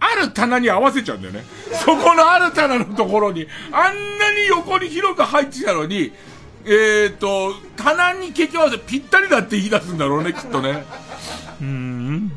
[0.00, 1.44] ある棚に合わせちゃうんだよね。
[1.72, 6.12] そこのある棚のところに、あんなに横に広く入ってたのに、
[6.64, 10.84] えっ、と、棚に結局合わせぴったりだって言い出すんだろうね、きっとね。
[11.60, 12.32] うん。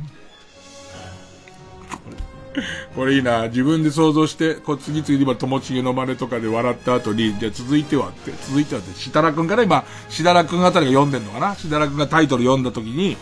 [2.96, 3.48] これいいな。
[3.48, 11.56] 自分で想像して、こう次々に今、ともちげの真似とかで笑った後に、じゃあ続いてはって、続いてはって、しだらくんから今、しだらくんあたりが読んでんのかな？
[11.56, 13.18] しだらくんがタイトル読んだ時に、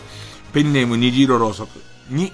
[0.52, 1.70] ペンネーム虹色ろうそく
[2.10, 2.32] に、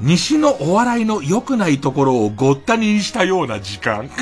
[0.00, 4.08] 西のお笑いの良くないところをごったにしたような時間。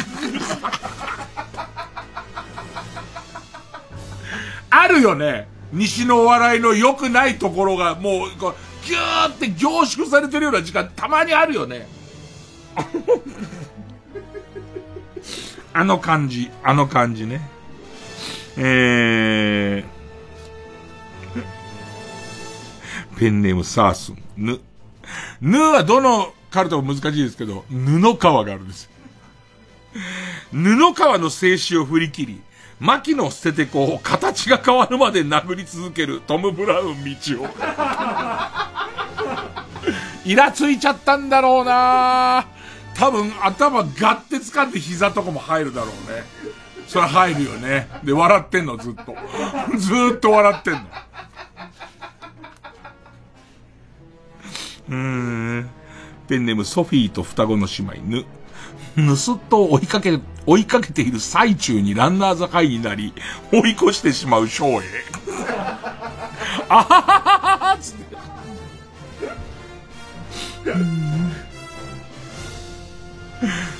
[4.71, 5.49] あるよね。
[5.73, 8.55] 西のお笑いの良くないところがもう、こう
[8.89, 11.87] ギューって凝縮されてるような時間たまにあるよね。
[15.75, 17.47] あの感じ、あの感じね。
[18.57, 24.59] えー、ペンネームサースン、ぬ。
[25.41, 28.89] ぬはどのカルタも難しいですけど、布川があるんです。
[30.51, 32.41] 布川の静止を振り切り、
[32.81, 37.49] 牧野捨ててこう、形が変わるまで殴り続けるトム・ブラウン道を。
[40.29, 42.47] イラついちゃったんだろうな
[42.95, 46.23] 多分頭ガッて掴んで膝とかも入るだろうね。
[46.87, 47.89] それ入るよね。
[48.05, 49.17] で、笑ってんの、ずっと。
[49.79, 50.81] ずっと笑ってんの。
[54.91, 55.71] うん。
[56.29, 58.27] ペンネームソフィーと双子の姉妹、ぬ。
[58.97, 63.15] ぬすっと追いかけ、追いかけている最中にランナーズハイになり、
[63.51, 64.83] 追い越してしまう翔英。
[66.69, 68.38] あははははつって。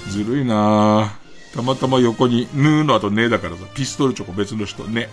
[0.09, 5.09] ずるいなぁたまたま横に、ぬーの後ねだからさ、ピストルチョコ別の人ね。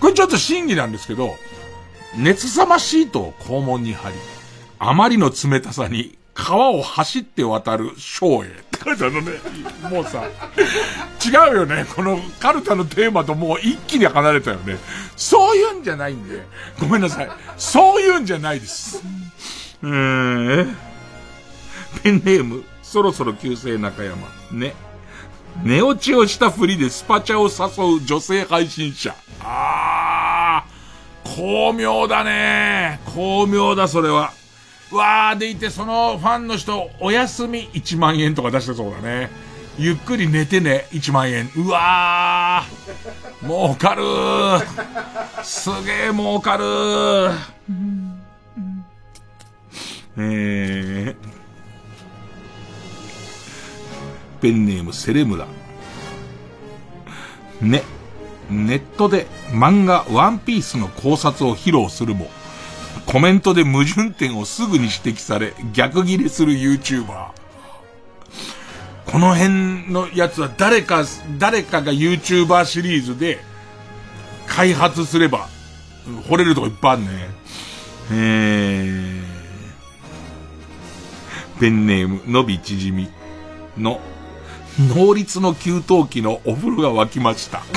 [0.00, 1.36] これちょっと審議なんですけど、
[2.16, 4.16] 熱さまシートを肛門に貼り、
[4.78, 9.32] あまりの冷たさに川を走って渡る翔英って書いてあるのね。
[9.90, 10.24] もうさ、
[11.24, 11.86] 違うよね。
[11.96, 14.76] このカルタのテーマともう一気に離れたよね。
[15.16, 16.42] そういうんじゃないんで。
[16.78, 17.28] ごめんなさい。
[17.56, 19.02] そういうんじゃないです。
[19.82, 20.74] うー。
[22.02, 24.16] ペンネーム、そろそろ旧姓中山。
[24.52, 24.74] ね。
[25.62, 29.14] 寝落ちをしたふりでスパチャを誘う女性配信者。
[29.42, 34.32] あー、巧妙だね巧妙だ、それは。
[34.92, 39.30] わーでいて、そのファンの人、お休み1万円とか出してそうだね。
[39.78, 41.50] ゆっくり寝てね、1万円。
[41.56, 48.15] うわー儲かるーすげー儲かるー
[50.18, 51.16] えー、
[54.40, 55.46] ペンネームセレムラ。
[57.60, 57.82] ね、
[58.50, 62.28] ネットで漫画ワンピースの考察を披露するも、
[63.06, 67.28] コメントで矛盾点をすぐに指摘され、逆ギレする YouTuber。
[69.06, 71.04] この辺のやつは誰か、
[71.38, 73.38] 誰かが YouTuber シリーズで
[74.46, 75.48] 開発すれば、
[76.28, 77.08] 惚れるとこいっぱいあるね。
[78.12, 79.35] えー、
[81.60, 83.08] ペンネーム、のび縮み
[83.76, 84.00] の、
[84.78, 87.62] 能率の給湯器のお風呂が沸きました。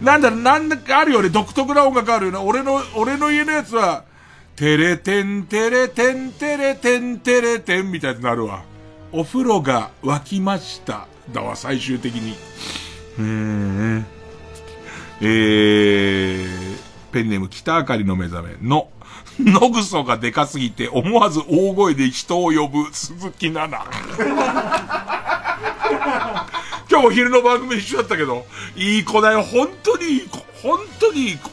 [0.00, 1.28] なんだ、なんだかあるよね。
[1.28, 2.38] 独特な音楽あるよね。
[2.38, 4.04] 俺の、俺の家のやつは、
[4.56, 8.62] テレテンテレテンテレテンテレテンみたいになるわ。
[9.12, 11.06] お風呂が沸きました。
[11.32, 12.36] だわ、最終的に。
[13.18, 14.04] えー、
[15.20, 16.78] えー、
[17.12, 18.88] ペンネーム北あかりの目覚めの、
[19.38, 23.86] 野ぐそがでかすぎて思わず大声で人を呼ぶ鈴木奈々。
[26.88, 28.46] 今日お昼の番組一緒だったけど、
[28.76, 31.50] いい子だよ、本当にいい子、本当にいい子。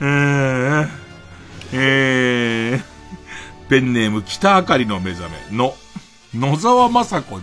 [0.00, 0.88] えー、
[1.72, 2.82] えー、
[3.68, 5.74] ペンネーム北あかりの目覚めの
[6.34, 7.42] 野沢雅子に、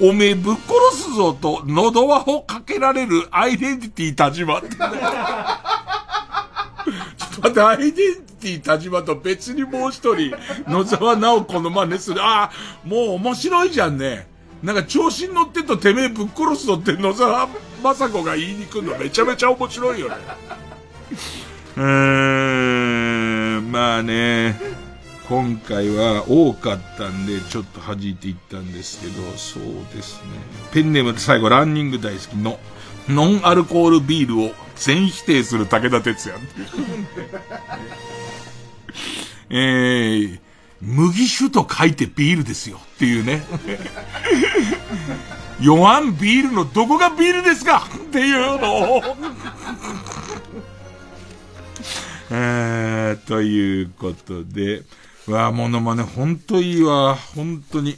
[0.00, 0.56] おめえぶっ
[0.90, 4.68] 殺すぞと喉輪をかけられるアイデンティティ田島って。
[7.16, 10.36] ちょっと待って、アイデンティティ田島と別にもう一人、
[10.68, 12.22] 野沢直子の真似する。
[12.22, 12.52] ああ、
[12.84, 14.28] もう面白いじゃんね。
[14.62, 17.48] なんか調子に乗ってとてめえぶっ殺すぞって野沢
[17.82, 20.16] 雅子が言いに来るのめちゃめちゃ面白いよね。
[21.76, 21.82] うー
[23.60, 24.58] ん、まあね、
[25.28, 29.62] 今回は多かったんで、ちょっと弾いていったんですけど、そう
[29.94, 30.30] ですね。
[30.72, 32.58] ペンネームで最後、ランニング大好きの、
[33.08, 36.34] ノンアルコールビールを全否定する武田鉄矢。
[39.50, 40.38] えー、
[40.80, 43.42] 麦酒と書いてビールですよっていうね。
[45.60, 47.86] 弱んビールのどこがビールですか？
[47.96, 49.02] っていうのを。
[52.30, 54.82] えー、ということで、
[55.28, 57.14] わあ、モノマネ、ほんといいわ。
[57.14, 57.96] ほんとに。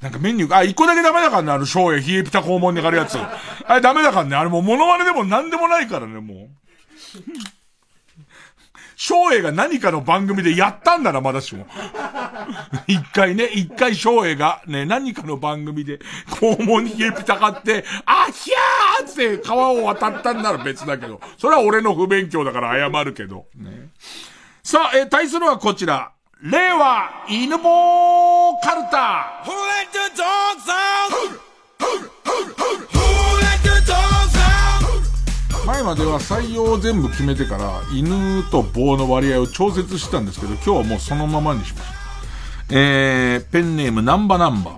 [0.00, 3.16] なんかメニューが、あ、一個だけダメだからね、あの、昭栄、冷えピタ肛門にかかるやつ。
[3.66, 6.48] あれダメだからね、あれもうモノマネでも何でもないからね、もう。
[8.98, 11.66] 昭栄が何かの番組でやったんならまだしも。
[12.88, 15.98] 一回ね、一回昭栄がね、何かの番組で
[16.28, 23.46] 肛門に冷えピタ買って、あ、ひゃーって川を渡ったんなら別だけど、それは俺の不勉強だから謝るけど。
[23.54, 23.90] ね、
[24.62, 26.12] さあ、えー、対するはこちら。
[26.42, 31.40] 令和犬坊カルタ Who let the dogs out?
[35.66, 41.94] 前までは採用を全部決めてから犬と棒の割合を調節してたんですけど今日はもうそのままにしました。
[42.70, 44.76] えー、ペンネームナンバナンバー。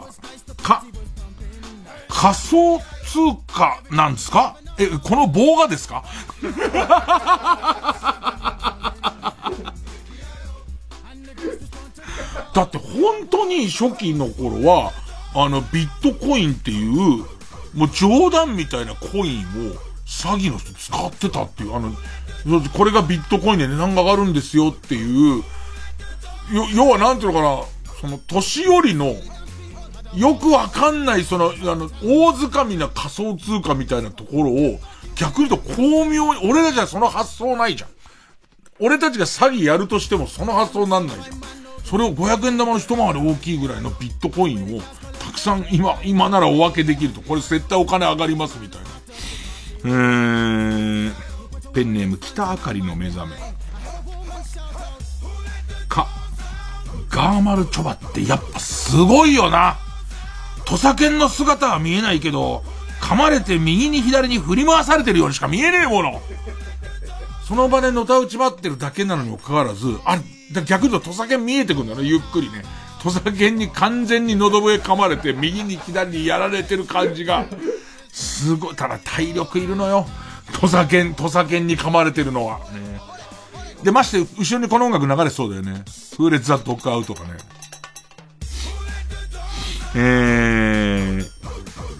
[0.62, 0.82] か、
[2.08, 2.84] 仮想通
[3.46, 4.56] 貨なんですか？
[4.78, 6.04] え、この棒がですか？
[12.54, 14.92] だって本当に初期の頃は、
[15.34, 17.24] あの、ビットコインっていう、
[17.74, 19.74] もう冗談みたいなコインを
[20.06, 21.92] 詐欺の人使ってたっていう、あの、
[22.74, 25.42] これがビットコインで値段が上がるんですよっていう、
[26.52, 29.14] よ、要はなんていうのかな、その、年寄りの、
[30.14, 34.80] よくわかんない、その、あの、大掴みな仮想通貨みたいなところを、
[35.16, 37.90] 逆に言うと巧妙に、俺たちはその発想ないじゃん。
[38.80, 41.40] 俺たちが詐欺やるとしてもその発想なんないじゃん。
[41.88, 44.80] それを500円玉の一回り大きいぐらいのビットコインを、
[45.18, 47.22] たくさん今、今ならお分けできると。
[47.22, 48.88] これ絶対お金上がりますみたいな。
[49.84, 49.96] う
[51.08, 51.14] ん、
[51.72, 53.36] ペンネーム北あかりの目覚め。
[55.88, 56.08] か、
[57.08, 59.78] ガーマルチョバってやっぱすごいよな。
[60.66, 62.64] 土佐犬の姿は見えないけど、
[63.00, 66.20] 噛まれて右に左に振り回されてるようにしか見えねえもの。
[67.46, 70.18] その場でのたうちまってるだけなのにもかかわらず、あ、
[70.66, 72.64] 逆に言うと土佐犬見えてくるんだね、ゆっくりね。
[73.02, 77.46] 土佐犬に完全に喉笛噛まれて、右に左にやられてる感じが、
[78.10, 80.06] すごい、ただ体力いるのよ。
[80.52, 82.58] 土佐犬、土佐犬に噛まれてるのは。
[82.58, 83.00] ね、
[83.82, 85.84] で、まして、後ろにこの音楽流れそうだよね。
[86.16, 87.30] 風烈ザ・ドッグアウトかね。
[89.94, 91.24] えー、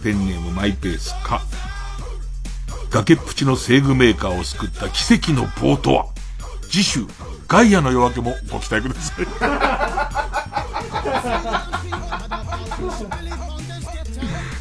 [0.03, 1.43] ペンネームマイペースか。
[2.91, 6.07] 崖っぷちの西具メーカーを救った奇跡の棒とは、
[6.70, 7.07] 次週、
[7.49, 9.27] ガイアの夜明けもご期待ください。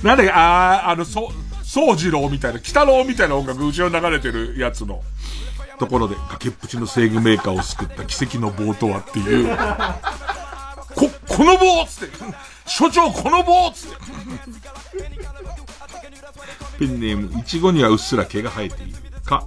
[0.03, 1.30] なんだっけ、あ、あの、そ、
[1.64, 5.03] 宗次郎みたいな、北郎みたいな音楽後ろに流れてるやつの、
[5.80, 9.49] ところで、崖っぷちの西具メーカーを救った奇跡の棒とはっていう、
[10.95, 12.18] こ、この棒っつって、
[12.65, 13.97] 所長この棒っつって。
[16.80, 18.97] ペンネーム、いちごにはうっすら毛が生えている。
[19.26, 19.45] か、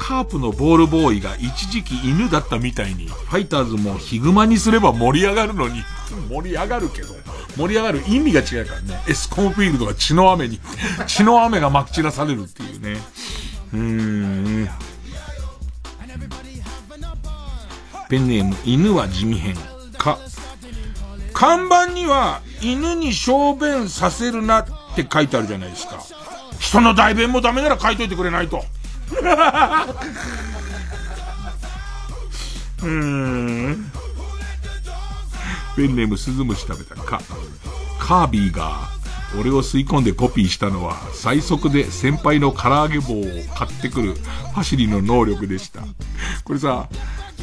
[0.00, 5.84] カープのボールボーイが一時期犬だったみたいに、ファイターズもヒグマにすれば盛り上がるのに、
[6.30, 7.08] 盛り上がるけど、
[7.56, 9.02] 盛り上がる意味が違うからね。
[9.06, 10.58] エスコンフィールドが血の雨に、
[11.06, 12.98] 血の雨がまき散らされるっていうね。
[13.74, 14.70] うーん。
[18.08, 19.54] ペンネーム、犬は地味変。
[19.98, 20.18] か、
[21.34, 24.66] 看板には、犬に小便させるなっ
[24.96, 26.02] て書いてあるじゃないですか。
[26.58, 28.64] 人の代弁もダメなら書いといてくれないと。
[32.82, 33.92] うーん。
[35.76, 37.20] ペンネームスズムシ食べたか。
[37.98, 38.88] カービィが
[39.38, 43.24] 俺を吸い込んでコピーしたのは、最速で先輩の唐揚げ棒を
[43.54, 44.14] 買ってくる
[44.54, 45.82] 走りの能力でした。
[46.44, 46.88] これさ、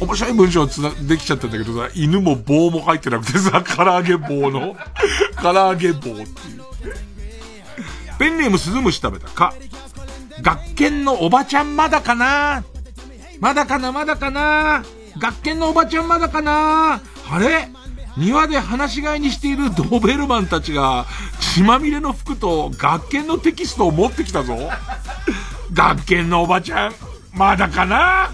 [0.00, 4.76] 面白い文章つな、できちゃったんだけどさ、犬も棒も入ってなくてさ、唐揚げ棒の、
[5.40, 6.26] 唐揚げ棒っていう。
[8.18, 9.54] ペンネームスズムシ食べたか。
[10.48, 12.64] 学研のおばちゃんまだかな？
[13.38, 13.92] まだかな？
[13.92, 14.82] まだかな？
[15.18, 17.02] 学研のおばちゃんまだかな？
[17.30, 17.68] あれ？
[18.16, 21.04] 庭で放し飼いにしているドーベルマンたちが、
[21.54, 24.56] 血まみれの服と学研のテキストを持ってきたぞ。
[25.74, 26.92] 学研のおばちゃん、
[27.34, 28.30] まだかな？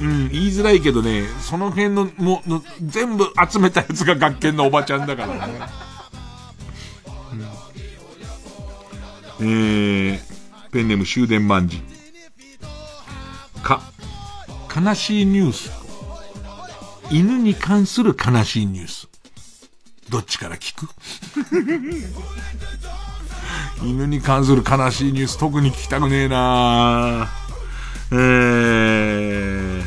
[0.00, 5.60] うん、言いづらいけどね、その辺の、もの、全部集めたやつが学研のおばちゃんだからね。
[9.40, 10.20] えー、
[10.70, 11.82] ペンネーム終電万事。
[13.62, 13.80] か、
[14.74, 15.70] 悲しいニュース、
[17.10, 19.08] 犬に関する悲しいニュース。
[20.10, 20.88] どっちから聞く？
[23.84, 27.28] 犬に関する悲しいニュース特に聞きたくねえな
[28.10, 29.82] えー、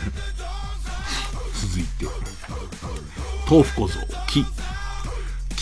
[1.61, 2.05] 続いて、
[3.49, 4.45] 豆腐小僧、木。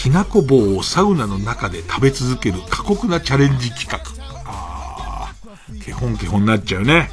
[0.06, 4.00] きなこ棒をサウナの中で食べ続ける過酷なチャレンジ企画。
[4.46, 7.10] あー、けほんけほんになっちゃうね。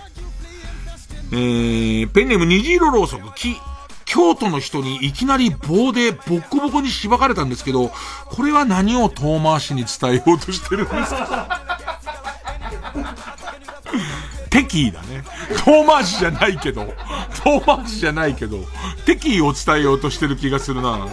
[1.32, 3.56] えー、ペンネーム虹色ろうそく、木。
[4.04, 7.90] 京都の人にいきなり棒でボッコボコにしばかれたんですけど、
[8.26, 11.62] これは何を遠回しに伝えようとしてるんですか？
[14.50, 15.24] 敵意だね。
[15.64, 16.92] 遠回しじゃないけど、
[17.42, 18.58] 遠回しじゃないけど、
[19.06, 21.08] 敵意を伝えようとしてる気がするな。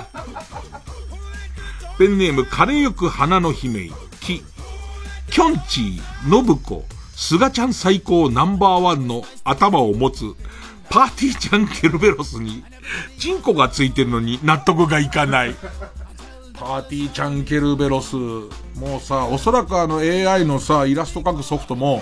[2.00, 4.42] ペンネーム、枯れゆく花の姫、木。
[5.30, 10.24] きょんちぃ、信子、すがちゃん最高ナンバーワンの頭を持つ、
[10.90, 12.64] パーティーちゃんケルベロスに、
[13.18, 15.56] チンコがついてるのに納得がいかない。
[16.54, 18.16] パーティーちゃんケルベロス。
[18.16, 18.50] も
[18.98, 22.02] うさ、おそらくあの AI のさ、イラスト描くソフトも、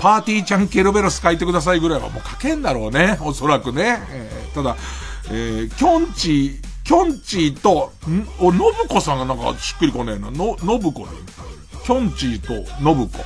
[0.00, 3.18] パーティーちゃんケルベロス書いてくださいぐらいはもう書けんだろうね。
[3.20, 3.98] おそらくね。
[4.08, 4.76] えー、ただ、
[5.30, 10.30] えー、きょんち、きょんちと、んお、のぶこさんがなんかしっくりこねえな。
[10.30, 11.16] の、のぶこで。
[11.84, 13.24] きょんちとのぶこ。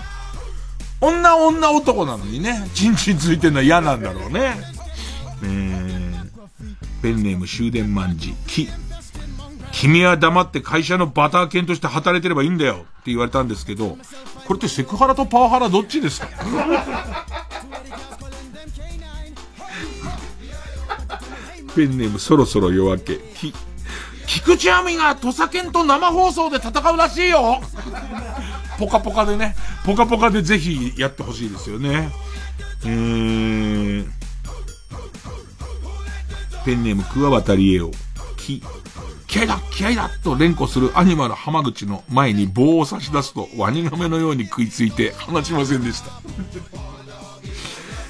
[1.00, 4.56] 女女男なのにね、チンチンついてんのは嫌なんだろうね。
[5.42, 6.28] えー、
[7.02, 8.68] ペンネーム終電万事、き、
[9.70, 13.96] 君は黙って会社のバター犬として働いてればいいんだよって言われたんですけど、
[14.46, 16.28] これってセクハラとパワハラどっちですか？
[21.78, 23.54] ペンネームそろそろ夜明け、き、
[24.26, 27.60] 菊池亜美が土佐犬と生放送で戦うらしいよ。
[28.80, 29.54] ポカポカでね、
[29.86, 32.10] ポカポカでぜひやってほしいですよね。
[32.84, 34.08] えー、
[36.64, 37.92] ペンネーム桑渡りえお、
[38.36, 38.60] き、
[39.28, 46.10] 気合だ気合だと連呼するアニマル浜口の前に棒を差し出すとワニガメのように食いついて離しませんでした。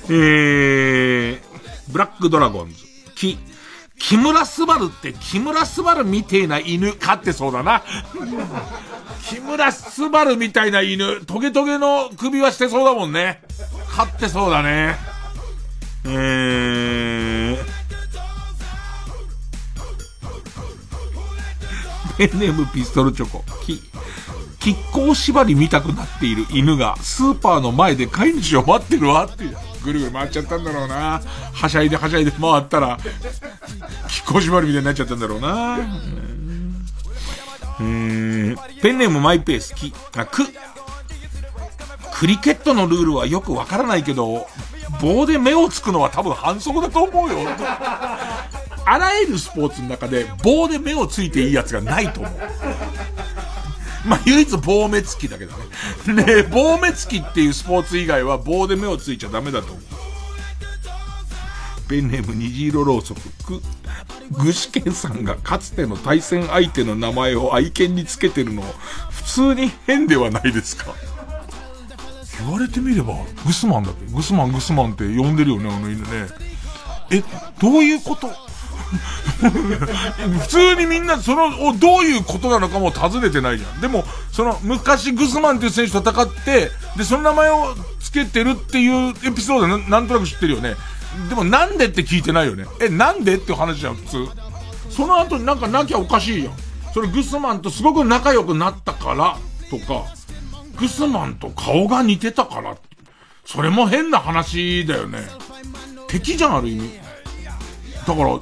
[0.08, 1.40] えー、
[1.92, 3.36] ブラックドラゴンズ、き、
[3.98, 7.82] 木村昴って木村昴みてえな犬飼ってそうだな。
[9.28, 13.42] 木村昴みたいな犬、トゲトゲの首はしてそうだもんね。
[13.90, 14.96] 飼ってそうだね。
[16.04, 17.56] えー、
[22.16, 23.44] ペンネームピストルチョコ。
[23.64, 23.82] き、
[24.60, 29.56] 亀甲縛り見たくなっている犬がスーパーの前で飼い主を待ってるわっていう。
[29.84, 31.20] ぐるぐる回っちゃったんだろうな。
[31.52, 35.78] はしゃいではしゃいで回ったら、亀甲縛りみたいになっちゃったんだろうな。
[37.80, 40.44] えー、ペンネームマイペース、き、あ、く、
[42.12, 44.48] クリケットのルールはよくわからないけど、
[45.00, 47.36] 棒で目をつくのは多分反則だと思うよ。
[48.84, 52.32] あらゆるスポーツの中で棒で目をついていいやつがないと思う。
[54.06, 55.52] まあ、唯一棒目つきだけど
[56.06, 56.24] ね。
[56.24, 59.82] ね棒目つきっていうスポーツ以外は棒で目をついちゃダメだと思う。
[61.88, 63.62] ペンネーム虹色ろうそく、く、
[64.30, 68.62] 具志堅さんがかつての対戦相手の名前を愛犬につけてるの、
[69.10, 70.94] 普通に変ではないですか
[72.40, 73.14] 言われてみれば、
[73.46, 74.14] グスマンだっけ？
[74.14, 76.28] グスマングスマンって呼んでるよね、あの犬ね。
[77.10, 77.24] え、
[77.58, 78.28] どういうこと？
[80.40, 83.80] 普通にみんなその、どういうことなのかも尋ねてないじゃん。
[83.80, 90.74] でも、その、昔グスマンっていう選手と戦って、で、その名前をつけてるっていうエピソードななんとなく知ってるよね。
[91.28, 92.64] でもなんでって聞いてないよね。
[92.80, 94.28] え、なんでって話じゃん、普通。
[94.90, 96.54] その後になんかなきゃおかしいやん。
[96.94, 99.36] それグスマンとすごく仲良くなったから、
[99.70, 100.04] とか、
[100.78, 102.76] グスマンと顔が似てたから、
[103.44, 105.20] それも変な話だよね。
[106.08, 106.90] 敵じゃん、ある意味。
[108.06, 108.38] だから、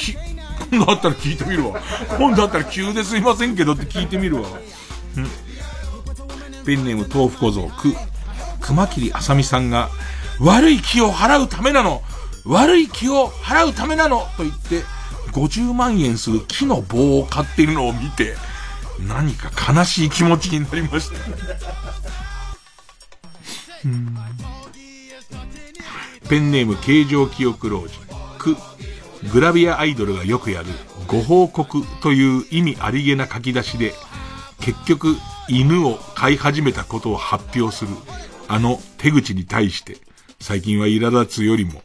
[0.70, 1.80] 今度あったら聞いてみるわ。
[2.18, 4.48] 今度あったら急ですいませんけどって聞いてみるわ。
[6.64, 7.94] ペンネーム豆腐小僧、く、
[8.60, 9.90] 熊切あさみさんが、
[10.38, 12.02] 悪い気を払うためなの
[12.44, 14.82] 悪い気を払うためなのと言って、
[15.32, 18.36] 50万円する木の棒を買っているのを見て、
[19.06, 21.14] 何か悲しい気持ちになりました。
[26.28, 28.00] ペンネーム形状記憶老人。
[28.38, 28.56] く、
[29.32, 30.68] グラビアアイドルがよくやる、
[31.06, 33.94] ご報告という意味ありげな書き出しで、
[34.60, 35.16] 結局、
[35.48, 37.90] 犬を飼い始めたことを発表する、
[38.48, 39.98] あの手口に対して、
[40.40, 41.82] 最近は苛立つよりも、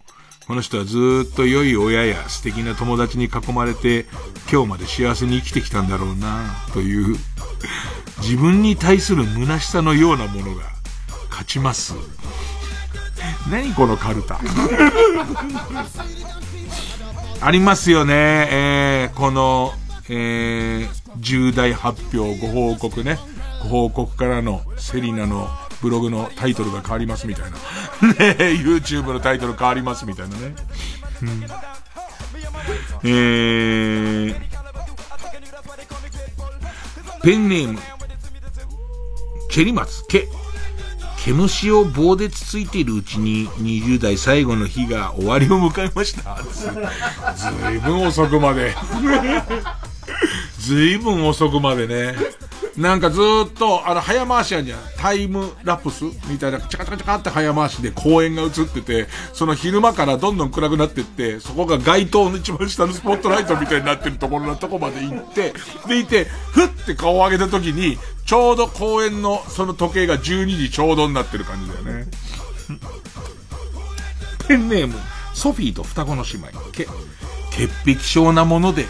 [0.48, 4.06] この人はずっと良い親や素敵な友達に囲まれて、
[4.52, 7.18] 今日まで幸せに生きてきたんだろうな、という、
[8.20, 10.64] 自分に対する虚しさのようなものが、
[11.30, 11.96] 勝ちます。
[13.50, 14.40] 何このカルタ？
[17.42, 18.14] ありますよね、
[18.52, 19.72] えー、この、
[20.10, 20.88] えー、
[21.18, 23.18] 重大発表ご報告ね。
[23.64, 25.48] ご報告からのセリナの
[25.82, 27.58] ブログのタイトルが変わりますみたいな。
[28.14, 30.56] ね YouTube のタイトル変わりますみたいなね。
[31.22, 31.44] うん、
[33.04, 34.36] えー、
[37.24, 37.80] ペンネーム、
[39.50, 40.28] ケリマツ、ケ。
[41.26, 46.38] 毛虫を棒でつついているうちに20代最後の日が終わりを迎えました。
[46.44, 48.76] ずずいぶん遅くまで。
[50.60, 52.16] ずいぶん遅くまでね。
[52.78, 54.80] なんかずっと、あの、早回しやんじゃん。
[54.98, 65.54] タイムラプスみたいな、チャカチャカチャカって早回しで公園が映ってて、その昼間からどんどん暗くなってって、そこが街灯の一番下のスポットライトみたいになってるところのとこまで行って、
[65.88, 72.08] でいて、ふって顔を上げた時に、ちょうど公園のその時計が12時ちょうどになってる感じだよね。
[74.48, 74.96] ペンネーム、
[75.34, 76.48] ソフィーと双子の姉妹。
[76.72, 76.88] け、
[77.52, 78.86] 潔癖症なもので、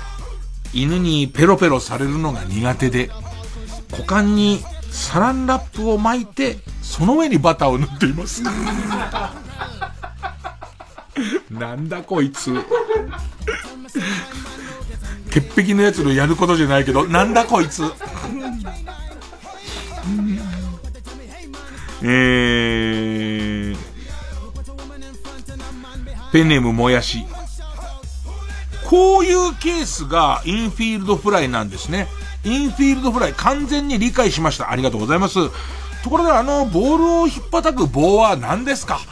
[0.74, 3.10] 犬にペロペロされるのが苦手で、
[3.97, 4.61] 股間に
[4.91, 8.43] サランラップを巻いて、その上にバターを塗っています。
[11.49, 12.53] なんだこいつ。
[15.31, 17.84] 潔癖のやつのやることじゃないけど、なんだこいつ。
[22.01, 23.77] えー、
[26.31, 27.26] ペンネームもやし。
[28.85, 32.07] こういうケースがインフィールドフライなんですね。
[32.45, 34.72] インフィールドフライ完全に理解しました。
[34.72, 35.35] ありがとうございます。
[36.03, 38.99] ところであの、ボールを引っ叩く棒は何ですか？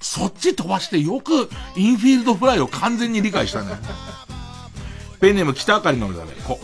[0.00, 3.78] そっち飛ばしてよくインフィールドフライを完全に理解したね。
[5.20, 6.30] ペンネーム北あかりのだね。
[6.46, 6.58] こ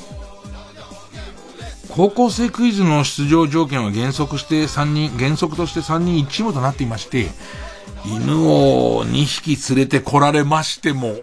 [1.89, 7.31] 高校生クイズの出場条件は原則して3人、原則として3人1チームとなっていまして、
[8.05, 11.15] 犬を2匹連れて来られましても、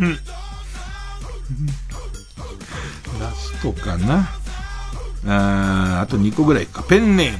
[3.20, 4.28] ラストかな。
[5.28, 6.82] ああと2個ぐらいか。
[6.82, 7.38] ペンネーム。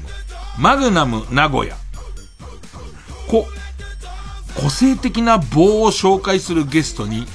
[0.59, 1.77] マグナム名古屋。
[3.29, 3.47] こ、
[4.55, 7.27] 個性的な棒を紹介するゲストに、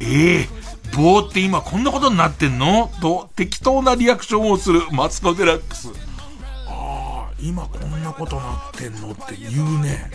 [0.00, 0.48] ええ
[0.96, 2.90] 棒って今こんなことになってんの？
[3.00, 5.88] と適当なリアクションをするマツコ・デラックス。
[6.68, 9.12] ああ、今こんなことなってんの？
[9.12, 10.10] って言うね。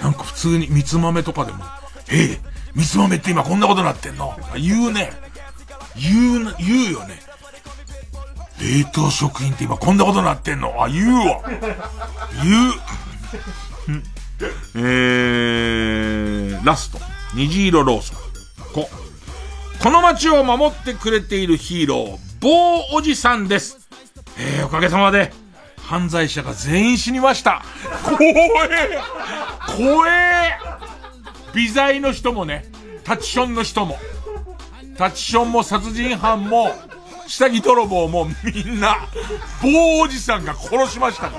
[0.00, 1.64] なんか普通に三つ豆とかでも、
[2.10, 4.38] ええ三つ豆って今こんなことなってんの？
[4.54, 5.12] 言うね。
[5.96, 7.22] 言うな、言うよね。
[8.60, 10.74] 冷凍食品って今こんなことなってんの？
[10.82, 11.42] あ、言うわ。
[12.44, 12.74] 言う。
[14.76, 17.00] えー、ラスト。
[17.34, 18.16] 虹色ローソン。
[18.74, 18.90] こ。
[19.82, 23.88] この街を守ってくれているヒーロー、棒おじさんです。
[24.38, 25.32] えー、おかげさまで、
[25.80, 27.62] 犯罪者が全員死にました。
[28.02, 28.98] 怖え
[29.78, 30.58] 怖え
[31.56, 32.66] 微罪の人もね、
[33.02, 33.96] タチションの人も、
[34.98, 36.70] タチションも殺人犯も、
[37.26, 39.08] 下着泥棒もみんな、
[39.62, 41.38] 棒おじさんが殺しましたか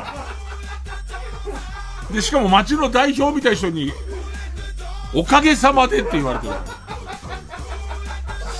[2.09, 2.11] ら。
[2.11, 3.93] で、しかも町の代表みたいな人に、
[5.13, 6.53] おかげさまでって言われてる。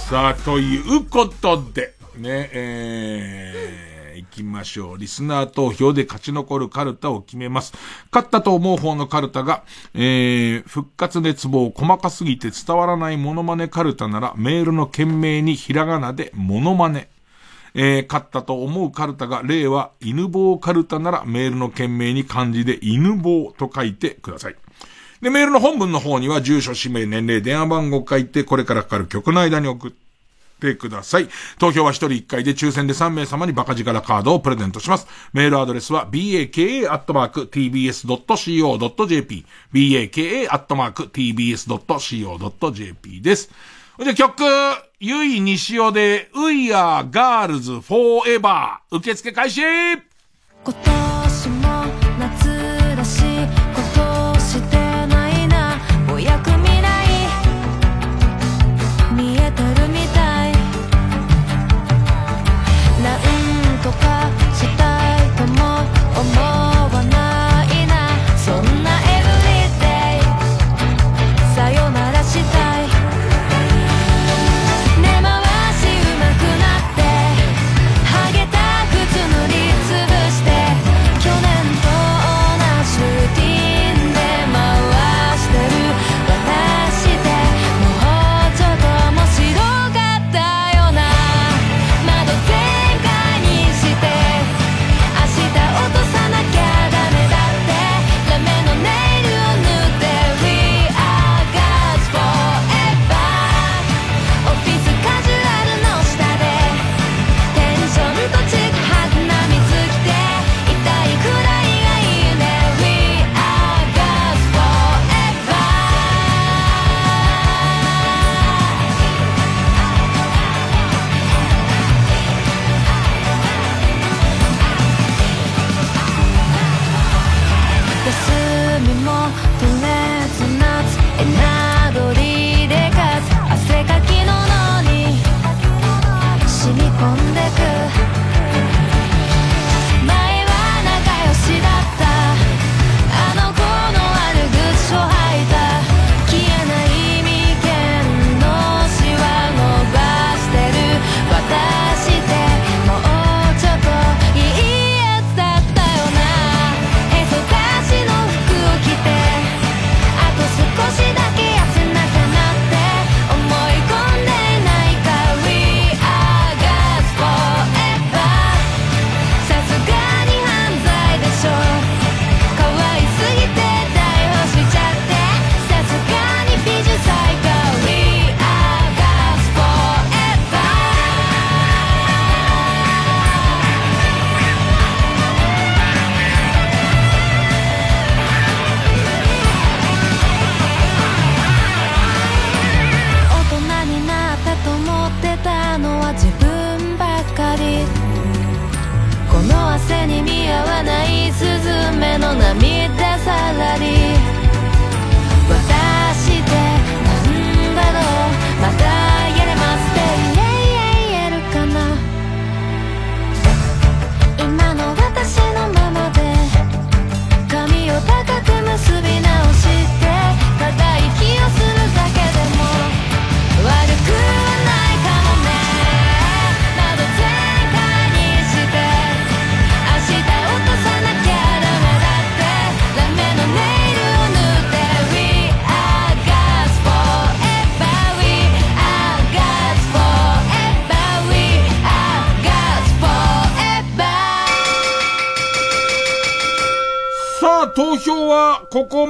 [0.09, 3.86] さあ、ということで、ね、えー、
[4.38, 4.97] きましょう。
[4.97, 7.73] リスナー投票で勝ち残るカルタを決めます。
[8.11, 17.09] 勝ったと思う方のカルタが、えー、復活熱望細かすぎて伝わらないモノマネカルタなら、メールの件名にひらがなでモノマネ。
[17.73, 24.55] えー、勝ったと思うカルタが、例は犬棒カルタなら、メールの件名に漢字で犬棒と書いてください。
[25.22, 30.06] で、メールの本文の方には、住所、氏名、年齢、電話番号書いて、これからかかる曲の間に送って
[30.59, 31.29] てください。
[31.59, 35.07] 投票は1人1回で抽選で3名様にバカ力カードをプレゼントします。
[35.34, 36.88] メールアドレスは baka.tbs.co.jp
[39.73, 40.81] baka.tbs.co.jp
[43.21, 43.49] です。
[43.99, 44.43] じゃ曲、
[44.99, 49.61] ゆいにしおで、ウイヤーガールズフォーエバー、受付開始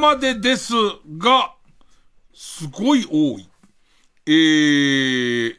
[0.07, 0.73] までです
[1.17, 1.53] が、
[2.33, 3.49] すごい多い。
[4.25, 5.55] えー、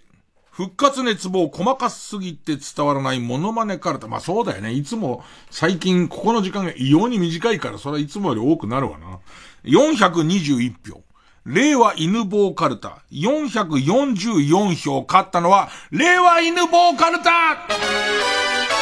[0.51, 4.09] 復活熱望細かすぎて伝わらないモノマネカルタ。
[4.09, 4.73] まあそうだよね。
[4.73, 9.19] いつも最近ここの時間が異様に短いから、それはいつもより多くなるわな。
[9.65, 11.03] 421票。
[11.45, 13.03] 令和犬坊カルタ。
[13.13, 18.78] 444票勝ったのは、令和犬坊カルタ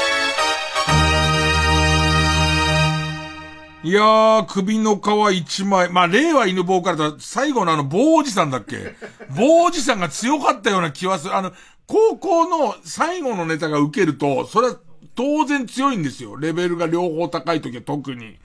[3.86, 5.90] いやー、首の皮一枚。
[5.92, 8.96] まあ、令和犬坊からだ、最後のあの、棒おじさんだっけ？
[9.38, 11.36] 棒おじさんが強かったような気はする。
[11.36, 11.52] あの、
[11.86, 14.76] 高校の最後のネタが受けると、それは
[15.14, 16.36] 当然強いんですよ。
[16.36, 18.36] レベルが両方高い時は特に。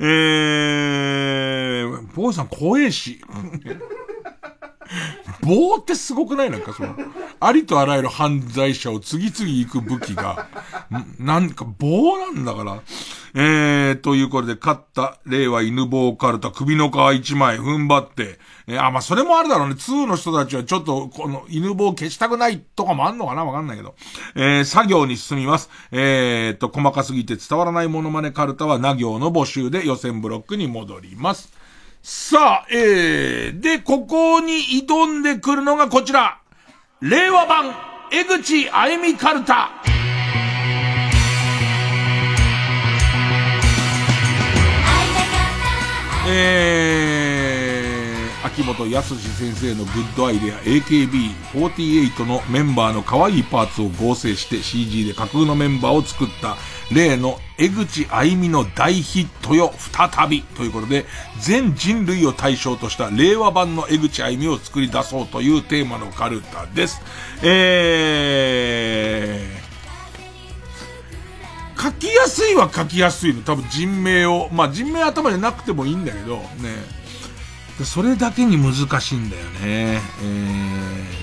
[0.00, 3.20] えー、棒おじさん怖えし。
[5.42, 6.50] 棒ってすごくない？
[6.50, 6.94] なんかその、
[7.38, 10.48] ありとあらゆる犯罪者を次々行く武器が、
[11.18, 12.82] なんか棒なんだから。
[13.32, 19.76] えー、ということで、勝った、令和犬棒カルタ、首の皮一枚踏ん張って、えーあ、まあ、それもあるだろうね。
[19.76, 23.44] 2の人たちはちょっと、この犬棒消したくないとかもあんのかな？
[23.44, 23.94] わかんないけど。
[24.34, 25.70] えー、作業に進みます。
[25.92, 31.52] えーと、細かすぎて伝わらないモノマネカルタは、な行の募集で予選ブロックに戻ります。
[32.02, 34.54] さあ、えー、で、ここに
[34.86, 36.40] 挑んでくるのがこちら。
[37.02, 37.74] 令和版、
[38.10, 39.70] 江口あゆみカルタ。
[46.26, 56.56] えー、秋元康先生のグッドアイデア AKB48 のメンバーの可愛いパーツを合成して CG で架空のメンバーを作った
[56.92, 61.04] 例の江口あゆみの大ヒットよ再びということで
[61.40, 67.00] 全人類を対象とした令和版の江口あゆみを作り出そうというテーマのカルタです。
[67.42, 73.42] えー、書きやすいは書きやすいの。
[73.42, 74.48] 多分人名を。
[74.52, 77.00] まあ人名頭になくてもいいんだけど、ね。
[77.84, 79.50] それだけに難しいんだよね。
[79.62, 80.00] え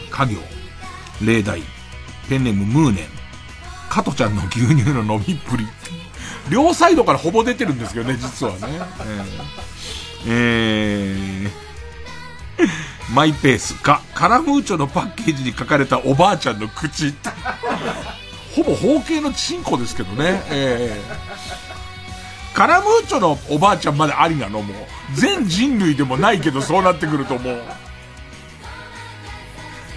[0.08, 0.40] ー、家業、
[1.24, 1.62] 例題、
[2.30, 3.06] ペンネームムーネン、
[3.90, 5.68] 加トちゃんの牛乳の飲みっぷり。
[6.50, 8.60] 両サイドからほぼ出てるんですけどね、実はね。
[10.26, 11.52] えー、
[12.60, 17.14] えー、マイペースか、カラムーチョのパッケージに書かれたおばあちゃんの口。
[18.56, 20.42] ほぼ方形のチンコですけどね。
[20.50, 24.78] えー、カラムーチョのおばあちゃんまでありなのもう。
[25.14, 27.62] 全人類でもないけどそうなってくるともう。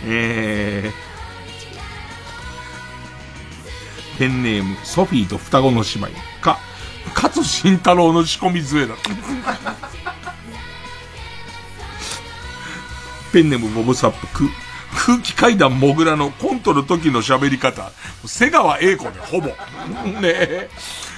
[0.05, 1.10] えー、
[4.21, 6.09] ペンネーム、ソフィーと双子の姉妹。
[6.43, 6.59] か、
[7.15, 8.95] 勝慎太郎の仕込み杖だ。
[13.33, 14.51] ペンネームボブサップ、く、
[15.07, 17.93] 空気階段モグラのコントの時の喋り方。
[18.27, 19.47] 瀬川栄子でほぼ。
[20.21, 20.69] ねえ。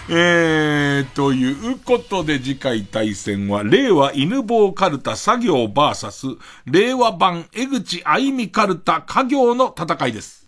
[0.08, 6.28] えー、ということで次回対戦は、令和犬坊カルタ作業バーサス、
[6.66, 10.42] 令和版江口あゆみカルタ家業の戦いです。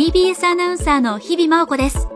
[0.00, 2.08] TBS アナウンサーの日々真央子です。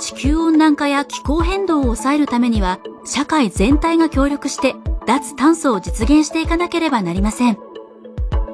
[0.00, 4.74] 地球温暖化や気候変動を抑えるためには、社会全体が協力して、
[5.06, 7.58] 脱炭素を実現していかなければなりません。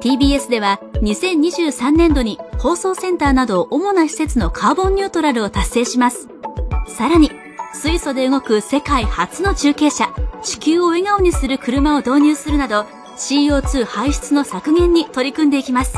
[0.01, 6.27] TBS では、2023年度に放送センターなど主な施設のカーボンニュートラルを達成します。
[6.85, 7.31] さらに、
[7.73, 10.13] 水素で動く世界初の中継車、
[10.43, 12.85] 地球を笑顔にする車を導入するなど、
[13.17, 15.97] CO2 排出の削減に取り組んでいきます。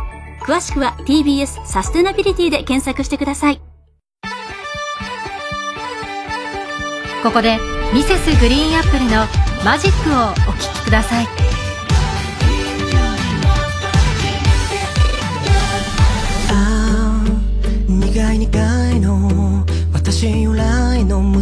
[0.43, 3.61] 詳しくは TBS サステナビリティで検索してください。
[7.23, 7.59] ここで
[7.93, 9.27] ミセスグリーンアップルの
[9.63, 11.27] マジックをお聴きください。
[16.49, 17.23] ああ
[17.87, 19.63] 苦い苦いの
[19.93, 21.41] 私由来の無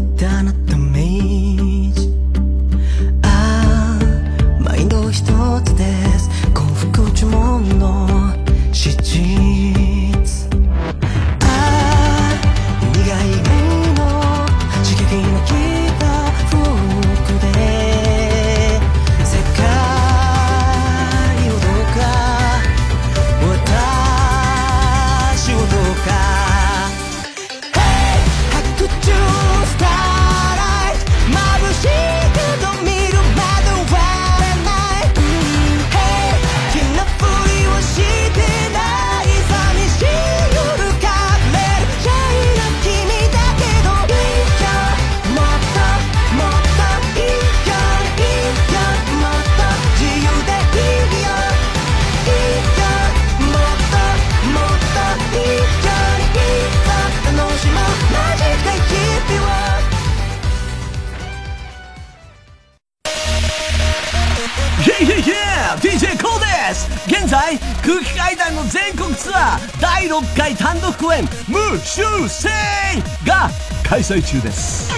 [74.10, 74.92] 催中です。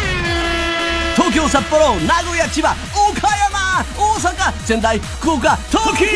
[1.15, 6.07] 東京、札幌、名古屋、千葉、岡山、大阪、仙台、福岡、東京。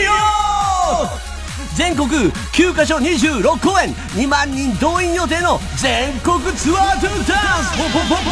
[1.76, 3.94] 全国9カ所26公演。
[4.16, 8.32] 2万人動員予定の全国ツアートゥーダンスポンポンポンポ。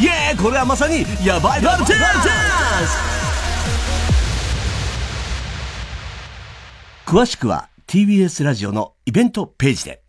[0.00, 2.28] ンイエーこれはまさにヤバいバルテンダンス。
[7.04, 10.03] 詳しくは TBS ラジオのイベントページで。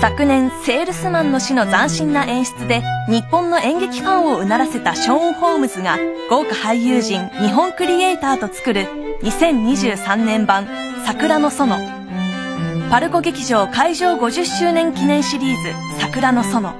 [0.00, 5.96] 昨年セールスマンの死の斬新な演出で日本の演劇ファンをうならせたショーン・ホームズが
[6.28, 8.86] 豪華俳優陣日本クリエイターと作る
[9.22, 10.66] 2023年版
[11.06, 11.78] 「桜の園」
[12.90, 16.74] パルコ劇場開場50周年記念シリーズ「桜の園」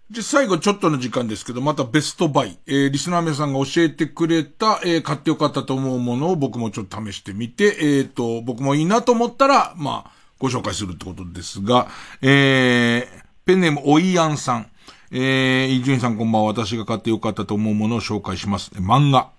[0.09, 2.57] じゃ最後ちょっとの時間ですけど、またベストバイ。
[2.65, 11.89] えー、リスナー皆さんが教えてくれた、えー、買ってよかったと思うものを僕もちょっと試してみて、えっ、と、僕もいいなと思ったら、まあ、ご紹介するってことですが、
[12.23, 14.71] えー、ペンネームおいやんさん。
[15.17, 16.49] えー、伊集院さんこんばんは。
[16.49, 18.71] 私が買ってよかったと思うものを紹介します。
[18.71, 19.31] 漫画。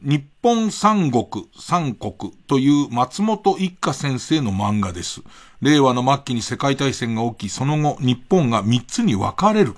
[0.00, 5.22] 日本三国、三国という松本一家先生の漫画です。
[5.60, 9.74] 令和の末期に世界大戦が起き、その後日本が三つに分かれる。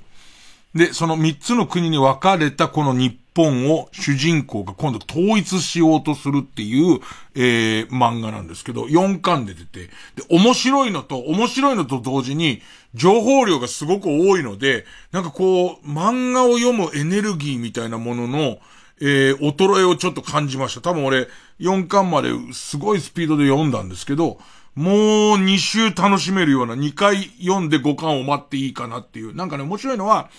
[0.75, 7.01] で、その三つの国に分かれたこの日本を主人公が今度統一しようとするっていう、
[7.35, 9.91] えー、漫画なんですけど、4巻で出て、で、
[10.29, 12.63] 面白いのと、面白いのと同時に、
[12.95, 18.59] 情報量がすごく多いので、なんかこう、漫画を読むエネルギーみたいなものの、
[19.01, 20.81] えー、衰えをちょっと感じました。
[20.81, 21.29] 多分俺、
[21.61, 24.39] 4巻まですごいスピードで読んだんですけど、
[24.75, 24.95] もう
[25.37, 29.35] 2週楽しめるような、2回読んで5巻を待っていいかなっていう。
[29.35, 30.31] なんかね、面白いのは、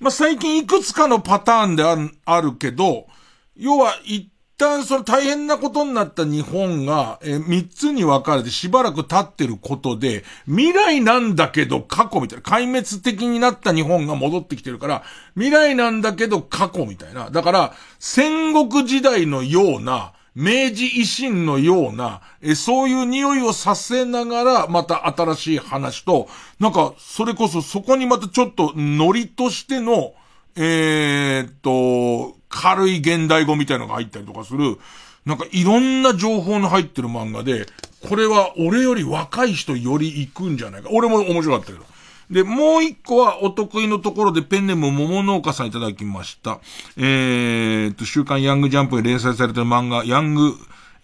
[0.00, 3.06] まあ、最近いくつかのパターンである、あるけど、
[3.54, 15.02] 要は一旦その大変なことになった日本が、えー、三つに分かれてしばらく経ってることで、未来なんだけど過去みたいな、壊滅的になった日本が戻ってきてるから、
[15.34, 17.30] 未来なんだけど過去みたいな。
[17.30, 26.28] だから、戦国時代のような、明治維新のような、え、そういう匂いをさせながら、また新しい話と、
[26.58, 30.14] なんか、それこそそこにまたちょっとノリとしての、
[30.56, 34.78] えー、っと、軽い現代語みたいのが入ったりとかする、
[35.26, 37.66] なんかいろんな情報の入ってる漫画で、
[38.08, 40.88] これは俺より若い人より行くんじゃないか。
[40.92, 41.84] 俺も面白かったけど。
[42.30, 46.60] で、もう一個はお得意のところでペンネーム桃農家さんいただきました。
[46.96, 50.54] えー、と、週刊ヤングジャンプで連載されてる漫画、ヤング、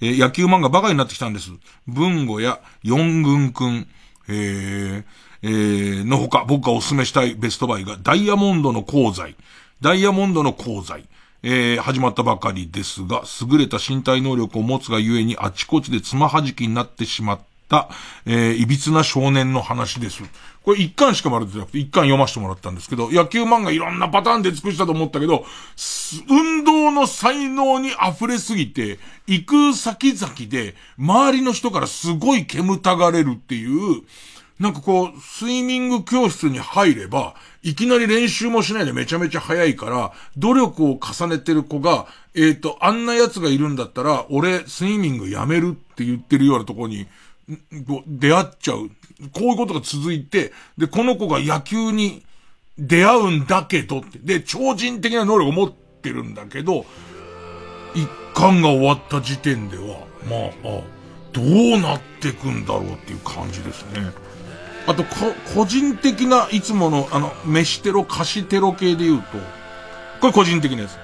[0.00, 1.50] えー野球漫画バカになってきたんです。
[1.86, 3.88] 文吾や四軍くん、
[4.28, 5.04] えー、
[5.42, 9.36] えー、のほか僕がお勧めしたいベストバイがダイヤモンドの功罪。
[9.80, 11.08] ダイヤモンドの功罪。
[11.42, 17.88] えー、始まったばかりですが、優れた身体能力を持つがゆえにあちこちでつまはじきになってしまった、
[18.24, 20.22] えー、いびつな少年の話です。
[20.66, 25.44] これ一巻しかまだ出てなくて、一巻読ませてもらったんですけど、野球漫画いろんなパターンで尽くしたと思ったけど、
[26.28, 28.98] 運動の才能に溢れすぎて、
[29.28, 34.02] 行く先々で、周りの人からすごい煙たがれるっていう、
[34.58, 47.06] なんかこう、スイミング教室に入れば、いきなり練習もしないでめちゃめちゃ早いから、努力を重ねてる子が、えっ、と、あんな奴がいるんだったら、俺、スイミングやめるって言ってるようなとこに、
[48.08, 48.90] 出会っちゃう。
[49.32, 52.24] こういうことが続いて、で、この子が野球に
[52.78, 56.84] 出会うんだけどって、で、超人的な能力を持ってるんだけど、
[57.94, 60.82] 一巻が終わった時点では、まあ、あ
[61.32, 64.10] どうなってくんだろうっていう感じですね。
[64.86, 69.38] あと、こ、個人的ないつもの、あの、飯テロ、菓子テロ系で言うと、
[70.20, 70.96] これ個人的なやつ。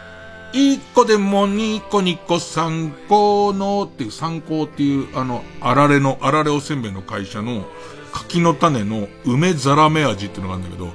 [0.54, 7.66] 一個でも二個二個三個のっていう、三個っていう、あの、あられの、あられおせんべいの会社の
[8.12, 10.90] 柿の種の梅ざらめ味っていうのがあるんだけど、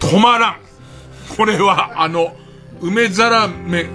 [0.00, 0.56] 止まらん。
[1.36, 2.36] これは、あの、
[2.80, 3.86] 梅ざらめ、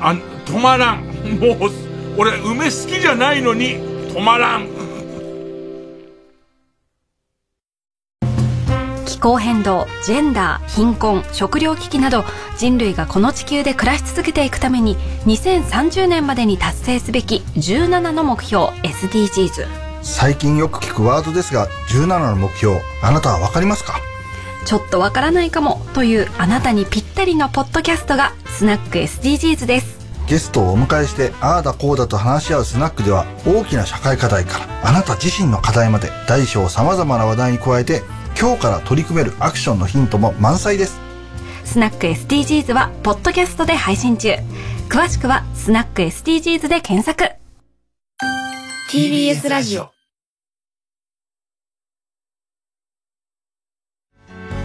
[0.00, 0.14] あ、
[0.44, 1.04] 止まらん。
[1.38, 1.70] もう、
[2.16, 3.76] 俺、梅好きじゃないのに、
[4.10, 4.68] 止まらん。
[9.06, 12.24] 気候変動ジェンダー貧困食糧危機など
[12.58, 23.98] 人類がこの地球で暮らし続けていくために2030年までに達成すべき17の目標 SDGs 最近よく聞くワードですが17の目標あなたはわかりますか？
[24.66, 29.98] ちょっとわからないかもというあなたにぴったりのポッドキャストがスナック SDGs です。
[30.26, 38.02] ゲストをお迎えしてああだこうだと話し合うスナックでは大きな社会課題からあなた自身の課題まで大小様々な話題に加えて
[38.38, 40.98] 今日から取り組めるアクションのヒントも満載です。
[41.64, 44.34] スナック SDGs はポッドキャストで配信中。
[44.88, 47.24] 詳しくはスナック SDGs で検索。
[48.90, 49.93] TBS ラジオ